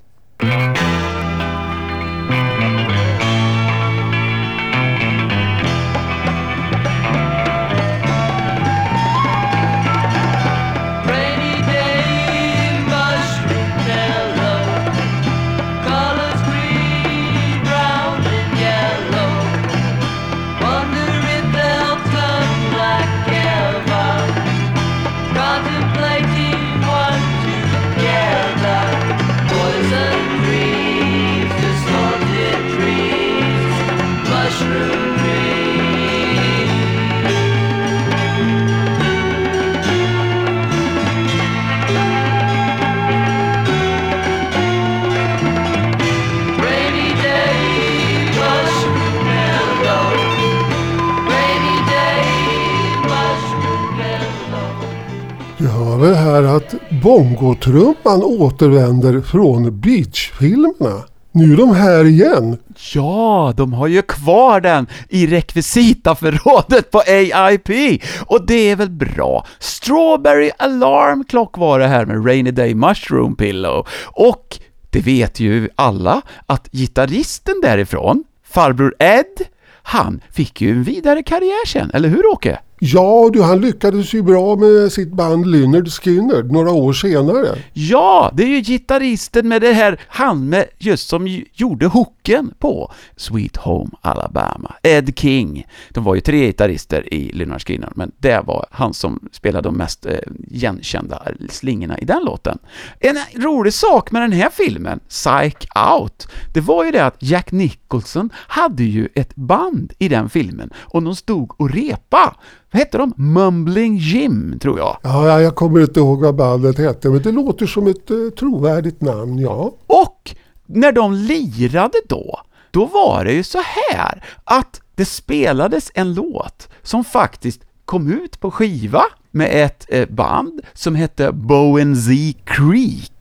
Bongotrumman 57.14 58.22
återvänder 58.22 59.20
från 59.20 59.80
beachfilmerna. 59.80 61.02
Nu 61.32 61.52
är 61.52 61.56
de 61.56 61.74
här 61.74 62.04
igen. 62.04 62.58
Ja, 62.94 63.52
de 63.56 63.72
har 63.72 63.86
ju 63.86 64.02
kvar 64.02 64.60
den 64.60 64.86
i 65.08 65.26
rekvisitaförrådet 65.26 66.90
på 66.90 67.02
AIP 67.06 68.02
och 68.26 68.46
det 68.46 68.70
är 68.70 68.76
väl 68.76 68.90
bra. 68.90 69.46
Strawberry 69.58 70.50
Alarm 70.58 71.24
Clock 71.24 71.58
var 71.58 71.78
det 71.78 71.86
här 71.86 72.06
med 72.06 72.26
Rainy 72.26 72.50
Day 72.50 72.74
Mushroom 72.74 73.36
Pillow 73.36 73.86
och 74.04 74.58
det 74.90 75.00
vet 75.00 75.40
ju 75.40 75.68
alla 75.74 76.22
att 76.46 76.68
gitarristen 76.72 77.54
därifrån, 77.62 78.24
farbror 78.44 78.94
Ed, 78.98 79.46
han 79.82 80.20
fick 80.30 80.60
ju 80.60 80.70
en 80.70 80.82
vidare 80.82 81.22
karriär 81.22 81.66
sen, 81.66 81.90
eller 81.94 82.08
hur 82.08 82.26
Åke? 82.26 82.58
Ja 82.86 83.30
du, 83.32 83.42
han 83.42 83.60
lyckades 83.60 84.14
ju 84.14 84.22
bra 84.22 84.56
med 84.56 84.92
sitt 84.92 85.12
band 85.12 85.46
Lynyrd 85.46 85.88
Skynyrd 85.88 86.52
några 86.52 86.70
år 86.70 86.92
senare. 86.92 87.58
Ja, 87.72 88.30
det 88.34 88.42
är 88.42 88.46
ju 88.46 88.60
gitarristen 88.60 89.48
med 89.48 89.62
det 89.62 89.72
här, 89.72 90.00
han 90.08 90.48
med 90.48 90.66
just 90.78 91.08
som 91.08 91.44
gjorde 91.52 91.86
hooken 91.86 92.54
på 92.58 92.92
Sweet 93.16 93.56
Home 93.56 93.90
Alabama, 94.00 94.74
Ed 94.82 95.18
King. 95.18 95.66
De 95.90 96.04
var 96.04 96.14
ju 96.14 96.20
tre 96.20 96.46
gitarrister 96.46 97.14
i 97.14 97.32
Lynyrd 97.32 97.66
Skynyrd, 97.66 97.92
men 97.94 98.12
det 98.18 98.40
var 98.46 98.66
han 98.70 98.94
som 98.94 99.28
spelade 99.32 99.68
de 99.68 99.76
mest 99.76 100.06
eh, 100.06 100.18
igenkända 100.50 101.22
slingorna 101.48 101.98
i 101.98 102.04
den 102.04 102.24
låten. 102.24 102.58
En 103.00 103.16
rolig 103.42 103.72
sak 103.72 104.10
med 104.10 104.22
den 104.22 104.32
här 104.32 104.50
filmen, 104.50 105.00
Psych 105.08 105.68
Out, 105.92 106.28
det 106.54 106.60
var 106.60 106.84
ju 106.84 106.90
det 106.90 107.06
att 107.06 107.16
Jack 107.18 107.52
Nicholson 107.52 108.30
hade 108.34 108.84
ju 108.84 109.08
ett 109.14 109.36
band 109.36 109.92
i 109.98 110.08
den 110.08 110.28
filmen 110.28 110.70
och 110.76 111.02
de 111.02 111.16
stod 111.16 111.60
och 111.60 111.70
repa 111.70 112.36
vad 112.74 112.78
hette 112.78 112.98
de? 112.98 113.12
Mumbling 113.16 113.96
Jim, 113.96 114.58
tror 114.58 114.78
jag. 114.78 114.96
Ja, 115.02 115.28
ja, 115.28 115.40
jag 115.40 115.54
kommer 115.54 115.80
inte 115.80 116.00
ihåg 116.00 116.20
vad 116.20 116.34
bandet 116.34 116.78
hette 116.78 117.08
men 117.08 117.22
det 117.22 117.32
låter 117.32 117.66
som 117.66 117.86
ett 117.86 118.10
eh, 118.10 118.16
trovärdigt 118.38 119.00
namn, 119.00 119.38
ja. 119.38 119.72
Och 119.86 120.36
när 120.66 120.92
de 120.92 121.14
lirade 121.14 121.98
då, 122.08 122.40
då 122.70 122.86
var 122.86 123.24
det 123.24 123.32
ju 123.32 123.42
så 123.42 123.58
här 123.92 124.24
att 124.44 124.80
det 124.94 125.04
spelades 125.04 125.90
en 125.94 126.14
låt 126.14 126.68
som 126.82 127.04
faktiskt 127.04 127.60
kom 127.84 128.12
ut 128.12 128.40
på 128.40 128.50
skiva 128.50 129.02
med 129.30 129.64
ett 129.64 129.86
eh, 129.88 130.08
band 130.08 130.60
som 130.72 130.94
hette 130.94 131.32
Bowen 131.32 131.96
Z 131.96 132.12
Creek. 132.44 133.12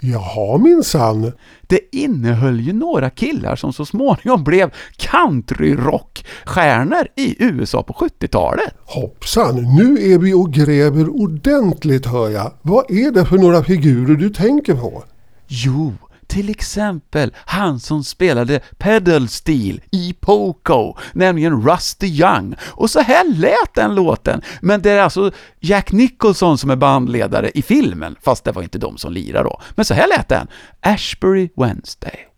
Jaha 0.00 0.58
minsann. 0.58 1.32
Det 1.62 1.96
innehöll 1.96 2.60
ju 2.60 2.72
några 2.72 3.10
killar 3.10 3.56
som 3.56 3.72
så 3.72 3.84
småningom 3.84 4.44
blev 4.44 4.70
countryrockstjärnor 4.96 7.06
i 7.16 7.44
USA 7.44 7.82
på 7.82 7.92
70-talet. 7.92 8.74
Hoppsan, 8.84 9.76
nu 9.76 10.12
är 10.12 10.18
vi 10.18 10.34
och 10.34 10.52
gräver 10.52 11.08
ordentligt 11.08 12.06
hör 12.06 12.30
jag. 12.30 12.52
Vad 12.62 12.90
är 12.90 13.10
det 13.10 13.24
för 13.24 13.38
några 13.38 13.64
figurer 13.64 14.14
du 14.14 14.30
tänker 14.30 14.74
på? 14.74 15.04
Jo, 15.48 15.92
till 16.30 16.50
exempel 16.50 17.34
han 17.36 17.80
som 17.80 18.04
spelade 18.04 18.60
pedal 18.78 19.28
steel 19.28 19.80
i 19.90 20.14
Poco, 20.20 20.96
nämligen 21.12 21.62
Rusty 21.68 22.06
Young. 22.06 22.54
Och 22.62 22.90
så 22.90 23.00
här 23.00 23.24
lät 23.24 23.74
den 23.74 23.94
låten, 23.94 24.42
men 24.60 24.82
det 24.82 24.90
är 24.90 25.02
alltså 25.02 25.30
Jack 25.60 25.92
Nicholson 25.92 26.58
som 26.58 26.70
är 26.70 26.76
bandledare 26.76 27.50
i 27.54 27.62
filmen, 27.62 28.16
fast 28.22 28.44
det 28.44 28.52
var 28.52 28.62
inte 28.62 28.78
de 28.78 28.98
som 28.98 29.12
lirar 29.12 29.44
då. 29.44 29.60
Men 29.74 29.84
så 29.84 29.94
här 29.94 30.08
lät 30.08 30.28
den, 30.28 30.46
Ashbury 30.80 31.48
Wednesday. 31.56 32.29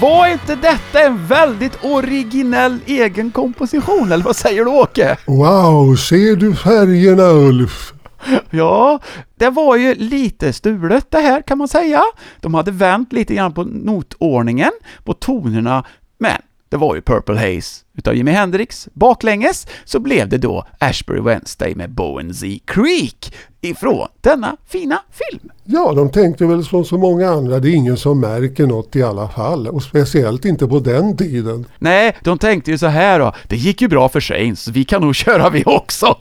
Var 0.00 0.28
inte 0.28 0.54
detta 0.54 1.00
en 1.00 1.26
väldigt 1.26 1.84
originell 1.84 2.78
egen 2.86 3.30
komposition, 3.30 4.12
eller 4.12 4.24
vad 4.24 4.36
säger 4.36 4.64
du 4.64 4.70
Åke? 4.70 5.16
Wow, 5.26 5.96
ser 5.96 6.36
du 6.36 6.54
färgerna 6.54 7.22
Ulf? 7.22 7.92
Ja, 8.50 9.00
det 9.34 9.50
var 9.50 9.76
ju 9.76 9.94
lite 9.94 10.52
stulet 10.52 11.10
det 11.10 11.18
här 11.20 11.42
kan 11.42 11.58
man 11.58 11.68
säga. 11.68 12.02
De 12.40 12.54
hade 12.54 12.70
vänt 12.70 13.12
lite 13.12 13.34
grann 13.34 13.52
på 13.52 13.64
notordningen, 13.64 14.70
på 15.04 15.14
tonerna, 15.14 15.84
men 16.18 16.42
det 16.70 16.76
var 16.76 16.94
ju 16.94 17.00
Purple 17.00 17.34
Haze 17.34 17.84
utav 17.98 18.14
Jimi 18.14 18.30
Hendrix. 18.30 18.88
Baklänges 18.92 19.66
så 19.84 20.00
blev 20.00 20.28
det 20.28 20.38
då 20.38 20.64
Ashbury 20.78 21.20
Wednesday 21.20 21.74
med 21.74 21.90
Bowen 21.90 22.34
Z 22.34 22.46
Creek 22.64 23.34
ifrån 23.60 24.08
denna 24.20 24.56
fina 24.68 25.02
film. 25.10 25.50
Ja, 25.64 25.92
de 25.92 26.10
tänkte 26.10 26.46
väl 26.46 26.64
som 26.64 26.84
så 26.84 26.98
många 26.98 27.30
andra, 27.30 27.58
det 27.58 27.68
är 27.68 27.74
ingen 27.74 27.96
som 27.96 28.20
märker 28.20 28.66
något 28.66 28.96
i 28.96 29.02
alla 29.02 29.28
fall. 29.28 29.66
Och 29.68 29.82
speciellt 29.82 30.44
inte 30.44 30.66
på 30.66 30.78
den 30.78 31.16
tiden. 31.16 31.66
Nej, 31.78 32.16
de 32.24 32.38
tänkte 32.38 32.70
ju 32.70 32.78
så 32.78 32.86
här 32.86 33.18
då, 33.18 33.32
det 33.48 33.56
gick 33.56 33.82
ju 33.82 33.88
bra 33.88 34.08
för 34.08 34.20
sig, 34.20 34.56
så 34.56 34.70
vi 34.70 34.84
kan 34.84 35.02
nog 35.02 35.14
köra 35.14 35.50
vi 35.50 35.62
också. 35.66 36.16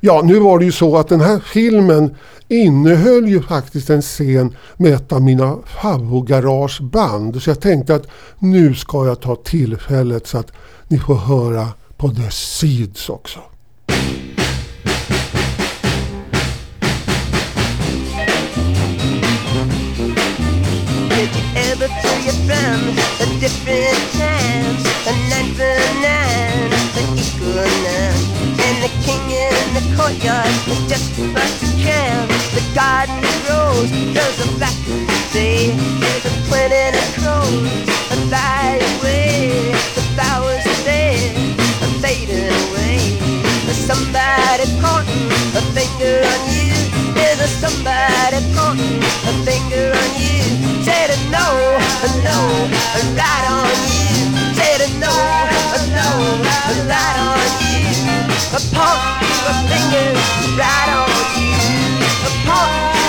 Ja, 0.00 0.22
nu 0.24 0.38
var 0.38 0.58
det 0.58 0.64
ju 0.64 0.72
så 0.72 0.96
att 0.96 1.08
den 1.08 1.20
här 1.20 1.40
filmen 1.40 2.14
innehöll 2.48 3.28
ju 3.28 3.42
faktiskt 3.42 3.90
en 3.90 4.02
scen 4.02 4.56
med 4.76 4.92
ett 4.92 5.12
av 5.12 5.22
mina 5.22 5.58
favoritgarageband. 5.82 7.42
Så 7.42 7.50
jag 7.50 7.60
tänkte 7.60 7.94
att 7.94 8.06
nu 8.38 8.74
ska 8.74 9.06
jag 9.06 9.20
ta 9.20 9.36
tillfället 9.36 10.26
så 10.26 10.38
att 10.38 10.52
ni 10.88 10.98
får 10.98 11.14
höra 11.14 11.68
på 11.96 12.08
The 12.08 12.30
Seeds 12.30 13.08
också. 13.08 13.40
Different? 23.40 24.00
A 25.06 25.12
nine 25.30 25.54
for 25.54 25.78
nine, 26.04 26.70
the 26.94 27.02
equal 27.16 27.64
nine. 27.86 28.20
And 28.64 28.76
the 28.82 28.90
king 29.02 29.30
is 29.30 29.39
the 30.00 30.06
courtyard 30.16 30.46
is 30.68 30.80
just 30.88 31.14
to 31.16 31.68
crown. 31.82 32.28
The 32.54 32.64
garden 32.74 33.20
grows, 33.44 33.90
there's 34.14 34.40
a 34.40 34.48
black 34.56 34.76
day. 35.32 35.76
There's 36.00 36.24
a 36.24 36.34
plenty 36.48 36.96
of 36.96 37.06
crows 37.20 37.62
that 38.08 38.20
fly 38.28 38.80
away. 38.96 39.72
The 39.94 40.02
flowers 40.14 40.64
are 40.64 40.84
dead, 40.84 41.36
are 41.82 41.94
fading 42.00 42.48
away. 42.48 43.18
There's 43.66 43.76
somebody 43.76 44.64
pointing 44.80 45.28
a 45.56 45.62
finger 45.76 46.16
on 46.32 46.40
you. 46.48 46.72
There's 47.14 47.40
a 47.40 47.48
somebody 47.48 48.40
pointing 48.56 49.02
a 49.04 49.32
finger 49.44 49.92
on 49.92 50.10
you. 50.16 50.42
Said 50.84 51.10
a 51.10 51.18
no, 51.30 51.46
a 51.76 52.08
no, 52.24 52.38
a 52.68 53.02
right 53.18 53.46
on 53.52 53.76
you. 53.92 54.16
Said 54.56 54.80
a 54.80 54.88
no, 54.98 55.12
a 55.12 55.80
no, 55.92 56.08
a 56.44 56.88
right 56.88 57.18
on 57.18 57.64
you. 57.64 57.69
A 58.52 58.58
point 58.58 58.80
a 59.46 59.54
finger 59.68 60.10
right 60.58 60.90
on 60.90 61.08
you. 61.38 61.54
A 62.26 62.30
point 62.44 62.99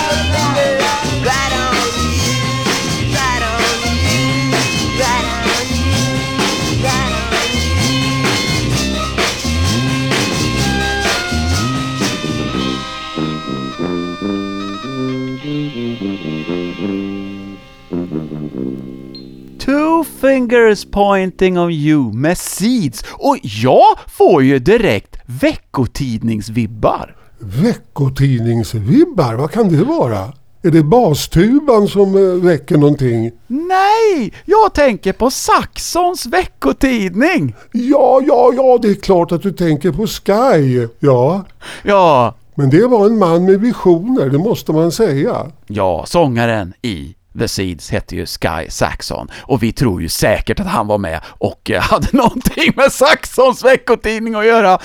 Two 19.64 20.04
fingers 20.20 20.84
pointing 20.84 21.58
on 21.58 21.70
you 21.70 22.12
med 22.12 22.38
Seeds. 22.38 23.04
Och 23.12 23.38
jag 23.42 23.98
får 24.06 24.42
ju 24.42 24.58
direkt 24.58 25.16
veckotidningsvibbar. 25.26 27.16
Veckotidningsvibbar, 27.38 29.34
vad 29.34 29.50
kan 29.50 29.68
det 29.68 29.84
vara? 29.84 30.32
Är 30.62 30.70
det 30.70 30.82
bastuban 30.82 31.88
som 31.88 32.16
eh, 32.16 32.44
väcker 32.44 32.76
någonting? 32.76 33.30
Nej, 33.46 34.32
jag 34.44 34.74
tänker 34.74 35.12
på 35.12 35.30
Saxons 35.30 36.26
veckotidning. 36.26 37.54
Ja, 37.72 38.20
ja, 38.26 38.52
ja, 38.56 38.78
det 38.82 38.88
är 38.88 38.94
klart 38.94 39.32
att 39.32 39.42
du 39.42 39.52
tänker 39.52 39.92
på 39.92 40.06
Sky. 40.06 40.88
Ja, 40.98 41.44
Ja, 41.82 42.34
men 42.54 42.70
det 42.70 42.86
var 42.86 43.06
en 43.06 43.18
man 43.18 43.44
med 43.44 43.60
visioner, 43.60 44.30
det 44.30 44.38
måste 44.38 44.72
man 44.72 44.92
säga. 44.92 45.46
ja, 45.66 46.04
sångaren 46.06 46.72
i 46.82 47.14
The 47.38 47.48
Seeds 47.48 47.90
hette 47.90 48.16
ju 48.16 48.26
Sky 48.26 48.70
Saxon 48.70 49.28
och 49.42 49.62
vi 49.62 49.72
tror 49.72 50.02
ju 50.02 50.08
säkert 50.08 50.60
att 50.60 50.66
han 50.66 50.86
var 50.86 50.98
med 50.98 51.20
och 51.26 51.70
eh, 51.70 51.82
hade 51.90 52.08
någonting 52.12 52.72
med 52.76 52.92
Saxons 52.92 53.64
veckotidning 53.64 54.34
att 54.34 54.46
göra. 54.46 54.78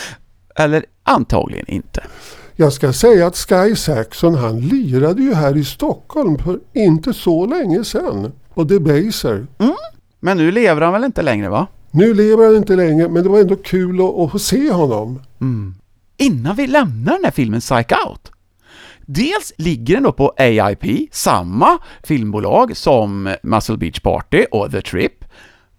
Eller 0.56 0.86
antagligen 1.04 1.66
inte. 1.68 2.04
Jag 2.56 2.74
ska 2.74 2.94
säga 2.94 3.28
att 3.28 3.36
Sky 3.36 3.76
Saxon 3.76 4.36
han 4.36 4.60
lirade 4.60 5.22
ju 5.22 5.34
här 5.34 5.58
i 5.58 5.66
Stockholm 5.66 6.38
för 6.38 6.60
inte 6.74 7.14
så 7.14 7.46
länge 7.46 7.84
sedan. 7.84 8.32
På 8.54 8.64
Debaser. 8.64 9.48
Men 10.20 10.38
nu 10.38 10.52
lever 10.52 10.82
han 10.82 10.94
väl 10.94 11.04
inte 11.04 11.22
längre 11.22 11.50
va? 11.50 11.68
Nu 11.92 12.14
lever 12.14 12.46
han 12.46 12.56
inte 12.56 12.76
längre 12.76 13.10
men 13.10 13.24
det 13.24 13.30
var 13.30 13.40
ändå 13.40 13.56
kul 13.56 14.02
att, 14.02 14.16
att 14.20 14.32
få 14.32 14.40
se 14.40 14.72
honom. 14.72 15.22
innan 16.18 16.56
vi 16.56 16.68
lämnar 16.68 17.14
den 17.14 17.24
här 17.24 17.32
filmen 17.32 17.60
Psych 17.60 17.92
Out. 18.08 18.32
Dels 19.10 19.54
ligger 19.58 19.94
den 19.94 20.04
då 20.04 20.12
på 20.12 20.34
AIP, 20.38 21.10
samma 21.12 21.78
filmbolag 22.04 22.78
som 22.78 23.36
Muscle 23.44 23.78
Beach 23.78 24.00
Party 24.00 24.46
och 24.52 24.72
The 24.72 24.82
Trip. 24.82 25.26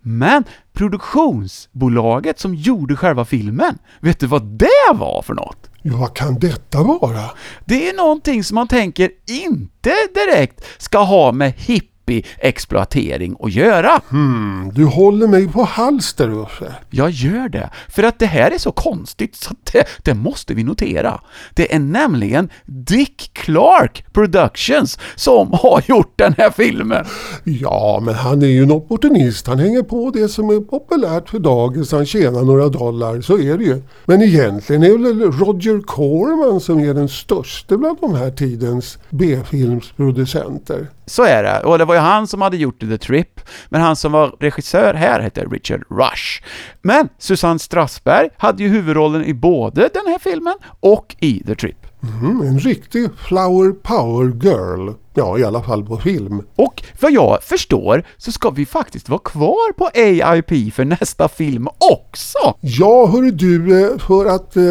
Men 0.01 0.45
produktionsbolaget 0.72 2.39
som 2.39 2.55
gjorde 2.55 2.97
själva 2.97 3.24
filmen, 3.24 3.79
vet 4.01 4.20
du 4.20 4.26
vad 4.26 4.43
det 4.43 4.95
var 4.95 5.22
för 5.22 5.35
något? 5.35 5.70
Ja, 5.83 5.97
vad 5.97 6.14
kan 6.14 6.39
detta 6.39 6.83
vara? 6.83 7.24
Det 7.64 7.89
är 7.89 7.97
någonting 7.97 8.45
som 8.45 8.55
man 8.55 8.68
tänker 8.68 9.11
inte 9.26 9.93
direkt 10.14 10.64
ska 10.79 10.99
ha 10.99 11.33
med 11.33 11.53
hipp 11.53 11.97
deppig 12.09 12.27
exploatering 12.39 13.37
att 13.41 13.53
göra. 13.53 14.01
Hmm, 14.09 14.71
du 14.75 14.85
håller 14.85 15.27
mig 15.27 15.49
på 15.49 15.63
hals 15.63 16.15
där 16.15 16.31
uppe. 16.31 16.75
Jag 16.91 17.11
gör 17.11 17.49
det, 17.49 17.71
för 17.89 18.03
att 18.03 18.19
det 18.19 18.27
här 18.27 18.51
är 18.51 18.59
så 18.59 18.73
konstigt 18.73 19.37
så 19.37 19.55
det, 19.73 19.85
det 20.03 20.15
måste 20.15 20.55
vi 20.55 20.65
notera. 20.65 21.21
Det 21.55 21.75
är 21.75 21.79
nämligen 21.79 22.49
Dick 22.67 23.31
Clark 23.33 24.05
Productions 24.13 24.99
som 25.17 25.53
har 25.53 25.83
gjort 25.87 26.13
den 26.17 26.35
här 26.39 26.51
filmen. 26.51 27.05
Ja, 27.45 28.01
men 28.03 28.15
han 28.15 28.43
är 28.43 28.47
ju 28.47 28.63
en 28.63 28.71
opportunist. 28.71 29.47
Han 29.47 29.59
hänger 29.59 29.83
på 29.83 30.11
det 30.11 30.29
som 30.29 30.51
är 30.51 30.61
populärt 30.61 31.29
för 31.29 31.39
dagen 31.39 31.85
så 31.85 31.97
han 31.97 32.07
tjänar 32.07 32.43
några 32.43 32.69
dollar. 32.69 33.21
Så 33.21 33.39
är 33.39 33.59
det 33.59 33.65
ju. 33.65 33.83
Men 34.05 34.23
egentligen 34.23 34.83
är 34.83 34.99
väl 34.99 35.33
Roger 35.33 35.81
Corman 35.81 36.61
som 36.61 36.79
är 36.79 36.95
den 36.95 37.09
största 37.09 37.77
bland 37.77 37.99
de 38.01 38.15
här 38.15 38.31
tidens 38.31 38.99
B-filmsproducenter. 39.11 40.87
Så 41.09 41.23
är 41.25 41.43
det, 41.43 41.61
och 41.61 41.79
det 41.79 41.85
var 41.85 41.95
ju 41.95 42.01
han 42.01 42.27
som 42.27 42.43
hade 42.43 42.57
gjort 42.57 42.81
The 42.81 42.99
Trip, 42.99 43.41
men 43.69 43.81
han 43.81 43.97
som 43.97 44.13
var 44.13 44.37
regissör 44.41 44.95
här 44.95 45.21
hette 45.21 45.45
Richard 45.45 45.83
Rush. 45.91 46.43
Men 46.83 47.09
Susanne 47.19 47.59
Strasberg 47.59 48.29
hade 48.37 48.63
ju 48.63 48.69
huvudrollen 48.69 49.25
i 49.25 49.35
både 49.35 49.91
den 49.95 50.07
här 50.07 50.19
filmen 50.19 50.55
och 50.81 51.17
i 51.21 51.43
The 51.47 51.55
Trip. 51.55 51.89
Mm, 52.03 52.41
en 52.41 52.59
riktig 52.59 53.09
flower 53.17 53.73
power 53.73 54.33
girl. 54.43 54.95
Ja, 55.15 55.39
i 55.39 55.45
alla 55.45 55.63
fall 55.63 55.87
på 55.87 55.97
film. 55.97 56.43
Och 56.57 56.83
vad 57.01 57.13
jag 57.13 57.43
förstår 57.43 58.05
så 58.17 58.33
ska 58.33 58.51
vi 58.51 58.67
faktiskt 58.67 59.09
vara 59.09 59.21
kvar 59.21 59.73
på 59.73 59.91
AIP 59.95 60.75
för 60.75 60.85
nästa 60.85 61.29
film 61.29 61.69
också! 61.93 62.55
Ja, 62.61 63.07
hörru 63.07 63.31
du, 63.31 63.85
eh, 63.85 63.99
för 63.99 64.27
att 64.27 64.57
eh, 64.57 64.63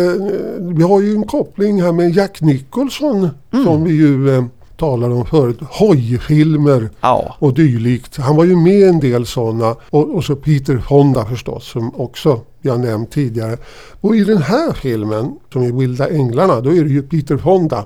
vi 0.59 0.83
har 0.83 1.01
ju 1.01 1.15
en 1.15 1.23
koppling 1.23 1.81
här 1.81 1.91
med 1.91 2.15
Jack 2.15 2.41
Nicholson 2.41 3.29
som 3.51 3.83
vi 3.83 3.91
ju 3.91 4.35
eh, 4.37 4.43
talade 4.77 5.13
om 5.13 5.25
förut. 5.25 5.57
Hojfilmer 5.69 6.89
Ja. 7.01 7.35
och 7.39 7.53
dylikt. 7.53 8.17
Han 8.17 8.35
var 8.35 8.43
ju 8.45 8.55
med 8.55 8.73
i 8.79 8.83
en 8.83 8.99
del 8.99 9.25
sådana. 9.25 9.75
Och, 9.89 10.15
och 10.15 10.23
så 10.23 10.35
Peter 10.35 10.77
Fonda 10.77 11.25
förstås 11.25 11.65
som 11.67 11.95
också 11.95 12.41
jag 12.61 12.79
nämnt 12.79 13.11
tidigare. 13.11 13.57
Och 14.01 14.15
i 14.15 14.23
den 14.23 14.37
här 14.41 14.73
filmen 14.73 15.35
som 15.53 15.61
är 15.63 15.71
Vilda 15.71 16.09
Änglarna 16.09 16.61
då 16.61 16.69
är 16.75 16.83
det 16.83 16.89
ju 16.89 17.01
Peter 17.03 17.37
Fonda. 17.37 17.85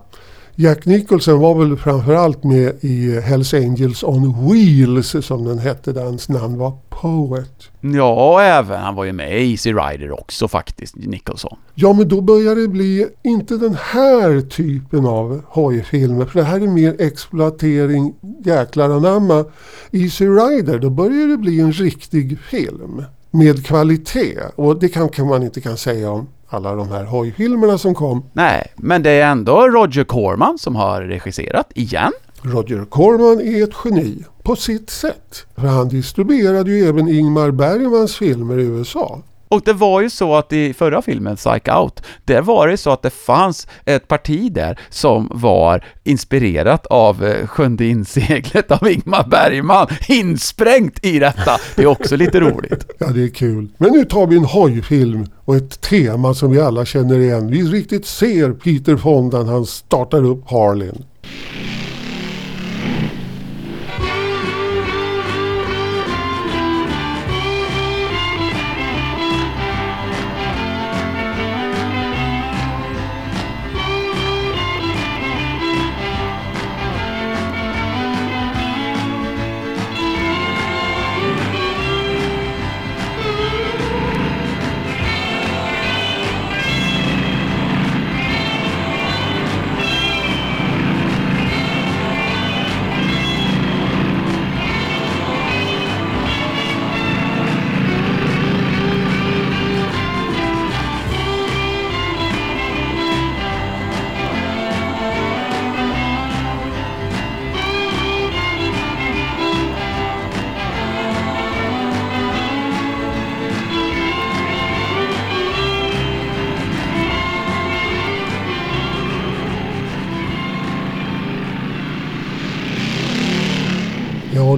Jack 0.62 0.86
Nicholson 0.86 1.40
var 1.40 1.56
väl 1.56 1.78
framförallt 1.78 2.44
med 2.44 2.74
i 2.82 3.20
Hells 3.20 3.54
Angels 3.54 4.04
on 4.04 4.50
Wheels 4.50 5.26
som 5.26 5.46
den 5.46 5.60
hette 5.60 5.92
där 5.94 6.04
hans 6.04 6.30
namn 6.30 6.58
var 6.58 6.74
Poet. 6.90 7.70
Ja, 7.82 8.42
även, 8.42 8.80
han 8.80 8.96
var 8.96 9.04
ju 9.04 9.14
med 9.14 9.42
i 9.42 9.52
Easy 9.52 9.74
Rider 9.74 10.12
också 10.20 10.48
faktiskt, 10.48 10.96
Nicholson. 10.96 11.58
Ja 11.76 11.94
men 11.94 12.08
då 12.08 12.22
börjar 12.22 12.56
det 12.56 12.68
bli 12.68 13.08
inte 13.24 13.58
den 13.58 13.78
här 13.80 14.42
typen 14.42 15.06
av 15.06 15.42
hojfilmer 15.48 16.26
för 16.26 16.40
det 16.40 16.46
här 16.46 16.62
är 16.62 16.68
mer 16.68 16.96
exploatering 17.02 18.14
jäklar 18.46 18.90
anamma. 18.90 19.46
Easy 19.92 20.26
Rider 20.26 20.80
då 20.80 20.90
börjar 20.90 21.28
det 21.28 21.38
bli 21.38 21.60
en 21.60 21.72
riktig 21.72 22.40
film 22.40 23.04
med 23.32 23.66
kvalitet 23.66 24.40
och 24.56 24.80
det 24.80 24.90
kan 24.90 25.28
man 25.28 25.44
inte 25.44 25.62
kan 25.62 25.78
säga 25.78 26.12
om 26.12 26.28
alla 26.54 26.76
de 26.76 26.92
här 26.92 27.04
hojfilmerna 27.04 27.78
som 27.78 27.96
kom. 27.96 28.24
Nej, 28.34 28.74
men 28.76 29.04
det 29.04 29.10
är 29.10 29.32
ändå 29.32 29.68
Roger 29.68 30.04
Corman 30.04 30.58
som 30.58 30.76
har 30.76 31.02
regisserat, 31.02 31.72
igen. 31.76 32.12
Roger 32.42 32.86
Corman 32.86 33.42
är 33.42 33.64
ett 33.64 33.76
geni 33.86 34.24
på 34.44 34.56
sitt 34.56 34.90
sätt. 34.90 35.46
För 35.56 35.68
han 35.68 35.90
distribuerade 35.90 36.72
ju 36.72 36.88
även 36.88 37.08
Ingmar 37.08 37.52
Bergmans 37.52 38.16
filmer 38.16 38.58
i 38.60 38.64
USA. 38.64 39.22
Och 39.52 39.62
det 39.66 39.74
var 39.74 40.02
ju 40.02 40.10
så 40.10 40.36
att 40.36 40.54
i 40.54 40.74
förra 40.74 41.02
filmen, 41.02 41.36
Psych 41.36 41.70
Out, 41.78 42.02
där 42.26 42.42
var 42.42 42.68
det 42.68 42.78
så 42.78 42.90
att 42.90 43.02
det 43.02 43.10
fanns 43.10 43.68
ett 43.86 44.08
parti 44.08 44.52
där 44.54 44.80
som 44.90 45.32
var 45.34 45.86
inspirerat 46.04 46.86
av 46.86 47.26
eh, 47.26 47.48
Sjunde 47.48 47.86
inseglet 47.86 48.72
av 48.72 48.88
Ingmar 48.92 49.28
Bergman, 49.28 49.88
insprängt 50.08 51.06
i 51.06 51.20
detta. 51.20 51.58
Det 51.76 51.82
är 51.82 51.88
också 51.88 52.16
lite 52.16 52.40
roligt. 52.40 52.86
Ja, 53.00 53.08
det 53.08 53.24
är 53.24 53.28
kul. 53.28 53.68
Men 53.78 53.92
nu 53.92 54.06
tar 54.06 54.28
vi 54.28 54.38
en 54.38 54.46
hojfilm 54.46 55.26
och 55.46 55.56
ett 55.56 55.82
tema 55.82 56.34
som 56.34 56.52
vi 56.52 56.62
alla 56.62 56.86
känner 56.86 57.20
igen. 57.20 57.48
Vi 57.48 57.64
riktigt 57.64 58.06
ser 58.06 58.52
Peter 58.52 58.98
Fonda 58.98 59.44
när 59.44 59.52
han 59.52 59.66
startar 59.66 60.24
upp 60.24 60.50
Harlin. 60.50 61.06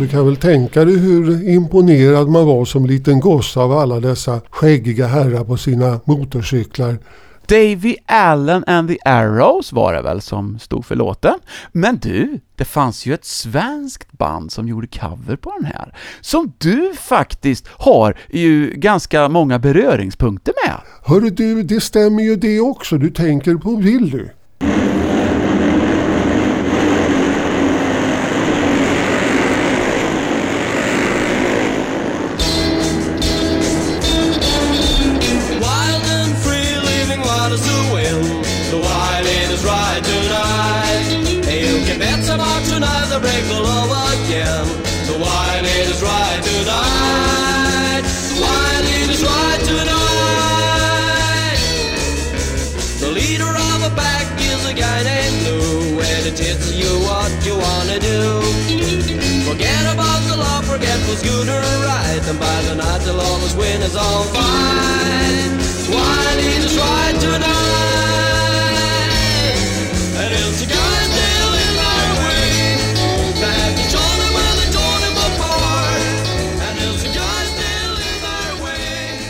Du 0.03 0.09
kan 0.09 0.25
väl 0.25 0.35
tänka 0.35 0.85
dig 0.85 0.97
hur 0.97 1.49
imponerad 1.49 2.27
man 2.27 2.45
var 2.45 2.65
som 2.65 2.85
liten 2.85 3.19
gosse 3.19 3.59
av 3.59 3.71
alla 3.71 3.99
dessa 3.99 4.41
skäggiga 4.49 5.07
herrar 5.07 5.43
på 5.43 5.57
sina 5.57 5.99
motorcyklar. 6.05 6.97
Davy 7.47 7.95
Allen 8.05 8.63
and 8.67 8.89
the 8.89 8.97
Arrows 9.05 9.73
var 9.73 9.93
det 9.93 10.01
väl 10.01 10.21
som 10.21 10.59
stod 10.59 10.85
för 10.85 10.95
låten. 10.95 11.33
Men 11.71 11.97
du, 11.97 12.39
det 12.55 12.65
fanns 12.65 13.05
ju 13.05 13.13
ett 13.13 13.25
svenskt 13.25 14.11
band 14.11 14.51
som 14.51 14.67
gjorde 14.67 14.87
cover 14.87 15.35
på 15.35 15.53
den 15.59 15.65
här, 15.65 15.95
som 16.21 16.53
du 16.57 16.93
faktiskt 16.95 17.67
har 17.67 18.17
ju 18.31 18.73
ganska 18.75 19.29
många 19.29 19.59
beröringspunkter 19.59 20.53
med. 20.65 20.77
Hörru 21.03 21.29
du, 21.29 21.63
det 21.63 21.81
stämmer 21.81 22.23
ju 22.23 22.35
det 22.35 22.59
också. 22.59 22.97
Du 22.97 23.09
tänker 23.09 23.55
på 23.55 23.75
Willy. 23.75 24.25
Forget 61.15 61.35
what's 61.37 61.47
good 61.47 61.49
or 61.49 61.63
and 62.29 62.39
by 62.39 62.61
the 62.63 62.75
night 62.75 63.01
the 63.01 63.13
lawless 63.13 63.55
win 63.55 63.81
is 63.81 63.95
all 63.95 64.23
fine. 64.23 65.59
Why 65.91 66.35
need 66.37 66.63
us 66.63 66.77
right 66.77 67.15
tonight? 67.19 67.43
And 70.21 70.33
it's 70.33 70.61
a 70.61 70.67
guy 70.67 70.97
still 71.11 71.53
in 71.65 71.75
our 71.91 72.13
way. 72.21 72.77
Back 73.41 73.73
each 73.83 73.95
other 73.95 74.27
when 74.35 74.53
they 74.59 74.69
torn 74.71 75.01
him 75.07 75.17
apart. 75.27 76.25
And 76.65 76.75
it's 76.85 77.03
a 77.03 77.11
guy 77.11 77.39
still 77.53 77.95
in 78.11 78.19
our 78.37 78.53
way. 78.63 79.27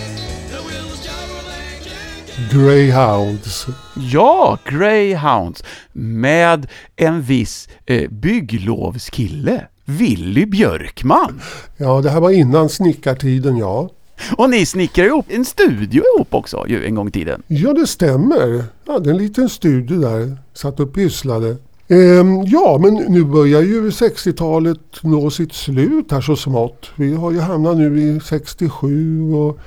The 0.51 0.59
will 0.63 0.89
discover 0.89 1.39
they 1.49 1.73
can't 1.83 2.25
get 2.27 2.51
Greyhounds. 2.51 3.67
Ja, 3.95 4.57
Greyhounds, 4.65 5.63
med 5.91 6.67
en 6.95 7.21
viss 7.21 7.67
eh, 7.85 8.09
bygglovskille, 8.09 9.67
Willy 9.85 10.45
Björkman. 10.45 11.41
Ja, 11.77 12.01
det 12.01 12.09
här 12.09 12.19
var 12.19 12.31
innan 12.31 12.69
snickartiden, 12.69 13.57
ja. 13.57 13.89
Och 14.37 14.49
ni 14.49 14.65
snickrade 14.65 15.09
ihop 15.09 15.25
en 15.29 15.45
studio 15.45 16.03
ihop 16.15 16.33
också 16.33 16.65
ju 16.67 16.85
en 16.85 16.95
gång 16.95 17.07
i 17.07 17.11
tiden. 17.11 17.43
Ja, 17.47 17.73
det 17.73 17.87
stämmer. 17.87 18.63
Jag 18.85 18.93
hade 18.93 19.09
en 19.09 19.17
liten 19.17 19.49
studio 19.49 19.99
där. 19.99 20.37
Satt 20.53 20.79
och 20.79 20.93
pysslade. 20.93 21.57
Ehm, 21.87 22.43
ja, 22.45 22.79
men 22.81 22.93
nu 22.93 23.23
börjar 23.23 23.61
ju 23.61 23.89
60-talet 23.89 24.79
nå 25.01 25.29
sitt 25.29 25.53
slut 25.53 26.11
här 26.11 26.21
så 26.21 26.35
smått. 26.35 26.89
Vi 26.95 27.13
har 27.13 27.31
ju 27.31 27.39
hamnat 27.39 27.77
nu 27.77 28.01
i 28.01 28.19
67 28.19 29.33
och, 29.33 29.59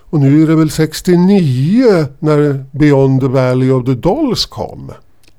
och 0.00 0.20
nu 0.20 0.42
är 0.42 0.46
det 0.46 0.56
väl 0.56 0.70
69 0.70 1.84
när 2.18 2.64
Beyond 2.78 3.20
the 3.20 3.28
Valley 3.28 3.70
of 3.70 3.84
the 3.84 3.94
Dolls 3.94 4.46
kom. 4.46 4.92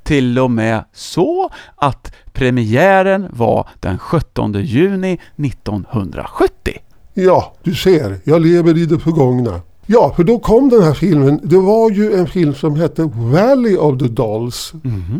Till 0.05 0.39
och 0.39 0.51
med 0.51 0.83
så 0.93 1.49
att 1.75 2.13
premiären 2.33 3.27
var 3.31 3.67
den 3.79 3.97
17 3.97 4.53
juni 4.53 5.19
1970. 5.35 6.73
Ja, 7.13 7.53
du 7.63 7.75
ser, 7.75 8.17
jag 8.23 8.41
lever 8.41 8.77
i 8.77 8.85
det 8.85 8.99
förgångna. 8.99 9.61
Ja, 9.85 10.13
för 10.15 10.23
då 10.23 10.39
kom 10.39 10.69
den 10.69 10.83
här 10.83 10.93
filmen. 10.93 11.39
Det 11.43 11.57
var 11.57 11.91
ju 11.91 12.13
en 12.13 12.27
film 12.27 12.53
som 12.53 12.75
hette 12.75 13.09
Valley 13.13 13.77
of 13.77 13.99
the 13.99 14.07
Dolls 14.07 14.73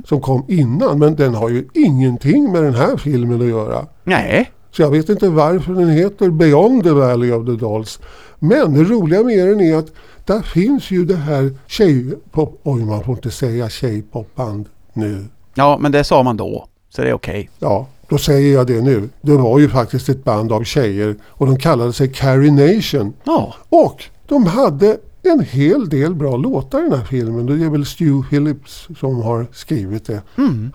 som 0.06 0.22
kom 0.22 0.46
innan. 0.48 1.00
Men 1.00 1.16
den 1.16 1.36
har 1.36 1.50
ju 1.50 1.68
ingenting 1.74 2.52
med 2.52 2.64
den 2.64 2.74
här 2.74 2.98
filmen 2.98 3.42
att 3.42 3.48
göra. 3.48 3.86
Nej, 4.04 4.52
Så 4.72 4.82
jag 4.82 4.92
vet 4.92 5.10
inte 5.10 5.30
varför 5.30 5.74
den 5.74 5.90
heter 5.90 6.30
Beyond 6.30 6.84
the 6.84 6.90
Valley 6.90 7.32
of 7.32 7.46
the 7.46 7.66
Dolls. 7.66 8.00
Men 8.40 8.74
det 8.74 8.84
roliga 8.84 9.24
med 9.24 9.48
den 9.48 9.62
är 9.62 9.76
att 9.76 9.92
där 10.26 10.42
finns 10.42 10.92
ju 10.92 11.06
det 11.06 11.16
här 11.16 11.52
tjejpop... 11.68 12.62
Oj, 12.64 12.86
man 12.86 13.04
får 13.04 13.16
inte 13.16 13.32
säga 13.32 13.70
tjejpopband 13.70 14.66
nu. 14.96 15.26
ja 15.54 15.78
men 15.82 15.92
det 15.92 16.04
sa 16.04 16.24
man 16.24 16.38
då, 16.38 16.68
så 16.90 17.02
det 17.02 17.10
är 17.10 17.14
okej. 17.14 17.50
Ja, 17.60 17.88
då 18.10 18.18
säger 18.18 18.54
jag 18.54 18.68
det 18.68 18.82
nu. 18.82 19.10
Det 19.22 19.38
var 19.38 19.60
ju 19.60 19.70
faktiskt 19.70 20.10
ett 20.10 20.24
band 20.24 20.52
av 20.52 20.64
tjejer 20.64 21.16
och 21.24 21.46
de 21.46 21.58
kallade 21.58 21.94
sig 21.94 22.14
Carrie 22.14 22.76
Nation. 22.76 23.14
Ja, 23.24 23.56
Och 23.70 24.04
de 24.28 24.46
hade 24.46 24.98
en 25.24 25.40
hel 25.40 25.90
del 25.90 26.16
bra 26.16 26.38
låtar 26.38 26.80
i 26.80 26.90
den 26.90 27.00
här 27.00 27.06
filmen. 27.06 27.46
Det 27.46 27.66
är 27.66 27.70
väl 27.70 27.86
Stu 27.86 28.24
Phillips 28.30 28.88
som 29.00 29.22
har 29.22 29.48
skrivit 29.54 30.06
det. 30.06 30.22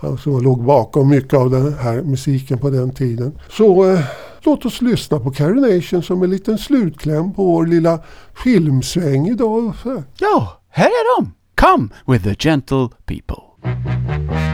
Han 0.00 0.18
som 0.18 0.42
låg 0.42 0.64
bakom 0.64 1.08
mycket 1.08 1.34
av 1.34 1.50
den 1.50 1.74
här 1.74 2.02
musiken 2.02 2.58
på 2.58 2.70
den 2.70 2.90
tiden. 2.90 3.32
Så 3.50 3.92
eh, 3.92 4.00
låt 4.42 4.64
oss 4.64 4.80
lyssna 4.80 5.20
på 5.20 5.30
Carrie 5.30 5.76
Nation 5.76 6.02
som 6.02 6.22
en 6.22 6.30
liten 6.30 6.58
slutkläm 6.58 7.32
på 7.32 7.44
vår 7.44 7.66
lilla 7.66 7.98
filmsväng 8.44 9.28
idag 9.28 9.72
ja, 10.18 10.60
här 10.68 10.86
är 10.86 11.20
de! 11.20 11.32
Come 11.54 11.88
with 12.06 12.24
the 12.24 12.48
gentle 12.48 12.88
people. 13.06 13.49
Come 13.62 14.49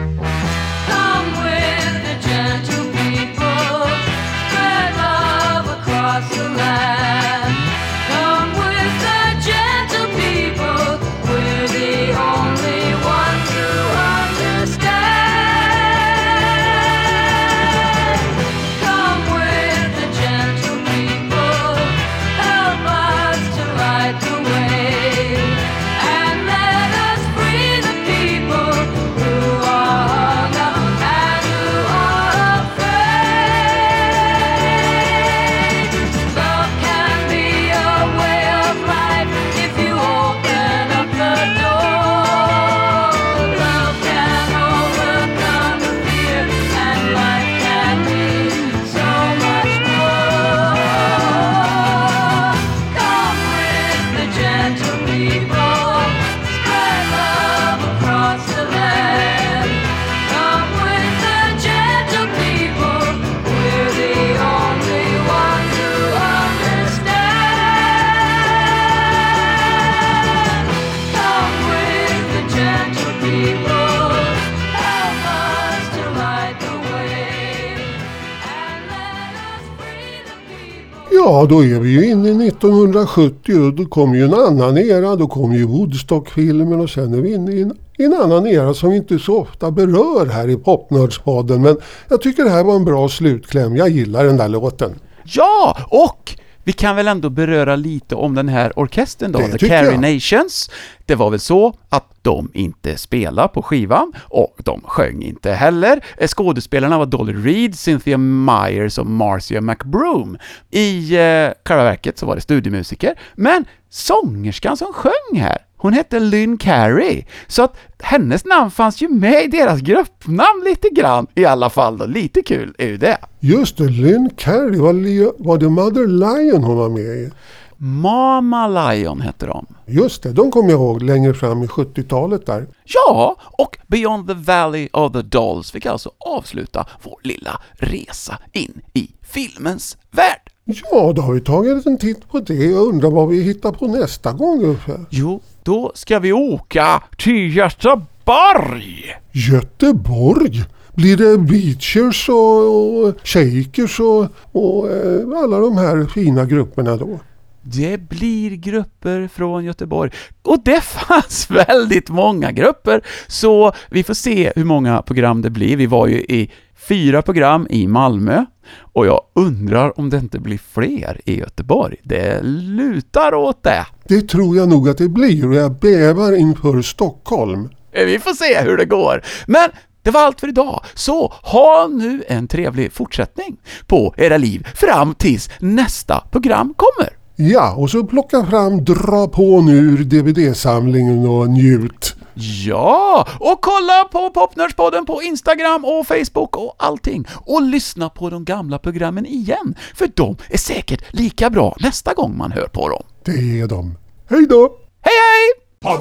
Ja, 81.46 81.50
då 81.50 81.64
är 81.64 81.80
vi 81.80 81.90
ju 81.90 82.10
inne 82.10 82.28
i 82.28 82.48
1970 82.48 83.66
och 83.66 83.72
då 83.72 83.84
kom 83.84 84.14
ju 84.14 84.24
en 84.24 84.34
annan 84.34 84.78
era. 84.78 85.16
Då 85.16 85.26
kom 85.26 85.54
ju 85.54 85.64
Woodstock-filmen 85.66 86.80
och 86.80 86.90
sen 86.90 87.14
är 87.14 87.18
vi 87.18 87.34
inne 87.34 87.52
i 87.52 87.62
en, 87.62 87.76
i 87.98 88.04
en 88.04 88.14
annan 88.14 88.46
era 88.46 88.74
som 88.74 88.90
vi 88.90 88.96
inte 88.96 89.18
så 89.18 89.38
ofta 89.38 89.70
berör 89.70 90.26
här 90.26 90.48
i 90.48 90.56
Popnördspodden. 90.56 91.62
Men 91.62 91.76
jag 92.08 92.22
tycker 92.22 92.44
det 92.44 92.50
här 92.50 92.64
var 92.64 92.76
en 92.76 92.84
bra 92.84 93.08
slutkläm. 93.08 93.76
Jag 93.76 93.88
gillar 93.88 94.24
den 94.24 94.36
där 94.36 94.48
låten. 94.48 94.90
Ja, 95.24 95.76
och 95.88 96.38
vi 96.66 96.72
kan 96.72 96.96
väl 96.96 97.08
ändå 97.08 97.30
beröra 97.30 97.76
lite 97.76 98.14
om 98.14 98.34
den 98.34 98.48
här 98.48 98.78
orkestern 98.78 99.32
då, 99.32 99.38
Det 99.38 99.58
The 99.58 99.68
Carrie 99.68 99.90
jag. 99.90 100.14
Nations. 100.14 100.70
Det 101.04 101.14
var 101.14 101.30
väl 101.30 101.40
så 101.40 101.74
att 101.88 102.04
de 102.22 102.50
inte 102.54 102.96
spelade 102.96 103.48
på 103.48 103.62
skivan 103.62 104.12
och 104.18 104.56
de 104.64 104.80
sjöng 104.84 105.22
inte 105.22 105.52
heller. 105.52 106.00
Eh, 106.18 106.28
Skådespelarna 106.28 106.98
var 106.98 107.06
Dolly 107.06 107.32
Reed, 107.32 107.78
Cynthia 107.78 108.18
Myers 108.18 108.98
och 108.98 109.06
Marcia 109.06 109.60
McBroom. 109.60 110.38
I 110.70 111.14
eh, 111.14 111.50
själva 111.64 111.84
verket 111.84 112.18
så 112.18 112.26
var 112.26 112.34
det 112.34 112.40
studiomusiker, 112.40 113.14
men 113.34 113.64
sångerskan 113.90 114.76
som 114.76 114.92
sjöng 114.92 115.40
här, 115.40 115.58
hon 115.86 115.92
hette 115.92 116.20
Lynn 116.20 116.58
Carey, 116.58 117.24
så 117.46 117.62
att 117.62 117.76
hennes 117.98 118.44
namn 118.44 118.70
fanns 118.70 119.02
ju 119.02 119.08
med 119.08 119.44
i 119.44 119.46
deras 119.46 119.80
gruppnamn 119.80 120.64
lite 120.64 120.88
grann 120.88 121.26
i 121.34 121.44
alla 121.44 121.70
fall 121.70 121.98
då. 121.98 122.06
Lite 122.06 122.42
kul 122.42 122.74
är 122.78 122.86
ju 122.86 122.96
det. 122.96 123.18
Just 123.40 123.76
det, 123.76 123.88
Lynn 123.88 124.30
Carey. 124.36 124.78
Var, 124.78 125.44
var 125.44 125.58
det 125.58 125.68
Mother 125.68 126.06
Lion 126.06 126.64
hon 126.64 126.76
var 126.76 126.88
med 126.88 127.16
i? 127.16 127.30
Mama 127.76 128.68
Lion 128.68 129.20
hette 129.20 129.46
de. 129.46 129.66
Just 129.86 130.22
det, 130.22 130.32
de 130.32 130.50
kommer 130.50 130.70
jag 130.70 130.80
ihåg 130.80 131.02
längre 131.02 131.34
fram 131.34 131.62
i 131.62 131.66
70-talet 131.66 132.46
där. 132.46 132.66
Ja, 132.84 133.36
och 133.40 133.78
Beyond 133.86 134.28
the 134.28 134.34
Valley 134.34 134.88
of 134.92 135.12
the 135.12 135.22
Dolls 135.22 135.70
fick 135.70 135.86
alltså 135.86 136.10
avsluta 136.18 136.86
vår 137.02 137.18
lilla 137.22 137.60
resa 137.72 138.38
in 138.52 138.80
i 138.92 139.10
filmens 139.22 139.96
värld. 140.10 140.50
Ja, 140.64 141.12
då 141.12 141.22
har 141.22 141.32
vi 141.34 141.40
tagit 141.40 141.86
en 141.86 141.98
titt 141.98 142.28
på 142.28 142.40
det. 142.40 142.54
Jag 142.54 142.86
undrar 142.86 143.10
vad 143.10 143.28
vi 143.28 143.42
hittar 143.42 143.72
på 143.72 143.86
nästa 143.86 144.32
gång 144.32 144.64
Uffe. 144.64 145.00
Jo, 145.10 145.40
då 145.66 145.92
ska 145.94 146.18
vi 146.18 146.32
åka 146.32 147.02
till 147.18 147.56
Göteborg. 147.56 149.16
Göteborg. 149.32 150.64
Blir 150.94 151.16
det 151.16 151.38
Beachers 151.38 152.28
och, 152.28 153.04
och 153.04 153.14
Shakers 153.24 154.00
och, 154.00 154.26
och 154.52 154.90
eh, 154.90 155.42
alla 155.42 155.58
de 155.58 155.76
här 155.76 156.06
fina 156.14 156.44
grupperna 156.44 156.96
då? 156.96 157.20
Det 157.66 158.08
blir 158.08 158.50
grupper 158.50 159.28
från 159.28 159.64
Göteborg. 159.64 160.10
Och 160.42 160.62
det 160.64 160.80
fanns 160.80 161.50
väldigt 161.68 162.08
många 162.08 162.52
grupper, 162.52 163.00
så 163.26 163.72
vi 163.90 164.04
får 164.04 164.14
se 164.14 164.52
hur 164.56 164.64
många 164.64 165.02
program 165.02 165.42
det 165.42 165.50
blir. 165.50 165.76
Vi 165.76 165.86
var 165.86 166.06
ju 166.06 166.16
i 166.18 166.50
fyra 166.88 167.22
program 167.22 167.66
i 167.70 167.86
Malmö, 167.86 168.44
och 168.78 169.06
jag 169.06 169.20
undrar 169.34 170.00
om 170.00 170.10
det 170.10 170.18
inte 170.18 170.38
blir 170.38 170.60
fler 170.72 171.20
i 171.24 171.38
Göteborg. 171.38 171.96
Det 172.02 172.42
lutar 172.42 173.34
åt 173.34 173.62
det. 173.62 173.86
Det 174.04 174.28
tror 174.28 174.56
jag 174.56 174.68
nog 174.68 174.88
att 174.88 174.98
det 174.98 175.08
blir 175.08 175.48
och 175.48 175.54
jag 175.54 175.78
bävar 175.78 176.36
inför 176.36 176.82
Stockholm. 176.82 177.68
Vi 177.92 178.18
får 178.18 178.34
se 178.34 178.60
hur 178.60 178.76
det 178.76 178.84
går. 178.84 179.22
Men 179.46 179.70
det 180.02 180.10
var 180.10 180.20
allt 180.20 180.40
för 180.40 180.48
idag, 180.48 180.84
så 180.94 181.32
ha 181.42 181.88
nu 181.92 182.24
en 182.28 182.48
trevlig 182.48 182.92
fortsättning 182.92 183.56
på 183.86 184.14
era 184.16 184.36
liv 184.36 184.66
fram 184.74 185.14
tills 185.14 185.50
nästa 185.58 186.20
program 186.30 186.74
kommer. 186.76 187.15
Ja, 187.38 187.74
och 187.74 187.90
så 187.90 188.04
plocka 188.04 188.46
fram 188.46 188.84
Dra 188.84 189.28
på 189.28 189.60
nu 189.60 189.72
ur 189.72 190.04
DVD-samlingen 190.04 191.28
och 191.28 191.50
njut. 191.50 192.16
Ja, 192.34 193.26
och 193.40 193.60
kolla 193.60 194.04
på 194.12 194.30
Popnördspodden 194.30 195.06
på 195.06 195.22
Instagram 195.22 195.84
och 195.84 196.06
Facebook 196.06 196.56
och 196.56 196.74
allting. 196.78 197.26
Och 197.44 197.62
lyssna 197.62 198.08
på 198.08 198.30
de 198.30 198.44
gamla 198.44 198.78
programmen 198.78 199.26
igen, 199.26 199.74
för 199.94 200.10
de 200.14 200.36
är 200.50 200.58
säkert 200.58 201.14
lika 201.14 201.50
bra 201.50 201.76
nästa 201.80 202.14
gång 202.14 202.36
man 202.36 202.52
hör 202.52 202.66
på 202.68 202.88
dem. 202.88 203.02
Det 203.24 203.60
är 203.60 203.66
de. 203.66 203.98
Hej 204.30 204.46
då! 204.48 204.76
Hej 205.00 205.14
hej! 205.30 205.66
Pod, 205.80 206.00